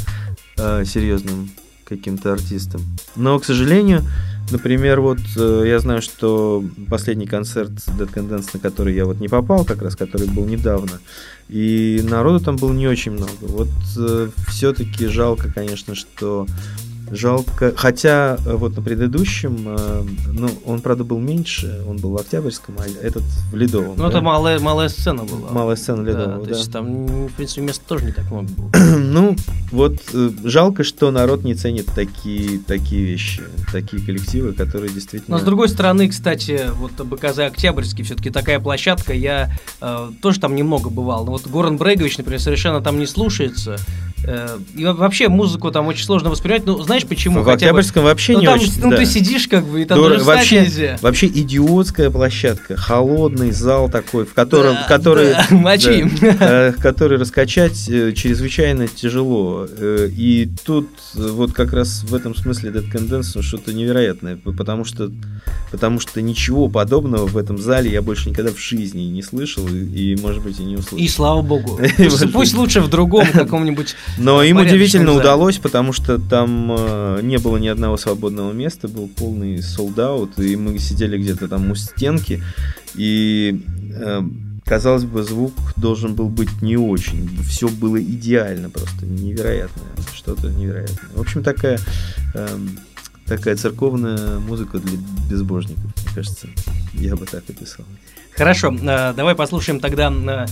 э, 0.56 0.84
серьезным 0.84 1.50
каким-то 1.89 2.32
артистам. 2.32 2.80
Но, 3.16 3.39
к 3.39 3.45
сожалению, 3.45 4.03
например, 4.51 5.01
вот 5.01 5.18
э, 5.36 5.64
я 5.66 5.78
знаю, 5.78 6.03
что 6.03 6.64
последний 6.89 7.26
концерт 7.26 7.70
Dead 7.70 8.12
Can 8.12 8.28
Dance, 8.28 8.51
на 8.53 8.61
который 8.61 8.95
я 8.95 9.05
вот 9.05 9.20
не 9.20 9.28
попал, 9.28 9.64
как 9.64 9.82
раз, 9.82 9.97
который 9.97 10.28
был 10.28 10.45
недавно, 10.45 11.01
и 11.49 12.01
народу 12.05 12.45
там 12.45 12.57
было 12.57 12.72
не 12.72 12.86
очень 12.86 13.12
много. 13.12 13.30
Вот 13.41 13.68
все-таки 14.49 15.07
жалко, 15.07 15.51
конечно, 15.53 15.95
что 15.95 16.47
Жалко. 17.11 17.72
Хотя 17.76 18.36
э, 18.44 18.54
вот 18.54 18.76
на 18.76 18.82
предыдущем, 18.82 19.64
э, 19.66 20.02
ну, 20.32 20.48
он, 20.64 20.80
правда, 20.80 21.04
был 21.04 21.18
меньше, 21.18 21.82
он 21.88 21.96
был 21.96 22.11
в 22.11 22.16
Октябрьском, 22.16 22.76
а 22.78 23.04
этот 23.04 23.22
в 23.50 23.56
Ледовом. 23.56 23.96
Ну, 23.96 24.04
да? 24.04 24.09
это 24.09 24.20
малая, 24.20 24.59
малая 24.59 24.88
сцена 24.88 25.24
была. 25.24 25.50
Малая 25.50 25.76
сцена 25.76 26.04
Да, 26.04 26.11
Ледового, 26.11 26.44
то 26.44 26.50
да. 26.50 26.56
есть 26.56 26.72
там, 26.72 27.26
в 27.26 27.32
принципе, 27.32 27.62
места 27.62 27.84
тоже 27.86 28.04
не 28.04 28.12
так 28.12 28.30
много 28.30 28.48
было. 28.48 28.70
Ну, 29.09 29.36
вот 29.70 29.96
э, 30.12 30.30
жалко, 30.44 30.84
что 30.84 31.11
народ 31.11 31.44
не 31.44 31.54
ценит 31.54 31.86
такие, 31.94 32.59
такие 32.59 33.04
вещи, 33.04 33.42
такие 33.72 34.04
коллективы, 34.04 34.52
которые 34.52 34.92
действительно... 34.92 35.36
Но 35.36 35.42
с 35.42 35.44
другой 35.44 35.68
стороны, 35.68 36.09
кстати, 36.09 36.70
вот 36.74 36.92
БКЗ 36.92 37.38
Октябрьский 37.40 38.04
все-таки 38.04 38.30
такая 38.30 38.61
площадка, 38.61 39.12
я 39.12 39.50
э, 39.80 40.11
тоже 40.20 40.40
там 40.40 40.54
немного 40.54 40.90
бывал. 40.90 41.24
Но 41.24 41.32
вот 41.32 41.46
Горан 41.46 41.76
Брегович, 41.76 42.18
например, 42.18 42.40
совершенно 42.40 42.80
там 42.80 42.98
не 42.98 43.06
слушается. 43.06 43.76
Э, 44.24 44.59
и 44.74 44.84
во- 44.84 44.94
вообще 44.94 45.28
музыку 45.28 45.70
там 45.70 45.86
очень 45.86 46.04
сложно 46.04 46.30
воспринимать. 46.30 46.66
Ну, 46.66 46.82
знаешь 46.99 47.09
почему? 47.09 47.40
в 47.40 47.44
Хотя 47.44 47.51
бы- 47.72 47.78
Октябрьском 47.78 48.05
вообще 48.05 48.32
ну, 48.34 48.40
не 48.40 48.46
там, 48.46 48.59
очень... 48.59 48.72
ну, 48.82 48.90
да. 48.90 48.96
ты 48.96 49.07
сидишь 49.07 49.49
как 49.49 49.64
бы, 49.64 49.82
и 49.82 49.84
там 49.84 49.99
Дура- 49.99 50.14
даже 50.14 50.24
вообще, 50.24 50.61
нельзя. 50.62 50.99
вообще 51.01 51.26
идиотская 51.26 52.11
площадка, 52.11 52.76
холодный 52.76 53.51
зал 53.53 53.88
такой, 53.88 54.24
в 54.24 54.34
котором, 54.34 54.74
Да, 54.74 54.84
который, 54.88 55.30
да, 55.32 55.46
мочи. 55.51 56.05
да, 56.20 56.36
э, 56.68 56.72
который 56.72 57.18
раскачать 57.18 57.88
э, 57.88 58.12
чрезвычайно 58.12 58.88
тяжело. 58.88 59.66
Э, 59.70 60.09
И 60.16 60.49
тут 60.64 60.88
вот 61.14 61.53
как 61.53 61.72
раз 61.72 62.03
в 62.05 62.14
этом 62.14 62.34
смысле 62.34 62.70
Dead 62.70 62.90
Can 62.92 63.09
Dance, 63.09 63.32
ну, 63.34 63.42
что-то 63.42 63.72
невероятное, 63.72 64.36
потому 64.36 64.84
что, 64.84 65.11
потому 65.70 66.01
что 66.01 66.20
ничего 66.22 66.68
подобного 66.68 67.26
в 67.26 67.36
этом 67.36 67.59
зале 67.59 67.90
я 67.90 68.03
больше 68.03 68.30
никогда 68.30 68.51
в 68.53 68.59
жизни 68.59 69.03
не 69.03 69.22
слышал 69.22 69.66
и, 69.68 70.12
и, 70.12 70.16
может 70.20 70.42
быть, 70.42 70.59
и 70.59 70.64
не 70.64 70.76
услышал. 70.76 70.99
И 70.99 71.09
слава 71.09 71.42
богу. 71.42 71.78
Пусть, 72.32 72.55
лучше 72.55 72.80
в 72.80 72.88
другом 72.88 73.26
каком-нибудь. 73.32 73.94
Но 74.18 74.42
им 74.42 74.59
удивительно 74.59 75.12
удалось, 75.12 75.59
потому 75.59 75.92
что 75.92 76.18
там 76.18 76.70
э, 76.89 77.20
не 77.22 77.39
было 77.39 77.57
ни 77.57 77.68
одного 77.68 77.97
свободного 77.97 78.53
места, 78.53 78.89
был 78.89 79.09
полный 79.09 79.62
солдат, 79.62 80.39
и 80.39 80.57
мы 80.57 80.78
сидели 80.78 81.18
где-то 81.18 81.49
там 81.49 81.70
у 81.70 81.74
стенки, 81.74 82.43
и 82.95 83.61
э, 83.95 84.22
казалось 84.64 85.05
бы, 85.05 85.22
звук 85.22 85.53
должен 85.76 86.14
был 86.14 86.28
быть 86.28 86.62
не 86.62 86.76
очень. 86.76 87.28
Все 87.43 87.68
было 87.68 88.01
идеально 88.01 88.70
просто, 88.70 89.07
невероятное, 89.07 89.86
что-то 90.14 90.49
невероятное. 90.49 91.11
В 91.14 91.20
общем, 91.20 91.43
такая, 91.43 91.78
эм, 92.34 92.78
такая 93.26 93.57
церковная 93.57 94.39
музыка 94.39 94.78
для 94.78 94.99
безбожников, 95.30 95.84
мне 95.84 96.14
кажется, 96.14 96.49
я 96.95 97.16
бы 97.16 97.26
так 97.26 97.45
описал. 97.49 97.84
Хорошо, 98.36 98.72
э, 98.72 99.12
давай 99.14 99.34
послушаем 99.34 99.80
тогда 99.80 100.12
э, 100.12 100.47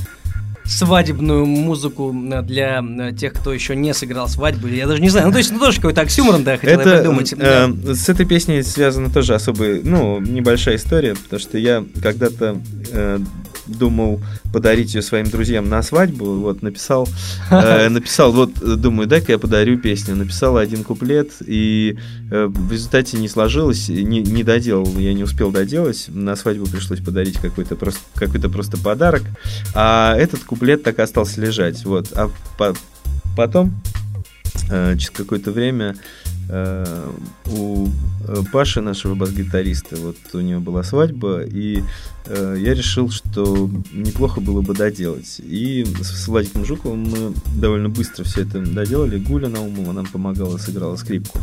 свадебную 0.68 1.46
музыку 1.46 2.14
э, 2.32 2.42
для 2.42 2.82
э, 2.82 3.12
тех, 3.12 3.32
кто 3.34 3.52
еще 3.52 3.76
не 3.76 3.94
сыграл 3.94 4.28
свадьбу. 4.28 4.66
Я 4.66 4.86
даже 4.86 5.00
не 5.00 5.08
знаю. 5.08 5.26
Ну, 5.26 5.32
то 5.32 5.38
есть, 5.38 5.50
ну, 5.52 5.58
тоже 5.58 5.76
какой-то 5.76 6.00
оксюморон, 6.02 6.44
да, 6.44 6.56
хотел 6.56 6.80
я 6.80 6.84
Это 6.86 6.96
придумать. 6.98 7.32
э, 7.36 7.68
Да. 7.68 7.94
с 7.94 8.08
этой 8.08 8.26
песней 8.26 8.62
связана 8.62 9.10
тоже 9.10 9.34
особая, 9.34 9.80
ну, 9.82 10.20
небольшая 10.20 10.76
история, 10.76 11.14
потому 11.14 11.40
что 11.40 11.58
я 11.58 11.84
когда-то 12.02 12.60
э, 12.92 13.18
думал 13.66 14.20
подарить 14.52 14.94
ее 14.94 15.02
своим 15.02 15.26
друзьям 15.28 15.68
на 15.68 15.82
свадьбу, 15.82 16.24
вот 16.40 16.62
написал, 16.62 17.08
э, 17.50 17.88
написал, 17.88 18.32
вот 18.32 18.52
думаю, 18.80 19.06
дай-ка 19.06 19.32
я 19.32 19.38
подарю 19.38 19.78
песню, 19.78 20.16
написал 20.16 20.56
один 20.56 20.84
куплет 20.84 21.32
и 21.46 21.98
э, 22.30 22.46
в 22.46 22.72
результате 22.72 23.18
не 23.18 23.28
сложилось, 23.28 23.88
не, 23.88 24.22
не 24.22 24.42
доделал, 24.42 24.88
я 24.98 25.14
не 25.14 25.24
успел 25.24 25.50
доделать, 25.50 26.06
на 26.08 26.36
свадьбу 26.36 26.66
пришлось 26.66 27.00
подарить 27.00 27.38
какой-то 27.38 27.76
просто 27.76 28.00
какой-то 28.14 28.48
просто 28.48 28.76
подарок, 28.78 29.22
а 29.74 30.14
этот 30.16 30.44
куплет 30.44 30.82
так 30.82 30.98
и 30.98 31.02
остался 31.02 31.40
лежать, 31.40 31.84
вот, 31.84 32.08
а 32.14 32.30
по- 32.58 32.76
потом 33.36 33.74
э, 34.70 34.96
через 34.96 35.10
какое-то 35.10 35.52
время 35.52 35.96
у 36.48 37.88
э, 38.28 38.42
Паши, 38.52 38.80
нашего 38.80 39.14
бас-гитариста, 39.14 39.96
вот 39.96 40.16
у 40.32 40.40
него 40.40 40.60
была 40.60 40.82
свадьба, 40.82 41.42
и 41.42 41.82
э, 42.26 42.56
я 42.58 42.74
решил, 42.74 43.10
что 43.10 43.68
неплохо 43.92 44.40
было 44.40 44.60
бы 44.60 44.74
доделать. 44.74 45.40
И 45.40 45.84
с 46.00 46.28
Владиком 46.28 46.64
Жуковым 46.64 47.02
мы 47.02 47.34
довольно 47.60 47.88
быстро 47.88 48.24
все 48.24 48.42
это 48.42 48.60
доделали. 48.60 49.18
Гуля 49.18 49.48
Наумова 49.48 49.92
нам 49.92 50.06
помогала, 50.06 50.56
сыграла 50.56 50.96
скрипку. 50.96 51.40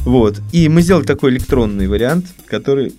Вот. 0.00 0.40
И 0.52 0.68
мы 0.68 0.82
сделали 0.82 1.04
такой 1.04 1.30
электронный 1.30 1.86
вариант, 1.86 2.26
который 2.46 2.94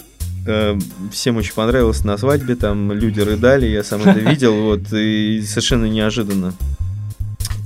э, 0.46 0.78
всем 1.12 1.38
очень 1.38 1.54
понравился 1.54 2.06
на 2.08 2.18
свадьбе. 2.18 2.56
Там 2.56 2.92
люди 2.92 3.20
рыдали, 3.20 3.68
я 3.68 3.84
сам 3.84 4.02
это 4.02 4.20
видел, 4.20 4.56
вот, 4.64 4.92
и 4.94 5.42
совершенно 5.46 5.86
неожиданно. 5.86 6.54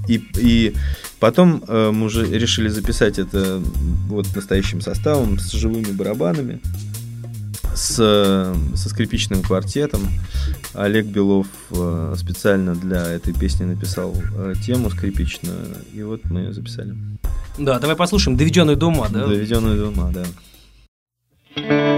И, 0.08 0.24
и 0.38 0.76
потом 1.20 1.64
э, 1.68 1.92
мы 1.92 2.06
уже 2.06 2.26
решили 2.26 2.68
записать 2.68 3.20
это 3.20 3.62
вот 4.08 4.28
настоящим 4.36 4.82
составом 4.82 5.40
с 5.40 5.52
живыми 5.52 5.92
барабанами, 5.92 6.62
с, 7.74 7.96
со 7.96 8.90
скрипичным 8.90 9.42
квартетом. 9.42 10.02
Олег 10.74 11.06
Белов 11.06 11.48
э, 11.72 12.16
специально 12.18 12.76
для 12.76 13.06
этой 13.08 13.34
песни 13.34 13.66
написал 13.66 14.16
э, 14.38 14.54
тему 14.66 14.90
скрипичную, 14.90 15.76
и 15.94 16.04
вот 16.04 16.24
мы 16.26 16.42
ее 16.42 16.54
записали. 16.54 16.96
Да, 17.58 17.80
давай 17.80 17.96
послушаем 17.96 18.38
«Доведенный 18.38 18.76
до 18.76 18.88
ума», 18.88 19.08
да? 19.10 19.28
«Доведенный 19.28 19.78
до 19.78 19.88
ума», 19.88 20.12
да. 20.14 21.95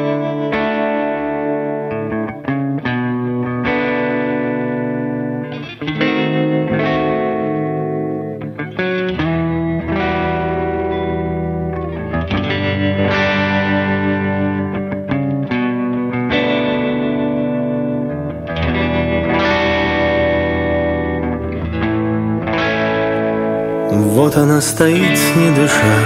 Вот 23.97 24.35
она 24.37 24.61
стоит, 24.61 25.19
не 25.35 25.55
дыша, 25.55 25.99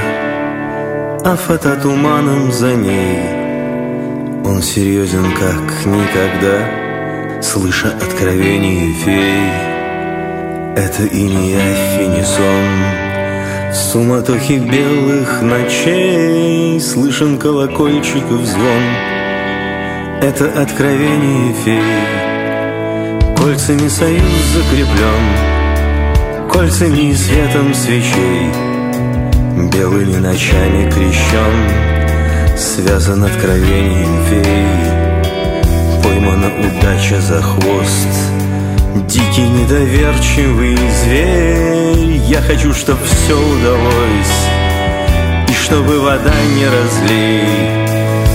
а 1.25 1.35
фототуманом 1.35 2.51
за 2.51 2.73
ней. 2.73 3.19
Он 4.45 4.61
серьезен, 4.61 5.25
как 5.33 5.85
никогда, 5.85 7.41
слыша 7.41 7.89
откровение 7.89 8.93
фей. 8.93 9.51
Это 10.77 11.03
и 11.03 11.23
не 11.23 11.51
явь, 11.51 12.01
и 12.01 13.73
суматохи 13.73 14.53
белых 14.53 15.41
ночей 15.41 16.79
Слышен 16.79 17.37
колокольчиков 17.37 18.45
звон, 18.45 18.83
это 20.21 20.61
откровение 20.61 21.53
фей. 21.63 23.35
Кольцами 23.37 23.87
союз 23.87 24.23
закреплен, 24.55 25.50
Кольцами 26.51 27.11
и 27.11 27.15
светом 27.15 27.73
свечей. 27.73 28.51
Белыми 29.73 30.17
ночами 30.17 30.91
крещен 30.91 32.57
Связан 32.57 33.23
откровением 33.23 34.25
фей. 34.25 36.03
Поймана 36.03 36.51
удача 36.59 37.21
за 37.21 37.41
хвост 37.41 38.09
Дикий 39.07 39.47
недоверчивый 39.47 40.77
зверь. 41.03 42.21
Я 42.27 42.41
хочу, 42.41 42.73
чтоб 42.73 42.97
все 43.01 43.33
удалось 43.33 44.37
И 45.47 45.53
чтобы 45.53 46.01
вода 46.01 46.33
не 46.53 46.65
разлей. 46.65 47.45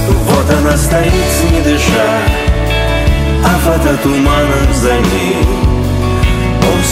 Вот 0.09 0.51
она 0.59 0.77
стоит, 0.79 1.53
не 1.53 1.61
дыша 1.61 2.23
А 3.45 3.59
фототуманом 3.59 4.73
за 4.73 4.95
ней 4.95 5.66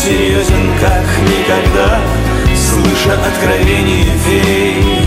серьезен, 0.04 0.70
как 0.80 1.06
никогда 1.22 2.00
Слыша 2.54 3.14
откровение 3.26 4.04
фей. 4.24 5.00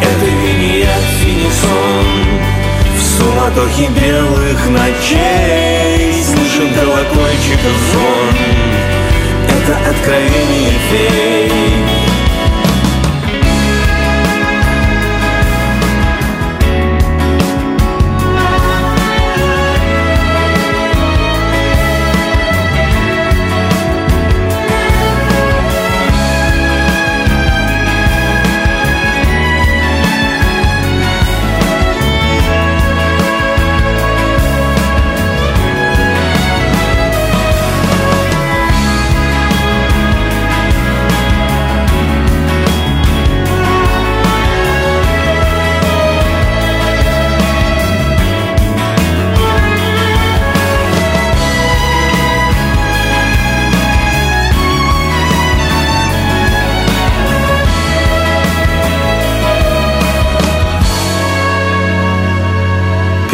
Это 0.00 0.26
виния 0.26 0.96
финисон. 1.20 2.06
В 2.96 3.02
суматохе 3.02 3.88
белых 3.88 4.68
ночей 4.70 6.22
Слышен 6.22 6.72
колокольчиков 6.74 7.76
звон 7.90 8.34
Это 9.48 9.90
откровение 9.90 10.72
фей 10.90 12.05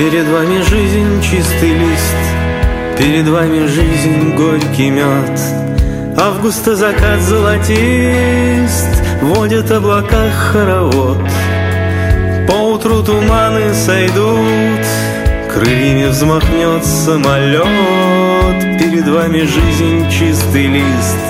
Перед 0.02 0.26
вами 0.26 0.60
жизнь 0.62 1.22
чистый 1.22 1.74
лист, 1.74 2.16
Перед 2.98 3.28
вами 3.28 3.66
жизнь 3.66 4.34
горький 4.34 4.90
мед. 4.90 5.40
Августа 6.18 6.74
закат 6.74 7.20
золотист, 7.20 8.88
Водят 9.22 9.70
облака 9.70 10.28
хоровод. 10.28 11.18
Поутру 12.48 13.04
туманы 13.04 13.72
сойдут, 13.74 14.84
Крыльями 15.54 16.08
взмахнет 16.08 16.84
самолет. 16.84 17.62
Перед 18.80 19.06
вами 19.06 19.42
жизнь 19.42 20.10
чистый 20.10 20.66
лист, 20.66 21.22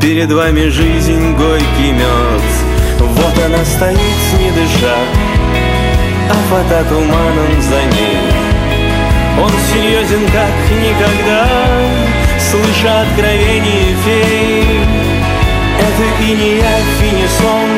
Перед 0.00 0.32
вами 0.32 0.68
жизнь 0.68 1.36
горький 1.36 1.92
мед. 1.92 2.42
Вот 3.00 3.44
она 3.44 3.62
стоит, 3.66 3.98
не 4.38 4.50
дыша, 4.52 4.96
вода 6.50 6.84
туманом 6.84 7.62
за 7.62 7.82
ней. 7.96 8.32
Он 9.40 9.50
серьезен, 9.72 10.26
как 10.26 10.54
никогда, 10.82 11.46
слыша 12.38 13.02
откровение 13.02 13.94
фей. 14.04 14.80
Это 15.78 16.04
и 16.24 16.32
не 16.32 16.56
явь, 16.56 17.02
и 17.02 17.10
не 17.16 17.28
сон, 17.28 17.70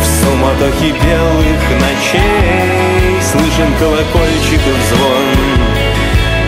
в 0.00 0.04
суматохе 0.06 0.90
белых 0.92 1.62
ночей 1.80 2.94
Слышен 3.34 3.72
колокольчиков 3.78 4.76
звон, 4.90 5.26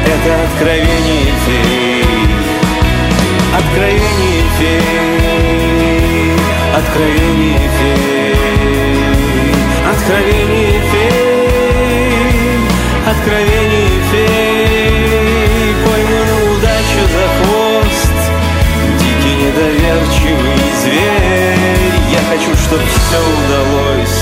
это 0.05 0.31
откровение 0.45 1.33
фей. 1.47 2.05
Откровение 3.57 4.43
фей, 4.59 6.33
откровение 6.77 7.71
фей, 7.79 8.96
откровение 9.91 10.81
фей, 10.91 12.59
откровение 13.07 14.01
фей, 14.11 15.75
пойман 15.85 16.31
удачу 16.53 17.03
за 17.15 17.27
хвост, 17.37 18.19
дикий 18.99 19.35
недоверчивый 19.43 20.65
зверь. 20.83 21.97
Я 22.13 22.21
хочу, 22.31 22.53
чтобы 22.57 22.83
все 22.83 23.19
удалось, 23.45 24.21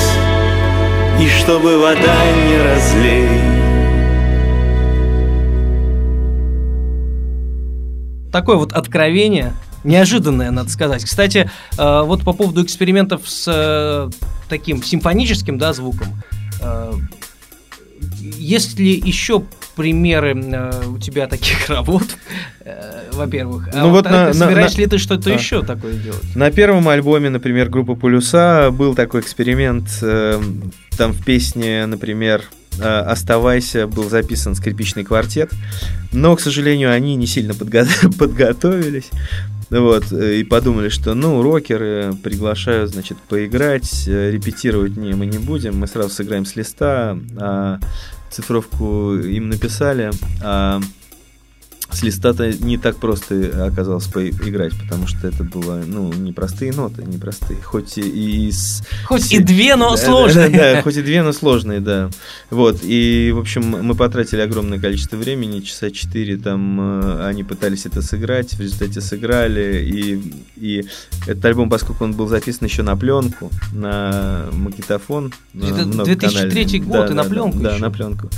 и 1.20 1.28
чтобы 1.28 1.78
вода 1.78 2.16
не 2.46 2.56
разлей. 2.58 3.64
такое 8.34 8.56
вот 8.56 8.72
откровение, 8.72 9.52
неожиданное, 9.84 10.50
надо 10.50 10.70
сказать. 10.70 11.04
Кстати, 11.04 11.50
э, 11.78 12.02
вот 12.04 12.22
по 12.22 12.32
поводу 12.32 12.62
экспериментов 12.64 13.28
с 13.28 13.44
э, 13.46 14.10
таким 14.48 14.82
симфоническим 14.82 15.58
да, 15.58 15.72
звуком, 15.72 16.08
э, 16.60 16.92
есть 18.38 18.78
ли 18.78 18.92
еще 19.04 19.42
примеры 19.76 20.34
э, 20.36 20.86
у 20.88 20.98
тебя 20.98 21.26
таких 21.26 21.68
работ, 21.68 22.04
э, 22.60 23.10
во-первых? 23.12 23.68
А 23.72 23.78
Ну 23.82 23.90
вот 23.90 24.04
во-вторых, 24.04 24.34
на- 24.34 24.40
на- 24.40 24.46
собираешь 24.46 24.74
на- 24.76 24.80
ли 24.80 24.86
ты 24.86 24.98
что-то 24.98 25.30
А. 25.30 25.32
еще 25.34 25.62
такое 25.62 25.94
делать? 25.94 26.36
На 26.36 26.50
первом 26.50 26.88
альбоме, 26.88 27.28
например, 27.30 27.68
группы 27.68 27.94
Полюса 27.96 28.70
был 28.70 28.94
такой 28.94 29.20
эксперимент. 29.20 29.88
э, 30.02 30.40
Там 30.96 31.12
в 31.12 31.24
песне, 31.24 31.86
например, 31.86 32.42
«Оставайся» 32.80 33.86
был 33.86 34.08
записан 34.08 34.54
скрипичный 34.54 35.04
квартет, 35.04 35.50
но, 36.12 36.34
к 36.36 36.40
сожалению, 36.40 36.92
они 36.92 37.16
не 37.16 37.26
сильно 37.26 37.52
подго- 37.52 38.16
подготовились. 38.18 39.10
Вот, 39.70 40.12
э, 40.12 40.36
и 40.40 40.44
подумали, 40.44 40.88
что, 40.88 41.14
ну, 41.14 41.42
рокеры 41.42 42.14
приглашают, 42.22 42.90
значит, 42.90 43.18
поиграть, 43.28 44.04
э, 44.06 44.30
репетировать 44.30 44.96
не, 44.96 45.14
мы 45.14 45.26
не 45.26 45.38
будем, 45.38 45.78
мы 45.78 45.86
сразу 45.86 46.10
сыграем 46.10 46.44
с 46.44 46.54
листа, 46.54 47.18
а 47.36 47.80
цифровку 48.30 49.14
им 49.14 49.48
написали, 49.48 50.10
а 50.42 50.80
с 51.94 52.02
листа-то 52.02 52.50
не 52.52 52.76
так 52.76 52.96
просто 52.96 53.66
оказалось 53.66 54.06
поиграть, 54.06 54.72
потому 54.78 55.06
что 55.06 55.26
это 55.28 55.44
было, 55.44 55.82
ну, 55.86 56.12
непростые 56.12 56.72
ноты, 56.72 57.02
непростые, 57.04 57.60
хоть 57.62 57.98
и, 57.98 58.02
и 58.02 58.50
с... 58.50 58.82
Хоть 59.06 59.32
и 59.32 59.38
две, 59.38 59.76
но 59.76 59.92
Да, 59.92 59.96
сложные. 59.96 60.48
Да, 60.48 60.72
да, 60.74 60.82
хоть 60.82 60.96
и 60.96 61.02
две, 61.02 61.22
но 61.22 61.32
сложные, 61.32 61.80
да. 61.80 62.10
Вот, 62.50 62.80
и, 62.82 63.32
в 63.34 63.38
общем, 63.38 63.62
мы 63.62 63.94
потратили 63.94 64.40
огромное 64.40 64.78
количество 64.78 65.16
времени, 65.16 65.60
часа 65.60 65.90
четыре 65.90 66.36
там 66.36 66.80
э, 66.80 67.26
они 67.26 67.44
пытались 67.44 67.86
это 67.86 68.02
сыграть, 68.02 68.54
в 68.54 68.60
результате 68.60 69.00
сыграли, 69.00 69.84
и, 69.84 70.32
и 70.56 70.86
этот 71.26 71.44
альбом, 71.44 71.70
поскольку 71.70 72.04
он 72.04 72.12
был 72.12 72.26
записан 72.26 72.66
еще 72.66 72.82
на 72.82 72.96
пленку, 72.96 73.50
на 73.72 74.46
магнитофон, 74.52 75.32
на 75.52 75.64
Это 75.64 75.86
многоканальный. 75.86 76.50
2003 76.50 76.80
год, 76.80 76.92
Да, 76.92 77.06
и 77.06 77.14
на 77.14 77.22
да, 77.22 77.28
пленку 77.28 77.58
Да, 77.60 77.72
еще. 77.72 77.82
на 77.82 77.90
пленку. 77.90 78.30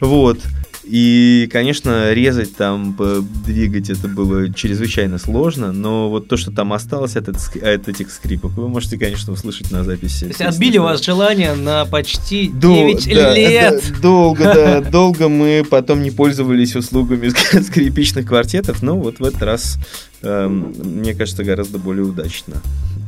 Вот. 0.00 0.40
И, 0.88 1.48
конечно, 1.52 2.12
резать 2.12 2.54
там, 2.54 2.96
двигать 3.44 3.90
это 3.90 4.06
было 4.06 4.52
чрезвычайно 4.52 5.18
сложно, 5.18 5.72
но 5.72 6.08
вот 6.08 6.28
то, 6.28 6.36
что 6.36 6.52
там 6.52 6.72
осталось 6.72 7.16
от, 7.16 7.28
от 7.28 7.88
этих 7.88 8.10
скрипок, 8.12 8.52
вы 8.52 8.68
можете, 8.68 8.96
конечно, 8.96 9.32
услышать 9.32 9.72
на 9.72 9.82
записи. 9.82 10.20
То 10.20 10.26
есть 10.26 10.40
отбили 10.42 10.78
у 10.78 10.84
вас 10.84 11.02
желание 11.04 11.54
на 11.54 11.86
почти 11.86 12.48
До- 12.48 12.72
9 12.72 13.14
да, 13.14 13.34
лет. 13.34 13.82
да, 13.94 14.00
долго, 14.00 14.44
да, 14.54 14.80
долго 14.80 15.28
мы 15.28 15.66
потом 15.68 16.04
не 16.04 16.12
пользовались 16.12 16.76
услугами 16.76 17.26
ск- 17.26 17.62
скрипичных 17.62 18.24
квартетов, 18.26 18.80
но 18.80 18.96
вот 18.96 19.18
в 19.18 19.24
этот 19.24 19.42
раз, 19.42 19.78
эм, 20.22 20.72
мне 20.84 21.14
кажется, 21.14 21.42
гораздо 21.42 21.78
более 21.78 22.04
удачно 22.04 22.62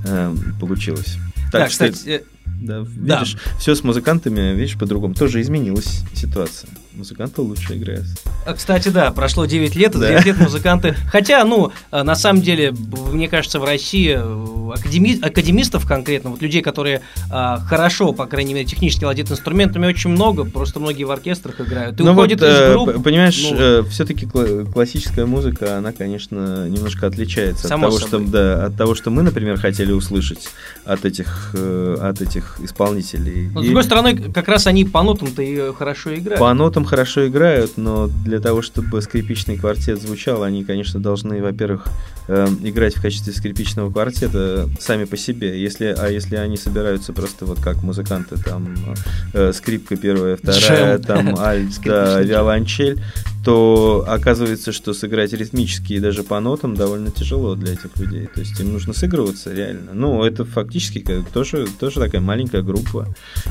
эм, 0.05 0.57
получилось. 0.61 1.17
Да, 1.53 1.61
Так 1.61 1.71
что, 1.71 1.91
кстати, 1.93 2.09
э, 2.09 2.21
да, 2.45 2.85
да. 2.97 3.21
видишь, 3.21 3.37
все 3.61 3.77
с 3.77 3.85
музыкантами, 3.85 4.53
видишь, 4.57 4.77
по-другому. 4.77 5.15
Тоже 5.15 5.41
изменилась 5.41 6.03
ситуация. 6.13 6.69
Музыканты 7.03 7.43
лучше 7.43 7.77
играют. 7.77 8.05
А, 8.45 8.55
Кстати, 8.55 8.89
да, 8.89 9.13
прошло 9.13 9.45
9 9.47 9.77
лет, 9.77 9.93
Да. 9.93 10.09
9 10.09 10.27
лет 10.27 10.39
музыканты... 10.41 10.97
Хотя, 11.13 11.45
ну, 11.45 11.71
э, 11.93 12.03
на 12.03 12.17
самом 12.17 12.43
деле, 12.43 12.75
мне 13.13 13.29
кажется, 13.29 13.61
в 13.61 13.65
России 13.65 14.17
э, 14.19 14.21
академи- 14.21 15.21
академистов 15.25 15.87
конкретно, 15.87 16.31
вот 16.31 16.43
людей, 16.43 16.61
которые 16.61 17.03
а, 17.31 17.61
хорошо, 17.61 18.13
по 18.13 18.27
крайней 18.27 18.53
мере, 18.55 18.67
технически 18.67 19.05
владеют 19.05 19.31
инструментами, 19.31 19.87
очень 19.87 20.11
много, 20.11 20.45
просто 20.45 20.81
многие 20.81 21.05
в 21.05 21.11
оркестрах 21.13 21.61
играют. 21.61 22.01
И 22.01 22.03
Ну 22.03 22.13
уходят 22.13 22.41
вот, 22.41 22.49
из 22.49 22.73
групп. 22.73 23.05
понимаешь, 23.05 23.47
ну, 23.51 23.85
все-таки 23.85 24.27
классическая 24.27 25.25
музыка, 25.25 25.79
она, 25.79 25.93
конечно, 25.93 26.69
немножко 26.69 27.07
отличается 27.07 27.63
от 27.65 27.69
Само 27.69 27.87
того, 27.89 27.99
собой. 28.01 28.27
что, 28.27 28.33
да, 28.33 28.67
от 28.67 28.77
того, 28.77 28.95
что 28.97 29.11
мы, 29.11 29.23
например, 29.23 29.57
хотели 29.59 29.93
услышать 29.93 30.49
от 30.85 31.05
этих, 31.05 31.51
э, 31.55 31.97
от 32.01 32.21
этих 32.21 32.59
исполнителей. 32.61 33.51
но, 33.51 33.61
с 33.61 33.65
И 33.65 33.69
другой 33.69 33.85
стороны, 33.85 34.17
как 34.33 34.49
раз 34.49 34.67
они 34.67 34.85
по 34.85 35.03
нотам-то 35.03 35.43
и 35.43 35.73
хорошо 35.75 36.15
играют. 36.15 36.41
по 36.41 36.53
нотам 36.55 36.85
хорошо 36.89 37.29
играют, 37.29 37.77
но 37.77 38.09
для 38.09 38.41
того, 38.41 38.63
чтобы 38.63 39.01
скрипичный 39.03 39.57
квартет 39.57 40.01
звучал, 40.01 40.43
они, 40.43 40.65
конечно, 40.65 40.99
должны, 41.01 41.43
во-первых, 41.43 41.87
э, 42.29 42.47
играть 42.63 42.97
в 42.97 43.03
качестве 43.03 43.33
скрипичного 43.33 43.91
квартета 43.91 44.69
сами 44.79 45.05
по 45.05 45.17
себе. 45.17 45.61
Если, 45.61 45.87
а 45.87 46.09
если 46.09 46.37
они 46.37 46.57
собираются 46.57 47.13
просто 47.13 47.45
вот 47.47 47.61
как 47.61 47.83
музыканты, 47.83 48.37
там 48.37 48.75
э, 49.33 49.53
скрипка 49.53 49.97
первая, 49.97 50.37
вторая, 50.37 50.97
Джем. 50.99 51.03
там 51.05 51.37
альт, 51.39 51.81
да, 51.85 52.21
виолончель, 52.21 53.03
то 53.45 54.05
оказывается, 54.07 54.73
что 54.73 54.93
сыграть 54.93 55.33
ритмически 55.33 55.95
и 55.95 56.01
даже 56.01 56.23
по 56.23 56.39
нотам 56.41 56.75
довольно 56.75 57.11
тяжело 57.11 57.55
для 57.55 57.73
этих 57.73 57.97
людей. 57.97 58.27
То 58.27 58.41
есть 58.41 58.59
им 58.61 58.73
нужно 58.73 58.93
сыгрываться 58.93 59.53
реально. 59.53 59.93
Ну, 59.95 60.23
это 60.23 60.45
фактически 60.45 61.25
тоже, 61.33 61.67
тоже 61.81 62.01
такая 62.01 62.21
маленькая 62.21 62.63
группа, 62.63 63.09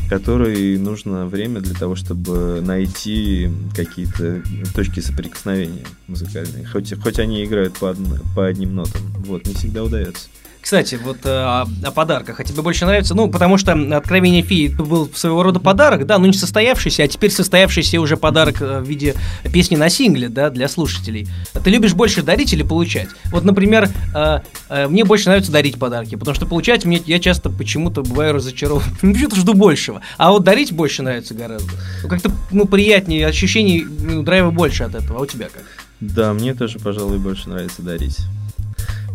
которой 0.09 0.77
нужно 0.77 1.25
время 1.25 1.61
для 1.61 1.73
того, 1.73 1.95
чтобы 1.95 2.61
найти 2.61 3.49
какие-то 3.75 4.43
точки 4.75 4.99
соприкосновения 4.99 5.85
музыкальные. 6.07 6.65
Хоть, 6.65 6.93
хоть 7.01 7.19
они 7.19 7.43
играют 7.43 7.73
по, 7.79 7.85
одн- 7.85 8.21
по 8.35 8.45
одним 8.45 8.66
нотам. 8.75 9.01
Вот, 9.25 9.45
не 9.47 9.53
всегда 9.53 9.83
удается. 9.83 10.27
Кстати, 10.67 10.99
вот 11.01 11.19
э, 11.23 11.29
о, 11.29 11.65
о 11.81 11.91
подарках. 11.91 12.41
А 12.41 12.43
тебе 12.43 12.61
больше 12.61 12.85
нравится? 12.85 13.15
Ну, 13.15 13.29
потому 13.29 13.57
что 13.57 13.71
«Откровение 13.95 14.41
феи» 14.41 14.67
был 14.67 15.09
своего 15.13 15.41
рода 15.41 15.61
подарок, 15.61 16.05
да, 16.05 16.17
но 16.17 16.27
не 16.27 16.33
состоявшийся, 16.33 17.03
а 17.03 17.07
теперь 17.07 17.31
состоявшийся 17.31 18.01
уже 18.01 18.17
подарок 18.17 18.61
э, 18.61 18.81
в 18.81 18.85
виде 18.85 19.15
песни 19.53 19.77
на 19.77 19.89
сингле, 19.89 20.27
да, 20.27 20.49
для 20.49 20.67
слушателей. 20.67 21.25
Ты 21.53 21.69
любишь 21.69 21.93
больше 21.93 22.21
дарить 22.21 22.51
или 22.51 22.63
получать? 22.63 23.07
Вот, 23.31 23.45
например, 23.45 23.89
э, 24.13 24.39
э, 24.67 24.87
мне 24.89 25.05
больше 25.05 25.29
нравится 25.29 25.53
дарить 25.53 25.79
подарки, 25.79 26.15
потому 26.15 26.35
что 26.35 26.45
получать 26.45 26.83
мне 26.83 27.01
я 27.05 27.19
часто 27.19 27.49
почему-то 27.49 28.01
бываю 28.01 28.33
разочарован. 28.33 28.83
Ну, 29.01 29.13
Почему-то 29.13 29.37
жду 29.37 29.53
большего. 29.53 30.01
А 30.17 30.31
вот 30.31 30.43
дарить 30.43 30.73
больше 30.73 31.01
нравится 31.01 31.33
гораздо. 31.33 31.71
Ну, 32.03 32.09
как-то, 32.09 32.29
ну, 32.51 32.65
приятнее, 32.65 33.25
ощущений, 33.25 33.85
ну, 33.85 34.21
драйва 34.21 34.51
больше 34.51 34.83
от 34.83 34.95
этого. 34.95 35.19
А 35.19 35.21
у 35.21 35.25
тебя 35.25 35.45
как? 35.45 35.63
Да, 36.01 36.33
мне 36.33 36.53
тоже, 36.53 36.77
пожалуй, 36.77 37.19
больше 37.19 37.47
нравится 37.47 37.81
дарить. 37.81 38.17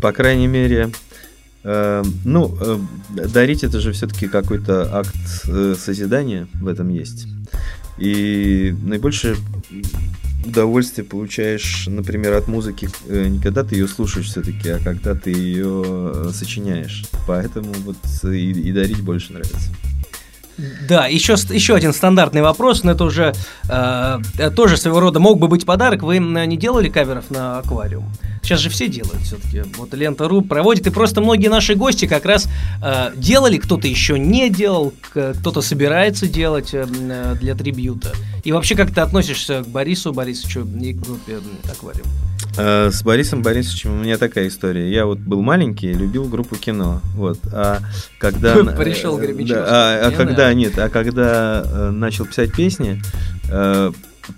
По 0.03 0.13
крайней 0.13 0.49
мере, 0.49 0.91
э, 1.63 2.03
ну, 2.25 2.59
э, 2.61 2.79
дарить 3.29 3.63
это 3.63 3.79
же 3.79 3.93
все-таки 3.93 4.27
какой-то 4.27 4.99
акт 4.99 5.15
э, 5.47 5.77
созидания 5.79 6.49
в 6.55 6.67
этом 6.67 6.89
есть. 6.89 7.29
И 7.99 8.75
наибольшее 8.83 9.37
удовольствие 10.45 11.05
получаешь, 11.05 11.87
например, 11.87 12.35
от 12.35 12.49
музыки 12.49 12.89
э, 13.07 13.29
не 13.29 13.39
когда 13.39 13.63
ты 13.63 13.77
ее 13.77 13.87
слушаешь 13.87 14.27
все-таки, 14.27 14.71
а 14.71 14.81
когда 14.81 15.15
ты 15.15 15.31
ее 15.31 15.85
э, 15.87 16.31
сочиняешь. 16.35 17.05
Поэтому 17.29 17.73
вот 17.85 17.97
и, 18.25 18.51
и 18.51 18.73
дарить 18.73 19.03
больше 19.03 19.33
нравится. 19.33 19.71
Да, 20.59 21.07
еще, 21.07 21.33
еще 21.33 21.75
один 21.75 21.93
стандартный 21.93 22.43
вопрос, 22.43 22.85
но 22.85 22.93
это 22.93 23.05
уже 23.05 23.33
э, 23.69 24.19
э, 24.39 24.51
тоже 24.51 24.77
своего 24.77 25.01
рода 25.01 25.19
мог 25.19 25.39
бы 25.39 25.49
быть 25.49 25.65
подарок. 25.65 26.03
Вы 26.03 26.17
м, 26.17 26.49
не 26.49 26.57
делали 26.57 26.89
каверов 26.89 27.31
на 27.31 27.59
аквариум? 27.59 28.13
Сейчас 28.43 28.61
же 28.61 28.71
все 28.71 28.89
делают 28.89 29.23
все-таки. 29.23 29.63
Вот 29.77 29.95
Лента.ру 29.95 30.43
проводит, 30.43 30.87
и 30.87 30.91
просто 30.91 31.21
многие 31.21 31.49
наши 31.49 31.75
гости 31.75 32.07
как 32.07 32.25
раз 32.25 32.49
э, 32.83 33.13
делали, 33.17 33.57
кто-то 33.57 33.87
еще 33.87 34.19
не 34.19 34.51
делал, 34.51 34.93
кто-то 35.03 35.63
собирается 35.63 36.27
делать 36.27 36.75
э, 36.75 36.87
э, 36.87 37.35
для 37.41 37.55
трибьюта. 37.55 38.13
И 38.45 38.53
вообще, 38.53 38.75
как 38.75 38.93
ты 38.93 39.01
относишься 39.01 39.63
к 39.63 39.69
Борису 39.69 40.13
Борисовичу 40.13 40.67
и 40.81 40.93
к 40.93 41.01
группе 41.01 41.39
Аквариум? 41.71 42.07
Э, 42.57 42.91
С 42.91 43.03
Борисом 43.03 43.43
Борисовичем 43.43 43.93
у 43.93 44.03
меня 44.03 44.19
такая 44.19 44.49
история. 44.49 44.91
Я 44.91 45.07
вот 45.07 45.19
был 45.19 45.43
маленький, 45.43 45.93
любил 45.93 46.25
группу 46.25 46.57
кино. 46.57 47.01
Вот. 47.15 47.39
А 47.53 47.81
когда... 48.19 48.55
Пришел 48.77 49.19
э, 49.19 49.27
Гребенщиков, 49.27 49.65
да, 49.65 50.07
а, 50.07 50.09
а 50.09 50.11
когда, 50.11 50.53
нет, 50.53 50.79
а 50.79 50.89
когда 50.89 51.65
э, 51.65 51.91
начал 51.91 52.27
писать 52.27 52.53
песни, 52.53 53.03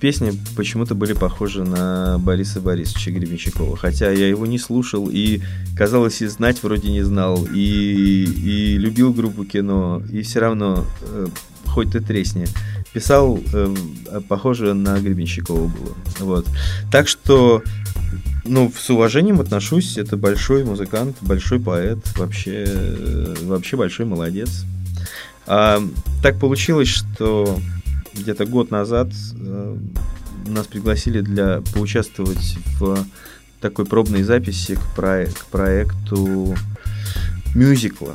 песни 0.00 0.32
почему-то 0.56 0.94
были 0.94 1.12
похожи 1.12 1.62
на 1.62 2.18
Бориса 2.18 2.60
Борисовича 2.60 3.10
Гребенщикова. 3.10 3.76
Хотя 3.76 4.10
я 4.10 4.28
его 4.28 4.46
не 4.46 4.58
слушал 4.58 5.08
и, 5.10 5.40
казалось, 5.76 6.22
и 6.22 6.26
знать 6.26 6.62
вроде 6.62 6.90
не 6.90 7.02
знал. 7.02 7.46
И, 7.52 8.24
и 8.24 8.78
любил 8.78 9.12
группу 9.12 9.44
кино. 9.44 10.02
И 10.10 10.22
все 10.22 10.40
равно, 10.40 10.84
хоть 11.66 11.92
ты 11.92 12.00
тресни, 12.00 12.46
писал 12.94 13.38
э, 13.52 13.74
похоже 14.28 14.72
на 14.72 14.98
Гребенщикова 14.98 15.66
было. 15.66 15.94
Вот. 16.20 16.46
Так 16.90 17.08
что 17.08 17.62
ну, 18.44 18.72
с 18.76 18.90
уважением 18.90 19.40
отношусь. 19.40 19.98
Это 19.98 20.16
большой 20.16 20.64
музыкант, 20.64 21.16
большой 21.20 21.60
поэт, 21.60 21.98
вообще, 22.16 22.64
э, 22.66 23.34
вообще 23.42 23.76
большой 23.76 24.06
молодец. 24.06 24.64
А, 25.46 25.82
так 26.22 26.38
получилось, 26.38 26.88
что 26.88 27.58
где-то 28.14 28.46
год 28.46 28.70
назад 28.70 29.08
э, 29.38 29.76
нас 30.46 30.66
пригласили 30.66 31.20
для 31.20 31.62
поучаствовать 31.72 32.56
в 32.78 33.04
такой 33.60 33.86
пробной 33.86 34.22
записи 34.22 34.76
к, 34.76 34.98
проe- 34.98 35.32
к 35.32 35.46
проекту 35.46 36.54
мюзикла 37.54 38.14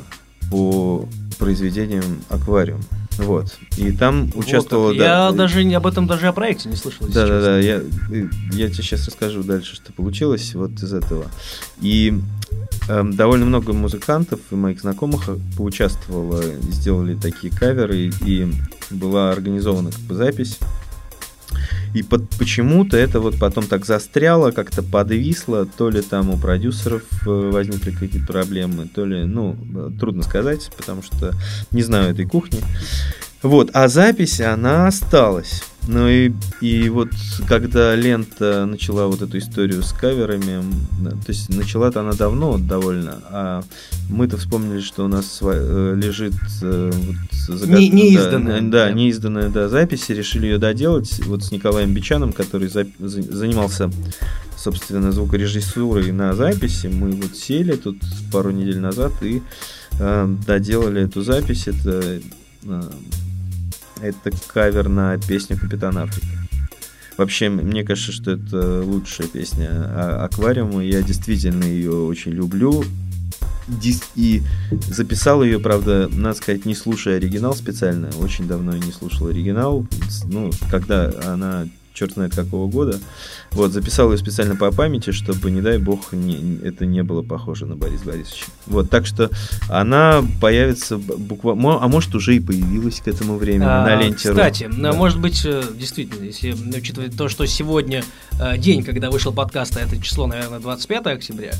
по 0.50 1.08
произведениям 1.38 2.04
«Аквариум». 2.28 2.80
Вот. 3.20 3.56
И 3.76 3.92
там 3.92 4.26
Вот 4.34 4.44
участвовала... 4.44 4.90
как. 4.90 4.98
да, 4.98 5.26
Я 5.26 5.32
даже 5.32 5.60
об 5.74 5.86
этом 5.86 6.06
даже 6.06 6.28
о 6.28 6.32
проекте 6.32 6.68
не 6.68 6.76
слышал. 6.76 7.06
да, 7.06 7.26
да, 7.26 7.40
да. 7.40 7.58
Я, 7.58 7.82
я 8.52 8.68
тебе 8.68 8.82
сейчас 8.82 9.06
расскажу 9.06 9.42
дальше, 9.42 9.76
что 9.76 9.92
получилось 9.92 10.54
вот 10.54 10.72
из 10.82 10.92
этого. 10.92 11.26
И 11.80 12.18
эм, 12.88 13.14
довольно 13.14 13.46
много 13.46 13.72
музыкантов 13.72 14.40
и 14.50 14.54
моих 14.54 14.80
знакомых 14.80 15.28
поучаствовало, 15.56 16.42
сделали 16.70 17.14
такие 17.14 17.52
каверы, 17.52 18.10
и 18.24 18.52
была 18.90 19.30
организована 19.32 19.90
как 19.90 20.00
бы 20.00 20.14
запись. 20.14 20.58
И 21.94 22.02
под, 22.02 22.28
почему-то 22.30 22.96
это 22.96 23.20
вот 23.20 23.38
потом 23.38 23.66
так 23.66 23.84
застряло, 23.84 24.50
как-то 24.50 24.82
подвисло, 24.82 25.66
то 25.66 25.90
ли 25.90 26.02
там 26.02 26.30
у 26.30 26.36
продюсеров 26.36 27.02
э, 27.26 27.50
возникли 27.50 27.90
какие-то 27.90 28.26
проблемы, 28.26 28.88
то 28.88 29.04
ли, 29.04 29.24
ну, 29.24 29.56
трудно 29.98 30.22
сказать, 30.22 30.70
потому 30.76 31.02
что 31.02 31.32
не 31.70 31.82
знаю 31.82 32.12
этой 32.12 32.26
кухни. 32.26 32.60
Вот, 33.42 33.70
а 33.72 33.88
запись, 33.88 34.40
она 34.40 34.86
осталась. 34.86 35.62
Ну 35.88 36.08
и, 36.08 36.30
и 36.60 36.90
вот 36.90 37.08
когда 37.48 37.96
лента 37.96 38.66
начала 38.66 39.06
вот 39.06 39.22
эту 39.22 39.38
историю 39.38 39.82
с 39.82 39.92
каверами, 39.92 40.62
то 41.02 41.28
есть 41.28 41.48
начала-то 41.48 42.00
она 42.00 42.12
давно 42.12 42.58
довольно, 42.58 43.18
а 43.30 43.62
мы-то 44.10 44.36
вспомнили, 44.36 44.80
что 44.80 45.06
у 45.06 45.08
нас 45.08 45.38
э, 45.40 45.94
лежит 45.96 46.34
э, 46.62 46.92
вот, 47.48 47.58
загад... 47.58 47.78
не, 47.78 47.88
неизданная. 47.88 48.60
Да, 48.60 48.86
да, 48.86 48.92
неизданная 48.92 49.48
да, 49.48 49.68
запись, 49.68 50.10
и 50.10 50.14
решили 50.14 50.46
ее 50.46 50.58
доделать 50.58 51.18
вот 51.24 51.42
с 51.42 51.50
Николаем 51.50 51.94
Бичаном, 51.94 52.34
который 52.34 52.68
за, 52.68 52.86
занимался, 52.98 53.90
собственно, 54.58 55.12
звукорежиссурой 55.12 56.12
на 56.12 56.34
записи. 56.34 56.88
Мы 56.88 57.12
вот 57.12 57.34
сели 57.36 57.72
тут 57.72 57.96
пару 58.30 58.50
недель 58.50 58.80
назад 58.80 59.12
и 59.22 59.42
э, 59.98 60.36
доделали 60.46 61.02
эту 61.02 61.22
запись. 61.22 61.68
Это 61.68 62.20
э, 62.64 62.82
это 64.02 64.30
кавер 64.48 64.88
на 64.88 65.18
песню 65.18 65.58
Капитан 65.58 65.98
Африка. 65.98 66.26
Вообще, 67.16 67.48
мне 67.48 67.84
кажется, 67.84 68.12
что 68.12 68.32
это 68.32 68.82
лучшая 68.82 69.28
песня 69.28 70.24
Аквариума. 70.24 70.82
Я 70.82 71.02
действительно 71.02 71.64
ее 71.64 71.92
очень 71.92 72.32
люблю. 72.32 72.84
И 74.16 74.42
записал 74.88 75.44
ее, 75.44 75.60
правда, 75.60 76.08
надо 76.10 76.36
сказать, 76.36 76.64
не 76.64 76.74
слушая 76.74 77.16
оригинал 77.18 77.54
специально. 77.54 78.08
Очень 78.18 78.48
давно 78.48 78.74
я 78.74 78.80
не 78.80 78.90
слушал 78.90 79.28
оригинал. 79.28 79.86
Ну, 80.24 80.50
когда 80.70 81.12
она 81.26 81.68
черт 82.00 82.12
знает 82.14 82.34
какого 82.34 82.66
года. 82.66 82.98
Вот, 83.50 83.72
записал 83.72 84.10
ее 84.10 84.16
специально 84.16 84.56
по 84.56 84.72
памяти, 84.72 85.10
чтобы, 85.10 85.50
не 85.50 85.60
дай 85.60 85.76
бог, 85.76 86.12
не, 86.12 86.58
это 86.64 86.86
не 86.86 87.02
было 87.02 87.22
похоже 87.22 87.66
на 87.66 87.76
Бориса 87.76 88.04
Борисовича. 88.06 88.46
Вот, 88.66 88.88
так 88.88 89.04
что 89.04 89.30
она 89.68 90.24
появится 90.40 90.96
буквально, 90.96 91.82
а 91.82 91.88
может 91.88 92.14
уже 92.14 92.36
и 92.36 92.40
появилась 92.40 93.00
к 93.00 93.08
этому 93.08 93.36
времени 93.36 93.68
а, 93.68 93.84
на 93.84 93.96
ленте. 93.96 94.30
Кстати, 94.30 94.70
да. 94.72 94.92
может 94.94 95.20
быть, 95.20 95.42
э, 95.44 95.62
действительно, 95.74 96.24
если 96.24 96.52
учитывать 96.52 97.16
то, 97.16 97.28
что 97.28 97.44
сегодня 97.44 98.02
э, 98.40 98.56
день, 98.56 98.82
когда 98.82 99.10
вышел 99.10 99.32
подкаст, 99.32 99.76
а 99.76 99.80
это 99.80 100.00
число, 100.00 100.26
наверное, 100.26 100.60
25 100.60 101.06
октября, 101.06 101.52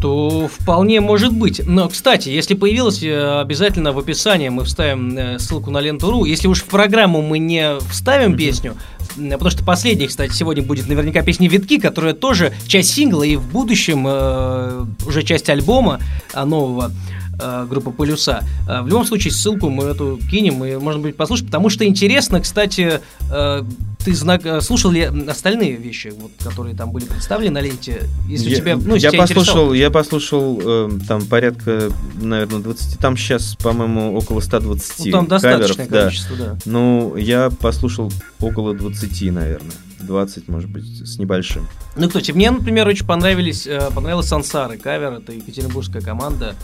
то 0.00 0.48
вполне 0.48 1.00
может 1.00 1.32
быть. 1.32 1.60
Но, 1.64 1.88
кстати, 1.88 2.28
если 2.28 2.54
появилось, 2.54 3.02
э, 3.02 3.40
обязательно 3.40 3.92
в 3.92 3.98
описании 3.98 4.48
мы 4.48 4.64
вставим 4.64 5.16
э, 5.16 5.38
ссылку 5.38 5.70
на 5.70 5.78
ленту.ру. 5.78 6.24
Если 6.24 6.46
уж 6.48 6.62
в 6.62 6.66
программу 6.66 7.22
мы 7.22 7.38
не 7.38 7.78
вставим 7.90 8.36
песню, 8.36 8.76
потому 9.16 9.50
что 9.50 9.64
последняя, 9.64 10.06
кстати, 10.06 10.32
сегодня 10.32 10.62
будет 10.62 10.88
наверняка 10.88 11.22
песня 11.22 11.48
«Витки», 11.48 11.78
которая 11.78 12.14
тоже 12.14 12.52
часть 12.66 12.92
сингла 12.92 13.24
и 13.24 13.36
в 13.36 13.46
будущем 13.50 14.04
э, 14.06 14.84
уже 15.06 15.22
часть 15.22 15.48
альбома 15.50 16.00
а, 16.32 16.44
нового 16.44 16.92
э, 17.40 17.66
группа 17.68 17.90
Полюса. 17.90 18.44
Э, 18.68 18.82
в 18.82 18.88
любом 18.88 19.04
случае, 19.04 19.32
ссылку 19.32 19.68
мы 19.68 19.84
эту 19.84 20.18
кинем, 20.30 20.64
и 20.64 20.76
можно 20.76 21.00
будет 21.00 21.16
послушать, 21.16 21.46
потому 21.46 21.70
что 21.70 21.84
интересно, 21.84 22.40
кстати, 22.40 23.00
э, 23.30 23.62
ты 24.08 24.14
знак, 24.14 24.46
э, 24.46 24.60
слушал 24.62 24.90
ли 24.90 25.02
остальные 25.02 25.76
вещи, 25.76 26.14
вот, 26.16 26.30
которые 26.42 26.74
там 26.74 26.92
были 26.92 27.04
представлены 27.04 27.50
на 27.52 27.60
ленте? 27.60 28.04
Если 28.26 28.48
я, 28.48 28.56
тебя, 28.56 28.76
ну, 28.76 28.94
я 28.94 29.12
послушал, 29.12 29.74
я 29.74 29.90
послушал 29.90 30.60
э, 30.64 30.90
там 31.06 31.26
порядка, 31.26 31.92
наверное, 32.14 32.60
20, 32.60 32.98
там 32.98 33.18
сейчас, 33.18 33.54
по-моему, 33.56 34.16
около 34.16 34.40
120 34.40 35.06
ну, 35.06 35.12
там 35.12 35.26
достаточное 35.26 35.86
каверов, 35.86 36.04
количество, 36.06 36.36
да. 36.36 36.44
да. 36.44 36.58
Ну, 36.64 37.16
я 37.16 37.50
послушал 37.50 38.10
около 38.40 38.74
20, 38.74 39.30
наверное. 39.30 39.72
20, 40.00 40.48
может 40.48 40.70
быть, 40.70 41.06
с 41.06 41.18
небольшим. 41.18 41.66
Ну, 41.96 42.06
кстати, 42.06 42.30
мне, 42.30 42.50
например, 42.50 42.88
очень 42.88 43.06
понравились, 43.06 43.66
э, 43.66 43.90
понравилась 43.94 44.28
Сансары 44.28 44.78
кавер, 44.78 45.14
это 45.14 45.32
екатеринбургская 45.32 46.00
команда. 46.00 46.54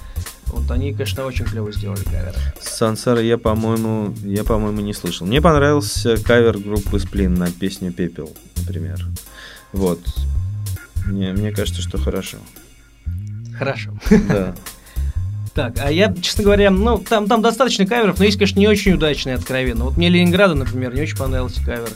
Вот 0.55 0.71
они, 0.71 0.93
конечно, 0.93 1.25
очень 1.25 1.45
клево 1.45 1.73
сделали 1.73 2.03
кавер. 2.05 2.35
Сансара 2.61 3.21
я, 3.21 3.39
по-моему, 3.39 4.15
я, 4.23 4.45
по-моему, 4.45 4.81
не 4.81 4.95
слышал. 4.95 5.27
Мне 5.27 5.43
понравился 5.43 6.17
кавер 6.17 6.59
группы 6.59 6.99
Сплин 6.99 7.35
на 7.35 7.51
песню 7.51 7.93
Пепел, 7.93 8.33
например. 8.57 9.05
Вот. 9.73 10.01
Мне, 11.07 11.33
мне 11.33 11.51
кажется, 11.51 11.83
что 11.83 11.99
хорошо. 11.99 12.39
Хорошо. 13.59 13.91
Да. 14.29 14.55
Так, 15.55 15.75
а 15.79 15.89
я, 15.89 16.13
честно 16.21 16.43
говоря, 16.43 16.73
ну, 16.73 16.99
там, 16.99 17.29
там 17.29 17.41
достаточно 17.41 17.87
каверов, 17.87 18.19
но 18.19 18.25
есть, 18.25 18.39
конечно, 18.39 18.59
не 18.59 18.67
очень 18.67 18.95
удачные, 18.95 19.37
откровенно. 19.37 19.85
Вот 19.85 19.97
мне 19.97 20.09
Ленинграда, 20.09 20.57
например, 20.57 20.93
не 20.93 21.03
очень 21.03 21.17
понравился 21.17 21.65
кавер. 21.65 21.91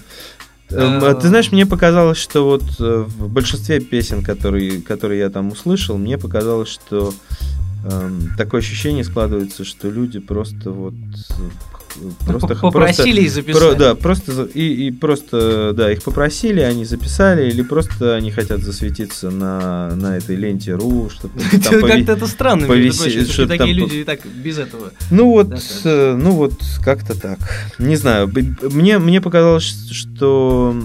Эм, 0.71 1.03
а, 1.03 1.15
ты 1.15 1.27
знаешь, 1.27 1.51
мне 1.51 1.67
показалось, 1.67 2.19
что 2.19 2.45
вот 2.45 2.63
э, 2.79 3.05
в 3.07 3.29
большинстве 3.29 3.81
песен, 3.81 4.23
которые, 4.23 4.81
которые 4.81 5.21
я 5.21 5.31
там 5.31 5.51
услышал, 5.51 5.99
мне 5.99 6.19
показалось, 6.19 6.69
что 6.69 7.13
эм, 7.85 8.33
такое 8.37 8.61
ощущение 8.61 9.05
складывается, 9.05 9.65
что 9.65 9.91
люди 9.91 10.19
просто 10.19 10.71
вот 10.71 10.95
просто 12.27 12.55
попросили 12.55 13.21
просто, 13.21 13.21
и 13.21 13.29
записали. 13.29 13.75
Про, 13.75 13.79
да, 13.79 13.95
просто 13.95 14.49
и, 14.55 14.87
и 14.87 14.91
просто 14.91 15.73
да 15.77 15.93
их 15.93 16.03
попросили, 16.03 16.61
они 16.61 16.85
записали 16.85 17.49
или 17.49 17.63
просто 17.63 18.15
они 18.15 18.31
хотят 18.31 18.61
засветиться 18.61 19.31
на 19.31 19.95
на 19.97 20.17
этой 20.17 20.37
ленте 20.37 20.75
ру, 20.75 21.11
чтобы 21.11 21.41
как-то 21.51 22.13
это 22.13 22.27
странно, 22.27 22.67
что 22.93 23.47
такие 23.47 23.73
люди 23.73 23.97
и 23.97 24.05
так 24.05 24.21
без 24.27 24.59
этого. 24.59 24.93
Ну 25.11 25.31
вот, 25.31 25.53
э, 25.85 26.15
ну 26.15 26.33
вот 26.33 26.55
как-то 26.85 27.19
так. 27.19 27.39
Не 27.79 27.97
знаю, 27.97 28.33
мне 28.63 28.99
мне 28.99 29.21
показалось, 29.21 29.91
что 29.91 30.77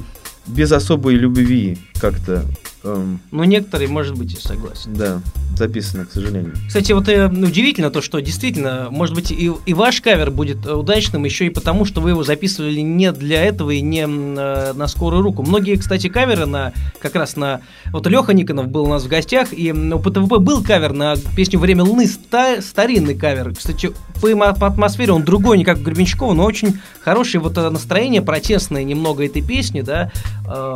без 0.47 0.71
особой 0.71 1.15
любви 1.15 1.77
как-то 1.99 2.43
Эм, 2.83 3.21
ну, 3.31 3.43
некоторые, 3.45 3.87
может 3.87 4.17
быть, 4.17 4.33
и 4.33 4.37
согласен. 4.37 4.93
Да, 4.93 5.21
записано, 5.57 6.05
к 6.05 6.11
сожалению. 6.11 6.53
Кстати, 6.67 6.91
вот 6.91 7.07
э, 7.07 7.27
удивительно 7.27 7.89
то, 7.91 8.01
что 8.01 8.19
действительно, 8.19 8.87
может 8.91 9.15
быть, 9.15 9.31
и, 9.31 9.51
и 9.65 9.73
ваш 9.73 10.01
кавер 10.01 10.31
будет 10.31 10.65
удачным 10.65 11.23
еще 11.23 11.45
и 11.45 11.49
потому, 11.49 11.85
что 11.85 12.01
вы 12.01 12.11
его 12.11 12.23
записывали 12.23 12.81
не 12.81 13.11
для 13.13 13.43
этого 13.43 13.71
и 13.71 13.81
не 13.81 14.01
э, 14.01 14.73
на 14.73 14.87
скорую 14.87 15.21
руку. 15.21 15.43
Многие, 15.43 15.77
кстати, 15.77 16.09
каверы 16.09 16.45
на 16.45 16.73
как 16.99 17.15
раз 17.15 17.35
на... 17.37 17.61
Вот 17.91 18.05
Леха 18.07 18.33
Никонов 18.33 18.67
был 18.67 18.83
у 18.83 18.89
нас 18.89 19.03
в 19.03 19.07
гостях, 19.07 19.49
и 19.53 19.71
у 19.71 19.99
ПТВП 19.99 20.39
был 20.39 20.61
кавер 20.61 20.91
на 20.91 21.15
песню 21.35 21.59
«Время 21.59 21.83
Луны», 21.83 22.05
ста, 22.07 22.61
старинный 22.61 23.15
кавер. 23.15 23.53
Кстати, 23.55 23.91
по, 24.21 24.53
по 24.53 24.67
атмосфере 24.67 25.13
он 25.13 25.23
другой, 25.23 25.57
не 25.57 25.63
как 25.63 25.77
у 25.77 25.81
Гребенщикова, 25.81 26.33
но 26.33 26.43
очень 26.43 26.79
хорошее 27.01 27.41
вот 27.41 27.57
э, 27.57 27.69
настроение 27.69 28.21
протестное 28.21 28.83
немного 28.83 29.25
этой 29.25 29.41
песни, 29.41 29.81
да, 29.81 30.11
э, 30.47 30.73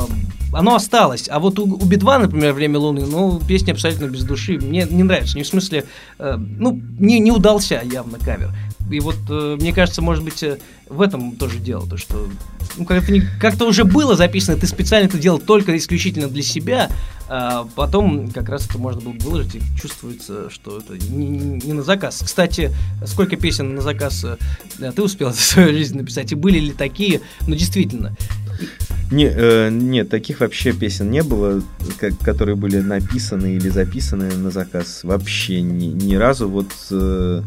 оно 0.52 0.74
осталось. 0.74 1.28
А 1.30 1.38
вот 1.38 1.58
у, 1.58 1.64
у 1.64 1.86
Би-2, 1.98 2.18
например, 2.18 2.52
«Время 2.52 2.78
Луны», 2.78 3.04
ну, 3.06 3.40
песня 3.46 3.72
абсолютно 3.72 4.06
без 4.06 4.24
души. 4.24 4.58
Мне 4.58 4.86
не 4.88 5.02
нравится. 5.02 5.36
Не 5.36 5.42
в 5.42 5.48
смысле, 5.48 5.84
э, 6.18 6.36
ну, 6.36 6.80
не, 6.98 7.18
не 7.20 7.30
удался 7.30 7.82
явно 7.84 8.18
кавер. 8.18 8.52
И 8.90 9.00
вот, 9.00 9.16
э, 9.28 9.56
мне 9.60 9.72
кажется, 9.72 10.00
может 10.00 10.24
быть, 10.24 10.42
э, 10.42 10.58
в 10.88 11.02
этом 11.02 11.32
тоже 11.32 11.58
дело, 11.58 11.86
то 11.86 11.96
что 11.96 12.28
ну, 12.76 12.84
как-то, 12.84 13.12
не, 13.12 13.22
как-то 13.40 13.66
уже 13.66 13.84
было 13.84 14.16
записано, 14.16 14.56
ты 14.56 14.66
специально 14.66 15.06
это 15.06 15.18
делал 15.18 15.38
только 15.38 15.76
исключительно 15.76 16.28
для 16.28 16.42
себя, 16.42 16.88
а 17.28 17.68
потом 17.74 18.30
как 18.30 18.48
раз 18.48 18.66
это 18.66 18.78
можно 18.78 19.00
было 19.02 19.12
выложить, 19.18 19.56
и 19.56 19.60
чувствуется, 19.80 20.48
что 20.48 20.78
это 20.78 20.96
не, 21.12 21.26
не 21.62 21.72
на 21.74 21.82
заказ. 21.82 22.22
Кстати, 22.24 22.72
сколько 23.04 23.36
песен 23.36 23.74
на 23.74 23.82
заказ 23.82 24.24
э, 24.24 24.92
ты 24.92 25.02
успел 25.02 25.32
за 25.32 25.40
свою 25.40 25.72
жизнь 25.74 25.96
написать, 25.96 26.32
и 26.32 26.34
были 26.34 26.58
ли 26.58 26.72
такие, 26.72 27.20
ну, 27.46 27.54
действительно, 27.54 28.16
не, 29.10 29.26
э, 29.26 29.70
нет, 29.70 30.08
таких 30.08 30.40
вообще 30.40 30.72
песен 30.72 31.10
не 31.10 31.22
было, 31.22 31.62
как, 31.98 32.18
которые 32.18 32.56
были 32.56 32.78
написаны 32.80 33.54
или 33.54 33.68
записаны 33.68 34.34
на 34.34 34.50
заказ. 34.50 35.00
Вообще 35.02 35.60
ни, 35.62 35.86
ни 35.86 36.14
разу. 36.14 36.48
Вот 36.48 36.70
э, 36.90 37.42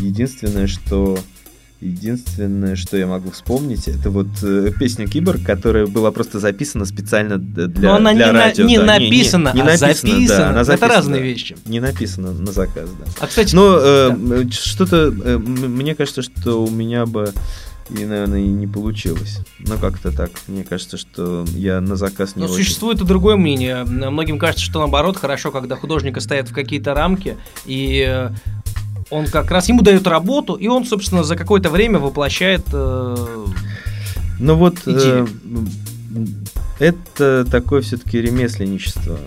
единственное, 0.00 0.66
что 0.66 1.18
Единственное, 1.84 2.76
что 2.76 2.96
я 2.96 3.06
могу 3.06 3.30
вспомнить, 3.30 3.88
это 3.88 4.08
вот 4.08 4.28
э, 4.42 4.70
песня 4.78 5.06
Киборг, 5.06 5.42
которая 5.44 5.86
была 5.86 6.12
просто 6.12 6.40
записана 6.40 6.86
специально 6.86 7.36
для, 7.36 7.66
Но 7.66 7.96
она 7.96 8.14
для 8.14 8.26
не 8.26 8.32
радио. 8.32 8.64
На, 8.64 8.68
не, 8.68 8.78
да. 8.78 8.84
написана, 8.86 9.48
не, 9.52 9.60
не, 9.60 9.66
не 9.66 9.68
а 9.68 9.78
написана, 9.78 9.94
записана. 9.94 10.38
Да, 10.38 10.48
она 10.50 10.64
записана. 10.64 10.86
Это 10.86 10.96
разные 10.96 11.22
вещи. 11.22 11.56
Не 11.66 11.80
написано 11.80 12.32
на 12.32 12.52
заказ, 12.52 12.88
да. 12.88 13.04
А, 13.20 13.26
кстати, 13.26 13.54
Но 13.54 13.76
э, 13.78 14.16
да. 14.16 14.50
что-то, 14.50 15.14
э, 15.24 15.36
мне 15.36 15.94
кажется, 15.94 16.22
что 16.22 16.64
у 16.64 16.70
меня 16.70 17.04
бы 17.04 17.34
и, 17.90 18.04
наверное, 18.04 18.40
и 18.40 18.48
не 18.48 18.66
получилось. 18.66 19.40
Но 19.58 19.76
как-то 19.76 20.10
так. 20.10 20.30
Мне 20.48 20.64
кажется, 20.64 20.96
что 20.96 21.44
я 21.54 21.80
на 21.80 21.96
заказ 21.96 22.36
не 22.36 22.40
Но 22.40 22.46
очень... 22.46 22.64
существует 22.64 23.00
и 23.00 23.04
другое 23.04 23.36
мнение. 23.36 23.84
Многим 23.84 24.38
кажется, 24.38 24.64
что 24.64 24.78
наоборот 24.80 25.16
хорошо, 25.16 25.50
когда 25.50 25.76
художника 25.76 26.20
стоят 26.20 26.48
в 26.48 26.52
какие-то 26.52 26.94
рамки, 26.94 27.36
и 27.66 28.04
э, 28.06 28.30
он 29.10 29.26
как 29.26 29.50
раз 29.50 29.68
ему 29.68 29.82
дают 29.82 30.06
работу, 30.06 30.54
и 30.54 30.66
он, 30.66 30.84
собственно, 30.84 31.24
за 31.24 31.36
какое-то 31.36 31.70
время 31.70 31.98
воплощает 31.98 32.62
э, 32.72 33.46
Ну 34.38 34.54
вот 34.56 34.78
э, 34.86 35.26
это 36.78 37.46
такое 37.50 37.82
все-таки 37.82 38.20
ремесленничество 38.20 39.18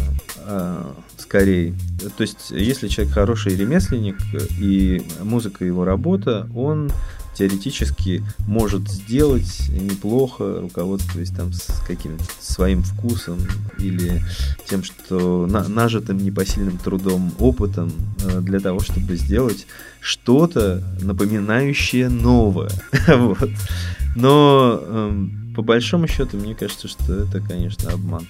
э, 0.45 0.83
скорее. 1.17 1.73
То 2.17 2.21
есть, 2.21 2.51
если 2.51 2.87
человек 2.87 3.13
хороший 3.13 3.55
ремесленник 3.55 4.17
и 4.59 5.03
музыка 5.21 5.65
его 5.65 5.85
работа, 5.85 6.49
он 6.55 6.91
теоретически 7.37 8.23
может 8.47 8.89
сделать 8.89 9.69
неплохо, 9.69 10.61
руководствуясь 10.61 11.29
там 11.29 11.53
с 11.53 11.67
каким-то 11.87 12.23
своим 12.39 12.81
вкусом 12.83 13.39
или 13.77 14.23
тем, 14.67 14.83
что 14.83 15.45
на, 15.45 15.67
нажитым 15.67 16.17
непосильным 16.17 16.77
трудом, 16.77 17.31
опытом 17.39 17.91
э, 18.23 18.41
для 18.41 18.59
того, 18.59 18.79
чтобы 18.79 19.15
сделать 19.17 19.67
что-то 19.99 20.83
напоминающее 21.01 22.09
новое. 22.09 22.71
вот. 23.07 23.49
Но 24.15 24.81
эм, 24.83 25.53
по 25.55 25.61
большому 25.61 26.07
счету, 26.07 26.37
мне 26.37 26.55
кажется, 26.55 26.87
что 26.87 27.13
это, 27.13 27.39
конечно, 27.39 27.91
обман. 27.91 28.27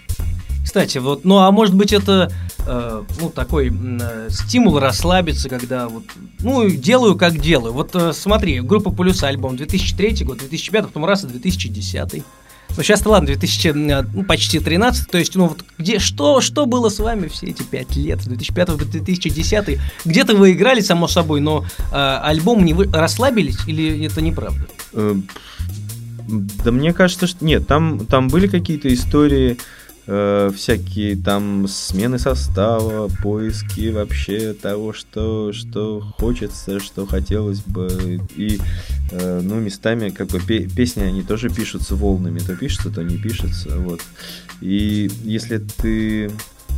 Кстати, 0.68 0.98
вот, 0.98 1.24
ну 1.24 1.38
а 1.38 1.50
может 1.50 1.74
быть 1.74 1.94
это, 1.94 2.30
э, 2.66 3.04
ну 3.22 3.30
такой 3.30 3.72
э, 3.72 4.28
стимул 4.30 4.80
расслабиться, 4.80 5.48
когда 5.48 5.88
вот, 5.88 6.04
ну 6.42 6.70
делаю 6.70 7.16
как 7.16 7.40
делаю. 7.40 7.72
Вот 7.72 7.96
э, 7.96 8.12
смотри, 8.12 8.60
группа 8.60 8.92
Полюс 8.92 9.24
альбом 9.24 9.56
2003 9.56 10.26
год, 10.26 10.40
2005, 10.40 10.88
потом 10.88 11.06
раз 11.06 11.24
и 11.24 11.28
2010. 11.28 12.22
Ну 12.76 12.84
сейчас-то 12.84 13.12
ладно, 13.12 13.28
2000, 13.28 13.68
э, 13.70 14.02
ну, 14.14 14.24
почти 14.26 14.60
13, 14.60 15.10
то 15.10 15.18
есть, 15.18 15.36
ну 15.36 15.48
вот 15.48 15.64
где, 15.78 16.00
что, 16.00 16.42
что 16.42 16.66
было 16.66 16.90
с 16.90 17.00
вами 17.00 17.30
все 17.30 17.46
эти 17.48 17.64
пять 17.64 17.96
лет, 17.96 18.22
с 18.22 18.26
2005 18.26 18.68
по 18.68 18.76
2010? 18.76 19.80
Где-то 20.04 20.36
вы 20.36 20.52
играли, 20.52 20.82
само 20.82 21.08
собой, 21.08 21.40
но 21.40 21.64
э, 21.94 21.96
альбом 21.96 22.66
не 22.66 22.74
вы 22.74 22.90
расслабились 22.92 23.60
или 23.68 24.06
это 24.06 24.20
неправда? 24.20 24.68
Э, 24.92 25.16
да 26.28 26.72
мне 26.74 26.92
кажется, 26.92 27.26
что 27.26 27.46
нет, 27.46 27.66
там, 27.68 28.06
там 28.06 28.28
были 28.28 28.48
какие-то 28.48 28.94
истории, 28.94 29.58
э, 30.08 30.52
всякие 30.56 31.16
там 31.16 31.68
смены 31.68 32.18
состава, 32.18 33.10
поиски 33.22 33.90
вообще 33.90 34.54
того, 34.54 34.94
что, 34.94 35.54
что 35.54 36.02
хочется, 36.18 36.80
что 36.80 37.06
хотелось 37.06 37.62
бы. 37.62 38.22
И, 38.36 38.60
э, 39.12 39.42
ну, 39.44 39.56
местами 39.56 40.10
как 40.10 40.28
бы 40.30 40.40
песни, 40.40 41.04
они 41.04 41.22
тоже 41.22 41.50
пишутся 41.50 41.96
волнами. 41.96 42.40
То 42.40 42.56
пишется, 42.56 42.90
то 42.90 43.04
не 43.04 43.18
пишется. 43.18 43.78
Вот. 43.78 44.02
И 44.62 45.12
если 45.24 45.58
ты 45.58 46.32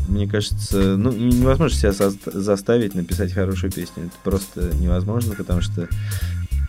мне 0.08 0.28
кажется, 0.28 0.98
ну, 0.98 1.12
невозможно 1.12 1.78
себя 1.78 1.94
заставить 1.94 2.96
написать 2.96 3.32
хорошую 3.32 3.72
песню. 3.72 4.06
Это 4.06 4.16
просто 4.24 4.72
невозможно, 4.80 5.36
потому 5.36 5.62
что 5.62 5.88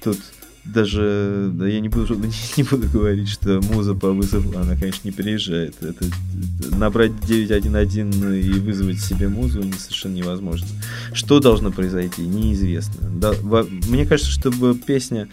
тут 0.02 0.18
даже, 0.64 1.50
да 1.52 1.66
я 1.66 1.80
не 1.80 1.88
буду, 1.88 2.16
не 2.56 2.62
буду 2.62 2.88
говорить, 2.88 3.28
что 3.28 3.60
муза 3.72 3.94
по 3.94 4.10
вызову, 4.12 4.58
она, 4.58 4.76
конечно, 4.76 5.00
не 5.04 5.12
приезжает. 5.12 5.74
Это, 5.80 6.04
это, 6.04 6.76
набрать 6.76 7.12
911 7.26 8.46
и 8.46 8.50
вызвать 8.60 9.00
себе 9.00 9.28
музу 9.28 9.62
не, 9.62 9.72
совершенно 9.72 10.14
невозможно. 10.14 10.66
Что 11.12 11.40
должно 11.40 11.70
произойти, 11.70 12.22
неизвестно. 12.22 13.10
Да, 13.10 13.32
во, 13.42 13.64
мне 13.88 14.06
кажется, 14.06 14.30
чтобы 14.30 14.74
песня, 14.74 15.28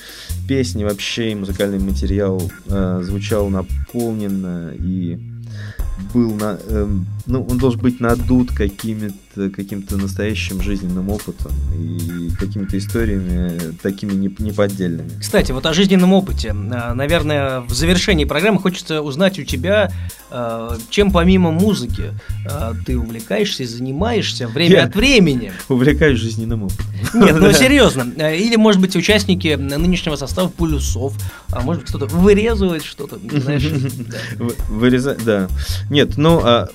песня 0.47 0.86
вообще 0.86 1.32
и 1.32 1.36
музыкальный 1.36 1.80
материал 1.80 2.51
э, 2.67 3.01
звучал 3.03 3.49
наполненно 3.49 4.73
и 4.78 5.19
был 6.13 6.34
на, 6.36 6.59
э, 6.61 6.88
ну, 7.28 7.43
он 7.43 7.57
должен 7.57 7.82
быть 7.82 7.99
надут 7.99 8.51
какими-то, 8.51 9.49
каким-то 9.49 9.97
настоящим 9.97 10.61
жизненным 10.61 11.09
опытом 11.09 11.51
и 11.78 12.30
какими-то 12.39 12.78
историями 12.78 13.75
такими 13.82 14.13
неподдельными. 14.13 15.11
Кстати, 15.19 15.51
вот 15.51 15.65
о 15.65 15.73
жизненном 15.73 16.13
опыте. 16.13 16.49
Э, 16.49 16.93
наверное, 16.93 17.61
в 17.61 17.73
завершении 17.73 18.23
программы 18.25 18.59
хочется 18.59 19.01
узнать 19.01 19.39
у 19.39 19.43
тебя, 19.43 19.91
э, 20.32 20.78
чем 20.89 21.11
помимо 21.11 21.51
музыки 21.51 22.13
э, 22.49 22.73
ты 22.86 22.97
увлекаешься 22.97 23.63
и 23.63 23.65
занимаешься 23.65 24.47
время 24.47 24.75
Я 24.75 24.84
от 24.86 24.95
времени. 24.95 25.51
Увлекаюсь 25.67 26.19
жизненным 26.19 26.63
опытом. 26.63 26.86
Нет, 27.13 27.36
ну 27.39 27.51
серьезно. 27.53 28.03
Или, 28.32 28.55
может 28.55 28.80
быть, 28.80 28.95
участники 28.95 29.55
нынешнего 29.55 30.15
состава 30.15 30.47
полюсов, 30.47 31.13
а 31.51 31.59
может 31.61 31.84
быть, 31.84 31.89
кто-то 31.89 32.05
вырезывает 32.05 32.84
что-то, 32.84 33.19
знаешь. 33.19 33.63
Вырезать, 34.69 35.23
да. 35.25 35.49
Нет, 35.89 36.17
ну, 36.17 36.41
а, 36.43 36.69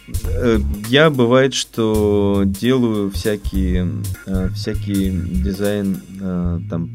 я 0.89 1.11
бывает, 1.11 1.55
что 1.55 2.43
делаю 2.45 3.11
всякие, 3.11 3.89
э, 4.27 4.49
всякие 4.55 5.11
дизайн 5.13 6.03
э, 6.21 6.61
там 6.69 6.89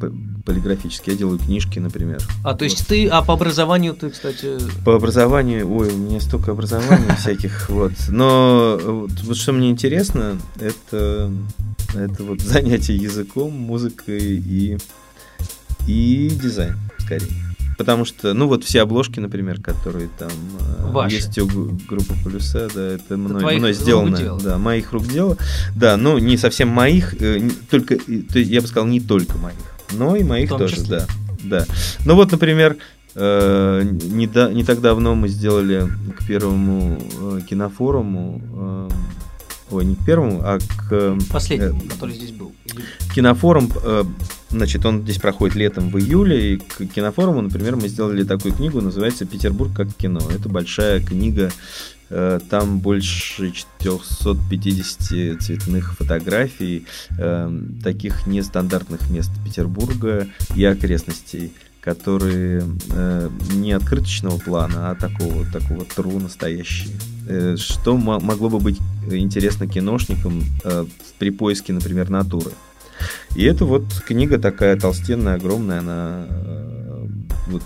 полиграфический. 0.46 1.12
Я 1.14 1.18
делаю 1.18 1.40
книжки, 1.40 1.80
например. 1.80 2.20
А, 2.44 2.56
то 2.56 2.64
есть 2.64 2.80
вот. 2.80 2.88
ты, 2.88 3.08
а 3.08 3.22
по 3.22 3.34
образованию 3.34 3.94
ты, 3.94 4.10
кстати... 4.10 4.58
По 4.86 4.96
образованию, 4.96 5.70
ой, 5.70 5.94
у 5.94 5.98
меня 5.98 6.22
столько 6.22 6.52
образований 6.52 7.14
всяких, 7.20 7.70
вот. 7.70 7.92
Но 8.08 8.80
вот 8.82 9.36
что 9.36 9.52
мне 9.52 9.70
интересно, 9.70 10.38
это, 10.60 11.32
это 11.94 12.24
вот 12.24 12.42
занятие 12.42 12.96
языком, 12.96 13.52
музыкой 13.54 14.22
и, 14.22 14.78
и 15.86 16.30
дизайн, 16.30 16.78
скорее. 17.00 17.28
Потому 17.78 18.06
что, 18.06 18.34
ну 18.34 18.48
вот 18.48 18.64
все 18.64 18.82
обложки, 18.82 19.20
например, 19.20 19.62
которые 19.62 20.10
там 20.18 20.32
э, 20.80 20.92
Ваши. 20.92 21.16
есть 21.16 21.38
у 21.38 21.48
группы 21.48 22.16
Полюса, 22.24 22.68
да, 22.74 22.94
это 22.94 23.18
мной, 23.18 23.58
мной 23.58 23.74
сделано. 23.74 24.40
Да, 24.44 24.58
моих 24.58 24.92
рук 24.92 25.06
дело. 25.08 25.38
Да, 25.76 25.96
ну 25.96 26.18
не 26.18 26.38
совсем 26.38 26.70
моих, 26.70 27.14
э, 27.22 27.50
только, 27.70 27.98
я 28.34 28.62
бы 28.62 28.68
сказал, 28.68 28.88
не 28.88 29.00
только 29.00 29.38
моих, 29.38 29.58
но 29.92 30.16
и 30.16 30.24
моих 30.24 30.50
тоже, 30.50 30.76
числе. 30.76 30.88
да. 30.88 31.08
Да. 31.44 31.66
Ну 32.04 32.16
вот, 32.16 32.32
например, 32.32 32.78
э, 33.14 33.84
не, 33.84 34.26
да, 34.26 34.52
не 34.52 34.64
так 34.64 34.82
давно 34.82 35.14
мы 35.14 35.28
сделали 35.28 35.88
к 36.18 36.26
первому 36.26 37.00
кинофоруму 37.48 38.90
ой, 39.72 39.86
не 39.86 39.96
к 39.96 40.06
первому, 40.06 40.42
а 40.44 40.60
к... 40.60 41.18
Последнему, 41.32 41.82
э, 41.84 41.90
который 41.90 42.16
здесь 42.16 42.32
был. 42.32 42.54
Кинофорум, 43.14 43.72
э, 43.84 44.04
значит, 44.50 44.86
он 44.86 45.04
здесь 45.04 45.18
проходит 45.18 45.56
летом 45.56 45.90
в 45.90 45.98
июле, 45.98 46.54
и 46.54 46.58
к 46.58 46.86
кинофоруму, 46.86 47.42
например, 47.42 47.76
мы 47.76 47.88
сделали 47.88 48.24
такую 48.24 48.54
книгу, 48.54 48.82
называется 48.82 49.26
«Петербург 49.26 49.72
как 49.76 49.94
кино». 49.96 50.22
Это 50.34 50.50
большая 50.50 51.00
книга, 51.02 51.52
э, 52.10 52.40
там 52.50 52.80
больше 52.80 53.52
450 53.52 55.42
цветных 55.42 55.94
фотографий 55.96 56.86
э, 57.18 57.62
таких 57.84 58.28
нестандартных 58.28 59.10
мест 59.10 59.32
Петербурга 59.44 60.28
и 60.56 60.64
окрестностей 60.64 61.54
которые 61.82 62.64
э, 62.92 63.30
не 63.54 63.72
открыточного 63.72 64.38
плана, 64.38 64.92
а 64.92 64.96
такого, 64.96 65.46
такого 65.46 65.86
тру 65.86 66.20
настоящие. 66.20 66.96
Э, 67.28 67.56
что 67.58 67.98
могло 67.98 68.50
бы 68.50 68.60
быть 68.60 68.80
интересно 69.10 69.68
киношникам 69.68 70.44
э, 70.64 70.86
при 71.20 71.30
поиске, 71.32 71.74
например, 71.74 72.10
натуры. 72.10 72.52
И 73.36 73.44
это 73.44 73.66
вот 73.66 73.84
книга 74.06 74.40
такая 74.40 74.80
толстенная, 74.80 75.36
огромная, 75.36 75.80
она 75.80 76.26
э, 76.30 77.08
вот 77.48 77.64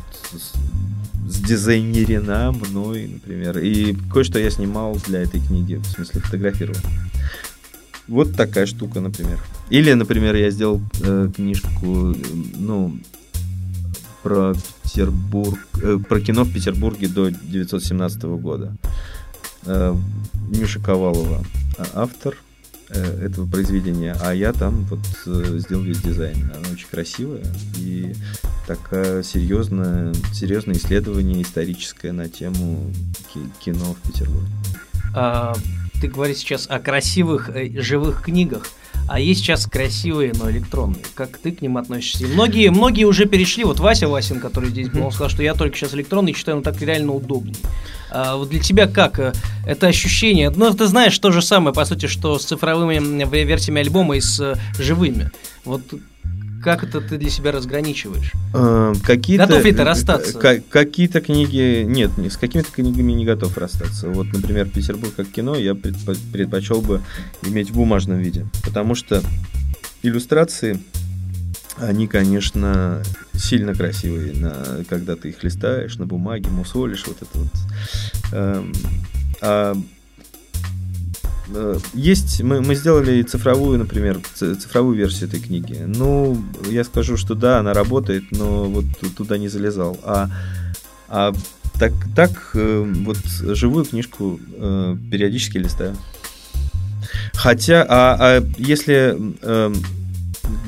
сдизайнерена 1.27 2.51
мной, 2.51 3.09
например. 3.13 3.59
И 3.59 3.95
кое-что 4.11 4.39
я 4.39 4.49
снимал 4.49 4.97
для 5.07 5.21
этой 5.21 5.39
книги, 5.39 5.75
в 5.75 5.85
смысле 5.85 6.21
фотографировал. 6.21 6.79
Вот 8.07 8.35
такая 8.35 8.65
штука, 8.65 8.99
например. 8.99 9.39
Или, 9.69 9.93
например, 9.93 10.35
я 10.35 10.49
сделал 10.49 10.81
э, 11.01 11.29
книжку, 11.33 12.13
ну, 12.57 12.97
про 14.23 14.53
Петербург, 14.83 15.59
э, 15.81 15.97
про 16.07 16.19
кино 16.19 16.43
в 16.43 16.53
Петербурге 16.53 17.07
до 17.07 17.27
1917 17.27 18.23
года. 18.23 18.75
Э, 19.65 19.95
Нюша 20.49 20.79
Ковалова 20.79 21.43
а, 21.77 21.85
автор 22.03 22.35
э, 22.89 23.25
этого 23.25 23.47
произведения, 23.47 24.15
а 24.21 24.33
я 24.33 24.53
там 24.53 24.85
вот 24.85 24.99
э, 25.25 25.57
сделал 25.59 25.83
весь 25.83 26.01
дизайн. 26.01 26.51
Она 26.55 26.73
очень 26.73 26.87
красивая 26.89 27.45
и 27.77 28.13
такая 28.67 29.23
серьезная, 29.23 30.13
серьезное 30.33 30.75
исследование 30.75 31.41
историческое 31.41 32.11
на 32.11 32.29
тему 32.29 32.91
кино 33.59 33.95
в 33.95 34.11
Петербурге. 34.11 34.51
А, 35.13 35.53
ты 36.01 36.07
говоришь 36.07 36.37
сейчас 36.37 36.67
о 36.69 36.79
красивых 36.79 37.49
э, 37.49 37.79
живых 37.81 38.23
книгах. 38.23 38.65
А 39.13 39.19
есть 39.19 39.41
сейчас 39.41 39.65
красивые, 39.65 40.31
но 40.33 40.49
электронные. 40.49 41.03
Как 41.15 41.37
ты 41.37 41.51
к 41.51 41.61
ним 41.61 41.75
относишься? 41.75 42.23
И 42.23 42.27
многие, 42.27 42.69
многие 42.71 43.03
уже 43.03 43.25
перешли. 43.25 43.65
Вот 43.65 43.81
Вася 43.81 44.07
Васин, 44.07 44.39
который 44.39 44.69
здесь 44.69 44.87
был, 44.87 45.03
он 45.03 45.11
сказал, 45.11 45.29
что 45.29 45.43
я 45.43 45.53
только 45.53 45.75
сейчас 45.75 45.93
электронный, 45.93 46.33
считаю, 46.33 46.59
ну 46.59 46.63
так 46.63 46.81
реально 46.81 47.11
удобнее. 47.11 47.57
А 48.09 48.37
вот 48.37 48.47
для 48.47 48.61
тебя 48.61 48.87
как 48.87 49.19
э, 49.19 49.33
это 49.65 49.87
ощущение? 49.87 50.49
Ну, 50.49 50.73
ты 50.73 50.87
знаешь 50.87 51.19
то 51.19 51.29
же 51.31 51.41
самое, 51.41 51.75
по 51.75 51.83
сути, 51.83 52.05
что 52.05 52.39
с 52.39 52.45
цифровыми 52.45 53.25
версиями 53.43 53.81
альбома 53.81 54.15
и 54.15 54.21
с 54.21 54.39
э, 54.39 54.55
живыми. 54.81 55.29
Вот 55.65 55.81
как 56.61 56.83
это 56.83 57.01
ты 57.01 57.17
для 57.17 57.29
себя 57.29 57.51
разграничиваешь? 57.51 58.31
Э, 58.53 58.93
какие-то, 59.03 59.47
готов 59.47 59.65
ли 59.65 59.71
ты 59.73 59.83
расстаться? 59.83 60.61
какие-то 60.69 61.21
книги... 61.21 61.83
Нет, 61.83 62.11
с 62.17 62.37
какими-то 62.37 62.71
книгами 62.71 63.11
не 63.13 63.25
готов 63.25 63.57
расстаться. 63.57 64.09
Вот, 64.09 64.27
например, 64.31 64.69
«Петербург 64.69 65.13
как 65.15 65.27
кино» 65.27 65.55
я 65.55 65.75
предпочел 65.75 66.81
бы 66.81 67.01
иметь 67.43 67.71
в 67.71 67.75
бумажном 67.75 68.19
виде. 68.19 68.45
Потому 68.63 68.95
что 68.95 69.21
иллюстрации, 70.03 70.79
они, 71.77 72.07
конечно, 72.07 73.01
сильно 73.33 73.73
красивые, 73.73 74.33
на, 74.33 74.83
когда 74.87 75.15
ты 75.15 75.29
их 75.29 75.43
листаешь 75.43 75.97
на 75.97 76.05
бумаге, 76.05 76.49
мусолишь, 76.49 77.05
вот 77.07 77.17
это 77.21 77.37
вот. 77.37 77.51
Эм, 78.33 78.73
а 79.41 79.73
э, 79.73 79.81
есть, 81.93 82.41
мы, 82.41 82.61
мы 82.61 82.75
сделали 82.75 83.21
цифровую, 83.23 83.79
например, 83.79 84.19
цифровую 84.35 84.97
версию 84.97 85.29
этой 85.29 85.39
книги. 85.39 85.77
Ну, 85.85 86.37
я 86.69 86.83
скажу, 86.83 87.17
что 87.17 87.35
да, 87.35 87.59
она 87.59 87.73
работает, 87.73 88.23
но 88.31 88.65
вот 88.65 88.85
ту- 88.99 89.09
туда 89.09 89.37
не 89.37 89.47
залезал. 89.47 89.99
А, 90.03 90.29
а 91.07 91.33
так, 91.79 91.93
так 92.15 92.51
э, 92.53 92.93
вот 93.05 93.17
живую 93.57 93.85
книжку 93.85 94.39
э, 94.55 94.95
периодически 95.09 95.57
листаю. 95.57 95.95
Хотя, 97.33 97.85
а, 97.87 98.17
а 98.19 98.45
если 98.57 99.17
э, 99.41 99.73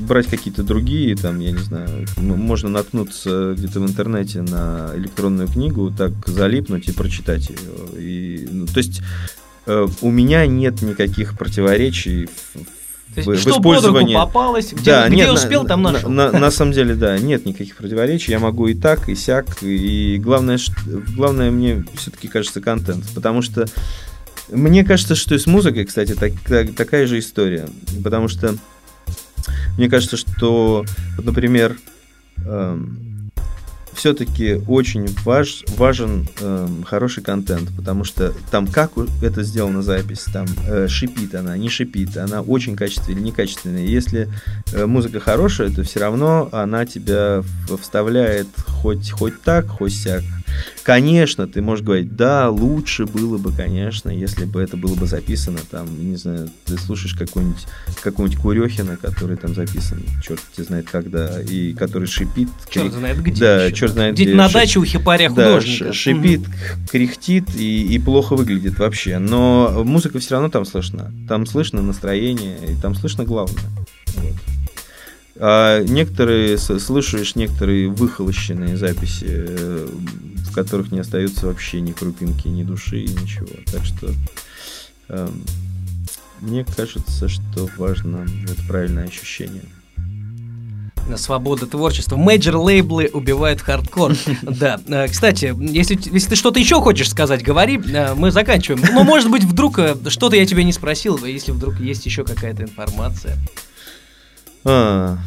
брать 0.00 0.26
какие-то 0.26 0.62
другие, 0.62 1.16
там, 1.16 1.40
я 1.40 1.52
не 1.52 1.62
знаю, 1.62 2.06
можно 2.16 2.68
наткнуться 2.68 3.54
где-то 3.56 3.80
в 3.80 3.86
интернете 3.86 4.42
на 4.42 4.90
электронную 4.96 5.48
книгу, 5.48 5.92
так 5.96 6.12
залипнуть 6.26 6.88
и 6.88 6.92
прочитать 6.92 7.50
ее. 7.50 7.58
И, 7.96 8.48
ну, 8.50 8.66
то 8.66 8.78
есть 8.78 9.00
э, 9.00 9.43
у 9.66 10.10
меня 10.10 10.46
нет 10.46 10.82
никаких 10.82 11.38
противоречий 11.38 12.26
в, 12.26 13.14
То 13.14 13.20
есть, 13.20 13.26
в- 13.28 13.38
что 13.40 13.50
под 13.60 13.78
использовании- 13.78 14.14
попалось, 14.14 14.72
где, 14.72 14.90
да, 14.90 15.06
где 15.08 15.16
нет, 15.16 15.28
на- 15.28 15.32
успел, 15.34 15.64
там 15.64 15.82
на, 15.82 15.92
нашел. 15.92 16.10
На, 16.10 16.30
на 16.32 16.50
самом 16.50 16.72
деле, 16.72 16.94
да, 16.94 17.18
нет 17.18 17.46
никаких 17.46 17.76
противоречий. 17.76 18.32
Я 18.32 18.38
могу 18.40 18.66
и 18.66 18.74
так, 18.74 19.08
и 19.08 19.14
сяк. 19.14 19.62
И 19.62 20.18
главное, 20.22 20.58
ш- 20.58 20.72
главное 21.16 21.50
мне 21.50 21.84
все-таки 21.96 22.28
кажется 22.28 22.60
контент. 22.60 23.04
Потому 23.14 23.40
что 23.42 23.66
мне 24.50 24.84
кажется, 24.84 25.14
что 25.14 25.34
и 25.34 25.38
с 25.38 25.46
музыкой, 25.46 25.84
кстати, 25.86 26.14
так- 26.14 26.32
так- 26.46 26.74
такая 26.74 27.06
же 27.06 27.18
история. 27.18 27.66
Потому 28.02 28.28
что 28.28 28.56
мне 29.78 29.88
кажется, 29.88 30.16
что, 30.16 30.84
вот, 31.16 31.24
например, 31.24 31.76
все-таки 33.94 34.60
очень 34.66 35.06
важ, 35.24 35.64
важен 35.76 36.26
эм, 36.40 36.82
хороший 36.84 37.22
контент, 37.22 37.70
потому 37.76 38.04
что 38.04 38.32
там 38.50 38.66
как 38.66 38.92
это 39.22 39.42
сделана 39.42 39.82
запись, 39.82 40.26
там 40.32 40.46
э, 40.66 40.88
шипит 40.88 41.34
она, 41.34 41.56
не 41.56 41.68
шипит, 41.68 42.16
она 42.16 42.40
очень 42.40 42.76
качественная 42.76 43.18
или 43.18 43.26
некачественная. 43.26 43.84
Если 43.84 44.28
э, 44.72 44.86
музыка 44.86 45.20
хорошая, 45.20 45.70
то 45.70 45.82
все 45.82 46.00
равно 46.00 46.48
она 46.52 46.86
тебя 46.86 47.42
вставляет 47.80 48.48
хоть, 48.66 49.10
хоть 49.10 49.40
так, 49.42 49.66
хоть 49.68 49.94
сяк. 49.94 50.22
Конечно, 50.82 51.46
ты 51.46 51.62
можешь 51.62 51.84
говорить, 51.84 52.14
да, 52.14 52.50
лучше 52.50 53.06
было 53.06 53.38
бы, 53.38 53.52
конечно, 53.52 54.10
если 54.10 54.44
бы 54.44 54.60
это 54.60 54.76
было 54.76 54.94
бы 54.94 55.06
записано, 55.06 55.58
там, 55.70 55.86
не 56.10 56.16
знаю, 56.16 56.50
ты 56.66 56.76
слушаешь 56.76 57.14
какого-нибудь 57.14 58.36
Курехина, 58.36 58.96
который 58.96 59.36
там 59.36 59.54
записан, 59.54 60.02
черт 60.22 60.40
тебе 60.54 60.64
знает 60.64 60.88
когда, 60.90 61.40
и 61.40 61.72
который 61.72 62.06
шипит. 62.06 62.48
Черт 62.70 62.86
крик- 62.88 62.98
знает 62.98 63.22
где. 63.22 63.40
Да, 63.40 63.64
еще. 63.64 63.76
черт 63.76 63.92
знает 63.92 64.14
Где-то 64.14 64.30
где. 64.30 64.36
на 64.38 64.48
Ши- 64.48 64.54
даче 64.54 64.78
у 64.80 64.84
хипаря 64.84 65.30
да, 65.30 65.34
художника. 65.34 65.84
ш- 65.86 65.92
шипит, 65.92 66.42
к- 66.46 66.90
кряхтит 66.90 67.54
и, 67.56 67.82
и 67.94 67.98
плохо 67.98 68.36
выглядит 68.36 68.78
вообще. 68.78 69.18
Но 69.18 69.82
музыка 69.84 70.18
все 70.18 70.32
равно 70.34 70.50
там 70.50 70.64
слышна. 70.66 71.10
Там 71.28 71.46
слышно 71.46 71.80
настроение, 71.82 72.58
и 72.68 72.74
там 72.80 72.94
слышно 72.94 73.24
главное. 73.24 73.62
Вот. 74.16 74.34
А 75.36 75.82
некоторые, 75.82 76.58
с- 76.58 76.78
слушаешь 76.78 77.34
некоторые 77.34 77.88
выхолощенные 77.88 78.76
записи, 78.76 79.26
э, 79.28 79.88
в 80.54 80.56
которых 80.56 80.92
не 80.92 81.00
остается 81.00 81.48
вообще 81.48 81.80
ни 81.80 81.90
крупинки, 81.90 82.46
ни 82.46 82.62
души, 82.62 83.02
ничего. 83.02 83.48
Так 83.72 83.84
что 83.84 84.08
эм, 85.08 85.42
мне 86.40 86.64
кажется, 86.64 87.28
что 87.28 87.68
важно 87.76 88.24
это 88.44 88.62
правильное 88.68 89.08
ощущение. 89.08 89.64
На 91.08 91.16
свобода 91.16 91.66
творчества. 91.66 92.16
Major 92.16 92.56
лейблы 92.56 93.10
убивают 93.12 93.62
хардкор. 93.62 94.12
Да. 94.42 94.80
Э, 94.86 95.08
Кстати, 95.08 95.52
если, 95.58 95.98
если 96.12 96.28
ты 96.28 96.36
что-то 96.36 96.60
еще 96.60 96.80
хочешь 96.80 97.10
сказать, 97.10 97.42
говори, 97.42 97.76
э, 97.76 98.14
мы 98.14 98.30
заканчиваем. 98.30 98.80
Но, 98.94 99.02
может 99.02 99.32
быть, 99.32 99.42
вдруг 99.42 99.80
э, 99.80 99.96
что-то 100.06 100.36
я 100.36 100.46
тебя 100.46 100.62
не 100.62 100.72
спросил, 100.72 101.18
если 101.24 101.50
вдруг 101.50 101.80
есть 101.80 102.06
еще 102.06 102.22
какая-то 102.22 102.62
информация. 102.62 103.36
А, 104.64 105.18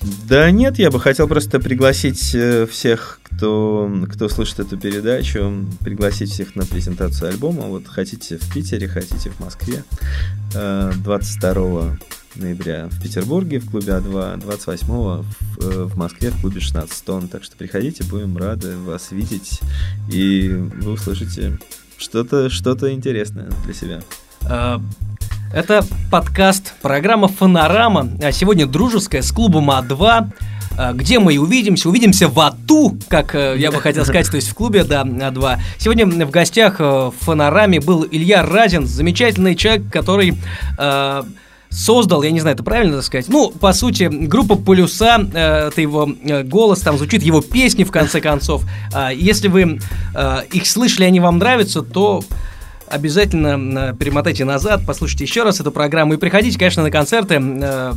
да 0.00 0.50
нет, 0.50 0.78
я 0.78 0.90
бы 0.90 1.00
хотел 1.00 1.26
просто 1.26 1.58
пригласить 1.58 2.34
э, 2.34 2.66
всех, 2.70 3.17
кто, 3.30 3.90
кто 4.10 4.28
слышит 4.28 4.60
эту 4.60 4.76
передачу, 4.78 5.66
пригласить 5.80 6.30
всех 6.30 6.56
на 6.56 6.64
презентацию 6.64 7.30
альбома. 7.30 7.62
Вот 7.62 7.86
хотите 7.86 8.38
в 8.38 8.52
Питере, 8.52 8.88
хотите 8.88 9.30
в 9.30 9.40
Москве. 9.40 9.84
Э, 10.54 10.92
22 10.96 11.98
ноября 12.36 12.88
в 12.90 13.02
Петербурге 13.02 13.58
в 13.58 13.70
клубе 13.70 13.92
А2, 13.92 14.40
28 14.40 14.86
в, 14.86 15.24
э, 15.60 15.84
в 15.84 15.96
Москве 15.96 16.30
в 16.30 16.40
клубе 16.40 16.60
16 16.60 17.04
тонн. 17.04 17.28
Так 17.28 17.44
что 17.44 17.56
приходите, 17.56 18.04
будем 18.04 18.36
рады 18.36 18.76
вас 18.76 19.12
видеть, 19.12 19.60
и 20.10 20.48
вы 20.48 20.92
услышите 20.92 21.58
что-то 21.96 22.48
что 22.48 22.92
интересное 22.92 23.50
для 23.64 23.74
себя. 23.74 24.00
Э, 24.42 24.78
Это 25.52 25.84
подкаст, 26.10 26.74
программа 26.82 27.28
«Фонорама». 27.28 28.10
А 28.22 28.32
Сегодня 28.32 28.66
дружеская 28.66 29.22
с 29.22 29.32
клубом 29.32 29.70
А2. 29.70 30.30
Э, 30.78 30.92
Где 30.94 31.18
мы 31.18 31.34
и 31.34 31.38
увидимся? 31.38 31.88
Увидимся 31.88 32.28
в 32.28 32.38
АТУ, 32.40 32.96
как 33.08 33.34
э, 33.34 33.56
я 33.58 33.70
бы 33.70 33.80
хотел 33.80 34.04
сказать, 34.04 34.30
то 34.30 34.36
есть 34.36 34.48
в 34.48 34.54
клубе 34.54 34.84
да, 34.84 35.02
А2. 35.02 35.58
Сегодня 35.78 36.06
в 36.06 36.30
гостях 36.30 36.76
э, 36.80 36.84
в 36.84 37.14
«Фонораме» 37.20 37.80
был 37.80 38.06
Илья 38.10 38.42
Разин, 38.42 38.86
замечательный 38.86 39.54
человек, 39.56 39.90
который 39.92 40.38
э, 40.78 41.22
создал, 41.70 42.22
я 42.22 42.30
не 42.30 42.40
знаю, 42.40 42.54
это 42.54 42.64
правильно 42.64 43.02
сказать, 43.02 43.28
ну, 43.28 43.50
по 43.50 43.72
сути, 43.72 44.04
группа 44.04 44.56
«Полюса», 44.56 45.18
э, 45.32 45.68
это 45.68 45.80
его 45.80 46.08
э, 46.24 46.42
голос, 46.42 46.80
там 46.80 46.96
звучит 46.96 47.22
его 47.22 47.40
песни, 47.40 47.84
в 47.84 47.90
конце 47.90 48.20
концов. 48.20 48.64
А 48.92 49.12
Если 49.12 49.48
вы 49.48 49.80
э, 50.14 50.38
их 50.52 50.66
слышали, 50.66 51.04
они 51.04 51.20
вам 51.20 51.38
нравятся, 51.38 51.82
то 51.82 52.22
обязательно 52.90 53.90
э, 53.90 53.94
перемотайте 53.98 54.44
назад, 54.44 54.82
послушайте 54.86 55.24
еще 55.24 55.42
раз 55.42 55.60
эту 55.60 55.70
программу 55.70 56.14
и 56.14 56.16
приходите, 56.16 56.58
конечно, 56.58 56.82
на 56.82 56.90
концерты. 56.90 57.38
э, 57.40 57.92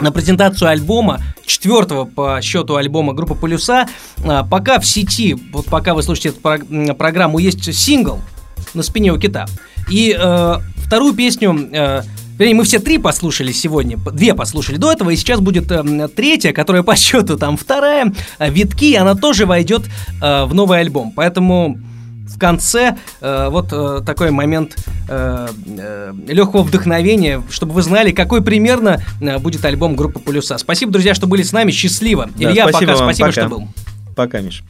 на 0.00 0.10
презентацию 0.12 0.68
альбома, 0.68 1.20
четвертого 1.46 2.04
по 2.04 2.40
счету 2.42 2.76
альбома 2.76 3.12
группы 3.12 3.34
Полюса. 3.34 3.86
А, 4.24 4.44
Пока 4.44 4.78
в 4.80 4.86
сети, 4.86 5.36
вот 5.52 5.66
пока 5.66 5.94
вы 5.94 6.02
слушаете 6.02 6.30
эту 6.30 6.94
программу, 6.94 7.38
есть 7.38 7.72
сингл 7.74 8.20
на 8.74 8.82
спине 8.82 9.12
у 9.12 9.18
кита. 9.18 9.46
И 9.90 10.16
э, 10.18 10.54
вторую 10.76 11.14
песню, 11.14 11.68
э, 11.72 12.02
вернее, 12.38 12.54
мы 12.54 12.64
все 12.64 12.78
три 12.78 12.98
послушали 12.98 13.52
сегодня, 13.52 13.98
две 13.98 14.34
послушали 14.34 14.76
до 14.76 14.90
этого, 14.92 15.10
и 15.10 15.16
сейчас 15.16 15.40
будет 15.40 15.70
э, 15.70 16.08
третья, 16.08 16.52
которая 16.52 16.82
по 16.82 16.96
счету 16.96 17.36
там 17.36 17.56
вторая, 17.56 18.12
э, 18.38 18.50
Витки, 18.50 18.94
она 18.94 19.14
тоже 19.14 19.46
войдет 19.46 19.82
э, 20.22 20.44
в 20.44 20.54
новый 20.54 20.80
альбом. 20.80 21.12
Поэтому 21.14 21.78
в 22.28 22.38
конце 22.38 22.96
э, 23.20 23.48
вот 23.50 23.68
э, 23.72 24.00
такой 24.04 24.30
момент 24.30 24.76
э, 25.08 25.48
легкого 26.26 26.62
вдохновения, 26.62 27.42
чтобы 27.50 27.72
вы 27.74 27.82
знали, 27.82 28.12
какой 28.12 28.42
примерно 28.42 29.02
э, 29.20 29.38
будет 29.38 29.64
альбом 29.64 29.96
группы 29.96 30.18
Полюса. 30.18 30.58
Спасибо, 30.58 30.92
друзья, 30.92 31.14
что 31.14 31.26
были 31.26 31.42
с 31.42 31.52
нами. 31.52 31.70
Счастливо. 31.70 32.30
Да, 32.36 32.50
Илья, 32.50 32.68
спасибо 32.68 32.92
пока, 32.92 33.04
вам, 33.04 33.14
спасибо, 33.14 33.28
пока. 33.28 33.40
что 33.40 33.50
был. 33.50 33.68
Пока, 34.14 34.40
Миш. 34.40 34.62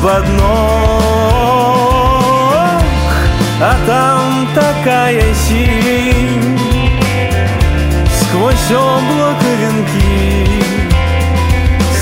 Из-под 0.00 0.26
ног 0.28 0.48
А 3.60 3.76
там 3.86 4.48
такая 4.54 5.34
синь. 5.34 6.58
Сквозь 8.20 8.70
облако 8.70 9.50
венки 9.60 10.48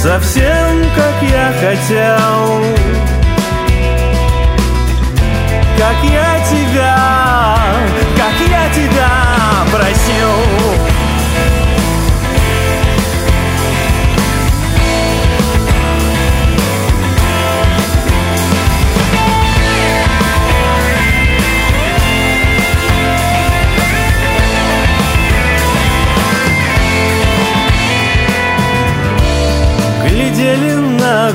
Совсем 0.00 0.84
как 0.94 1.16
я 1.28 1.52
хотел. 1.60 2.64
Как 5.76 5.98
я 6.04 6.40
тебя, 6.50 6.98
как 8.16 8.36
я 8.48 8.64
тебя 8.74 9.10
просил 9.72 10.27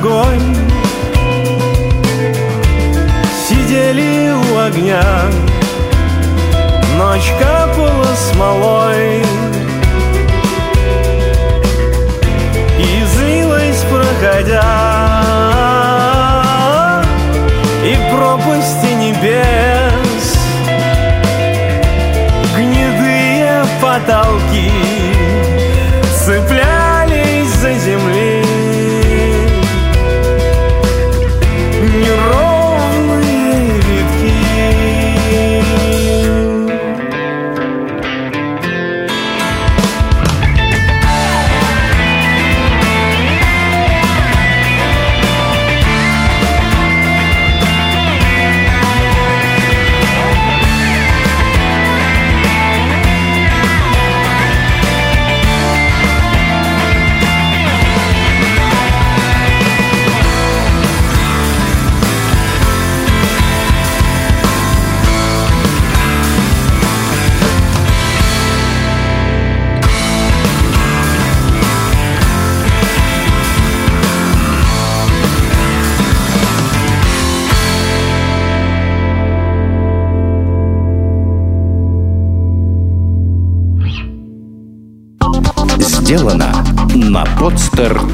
огонь. 0.04 0.56
Сидели 3.48 4.32
у 4.32 4.58
огня. 4.58 5.04
Ночь 6.98 7.32
капала 7.40 8.14
смолой. 8.16 9.22
И 12.80 13.06
злилась, 13.16 13.84
проходя 13.90 14.93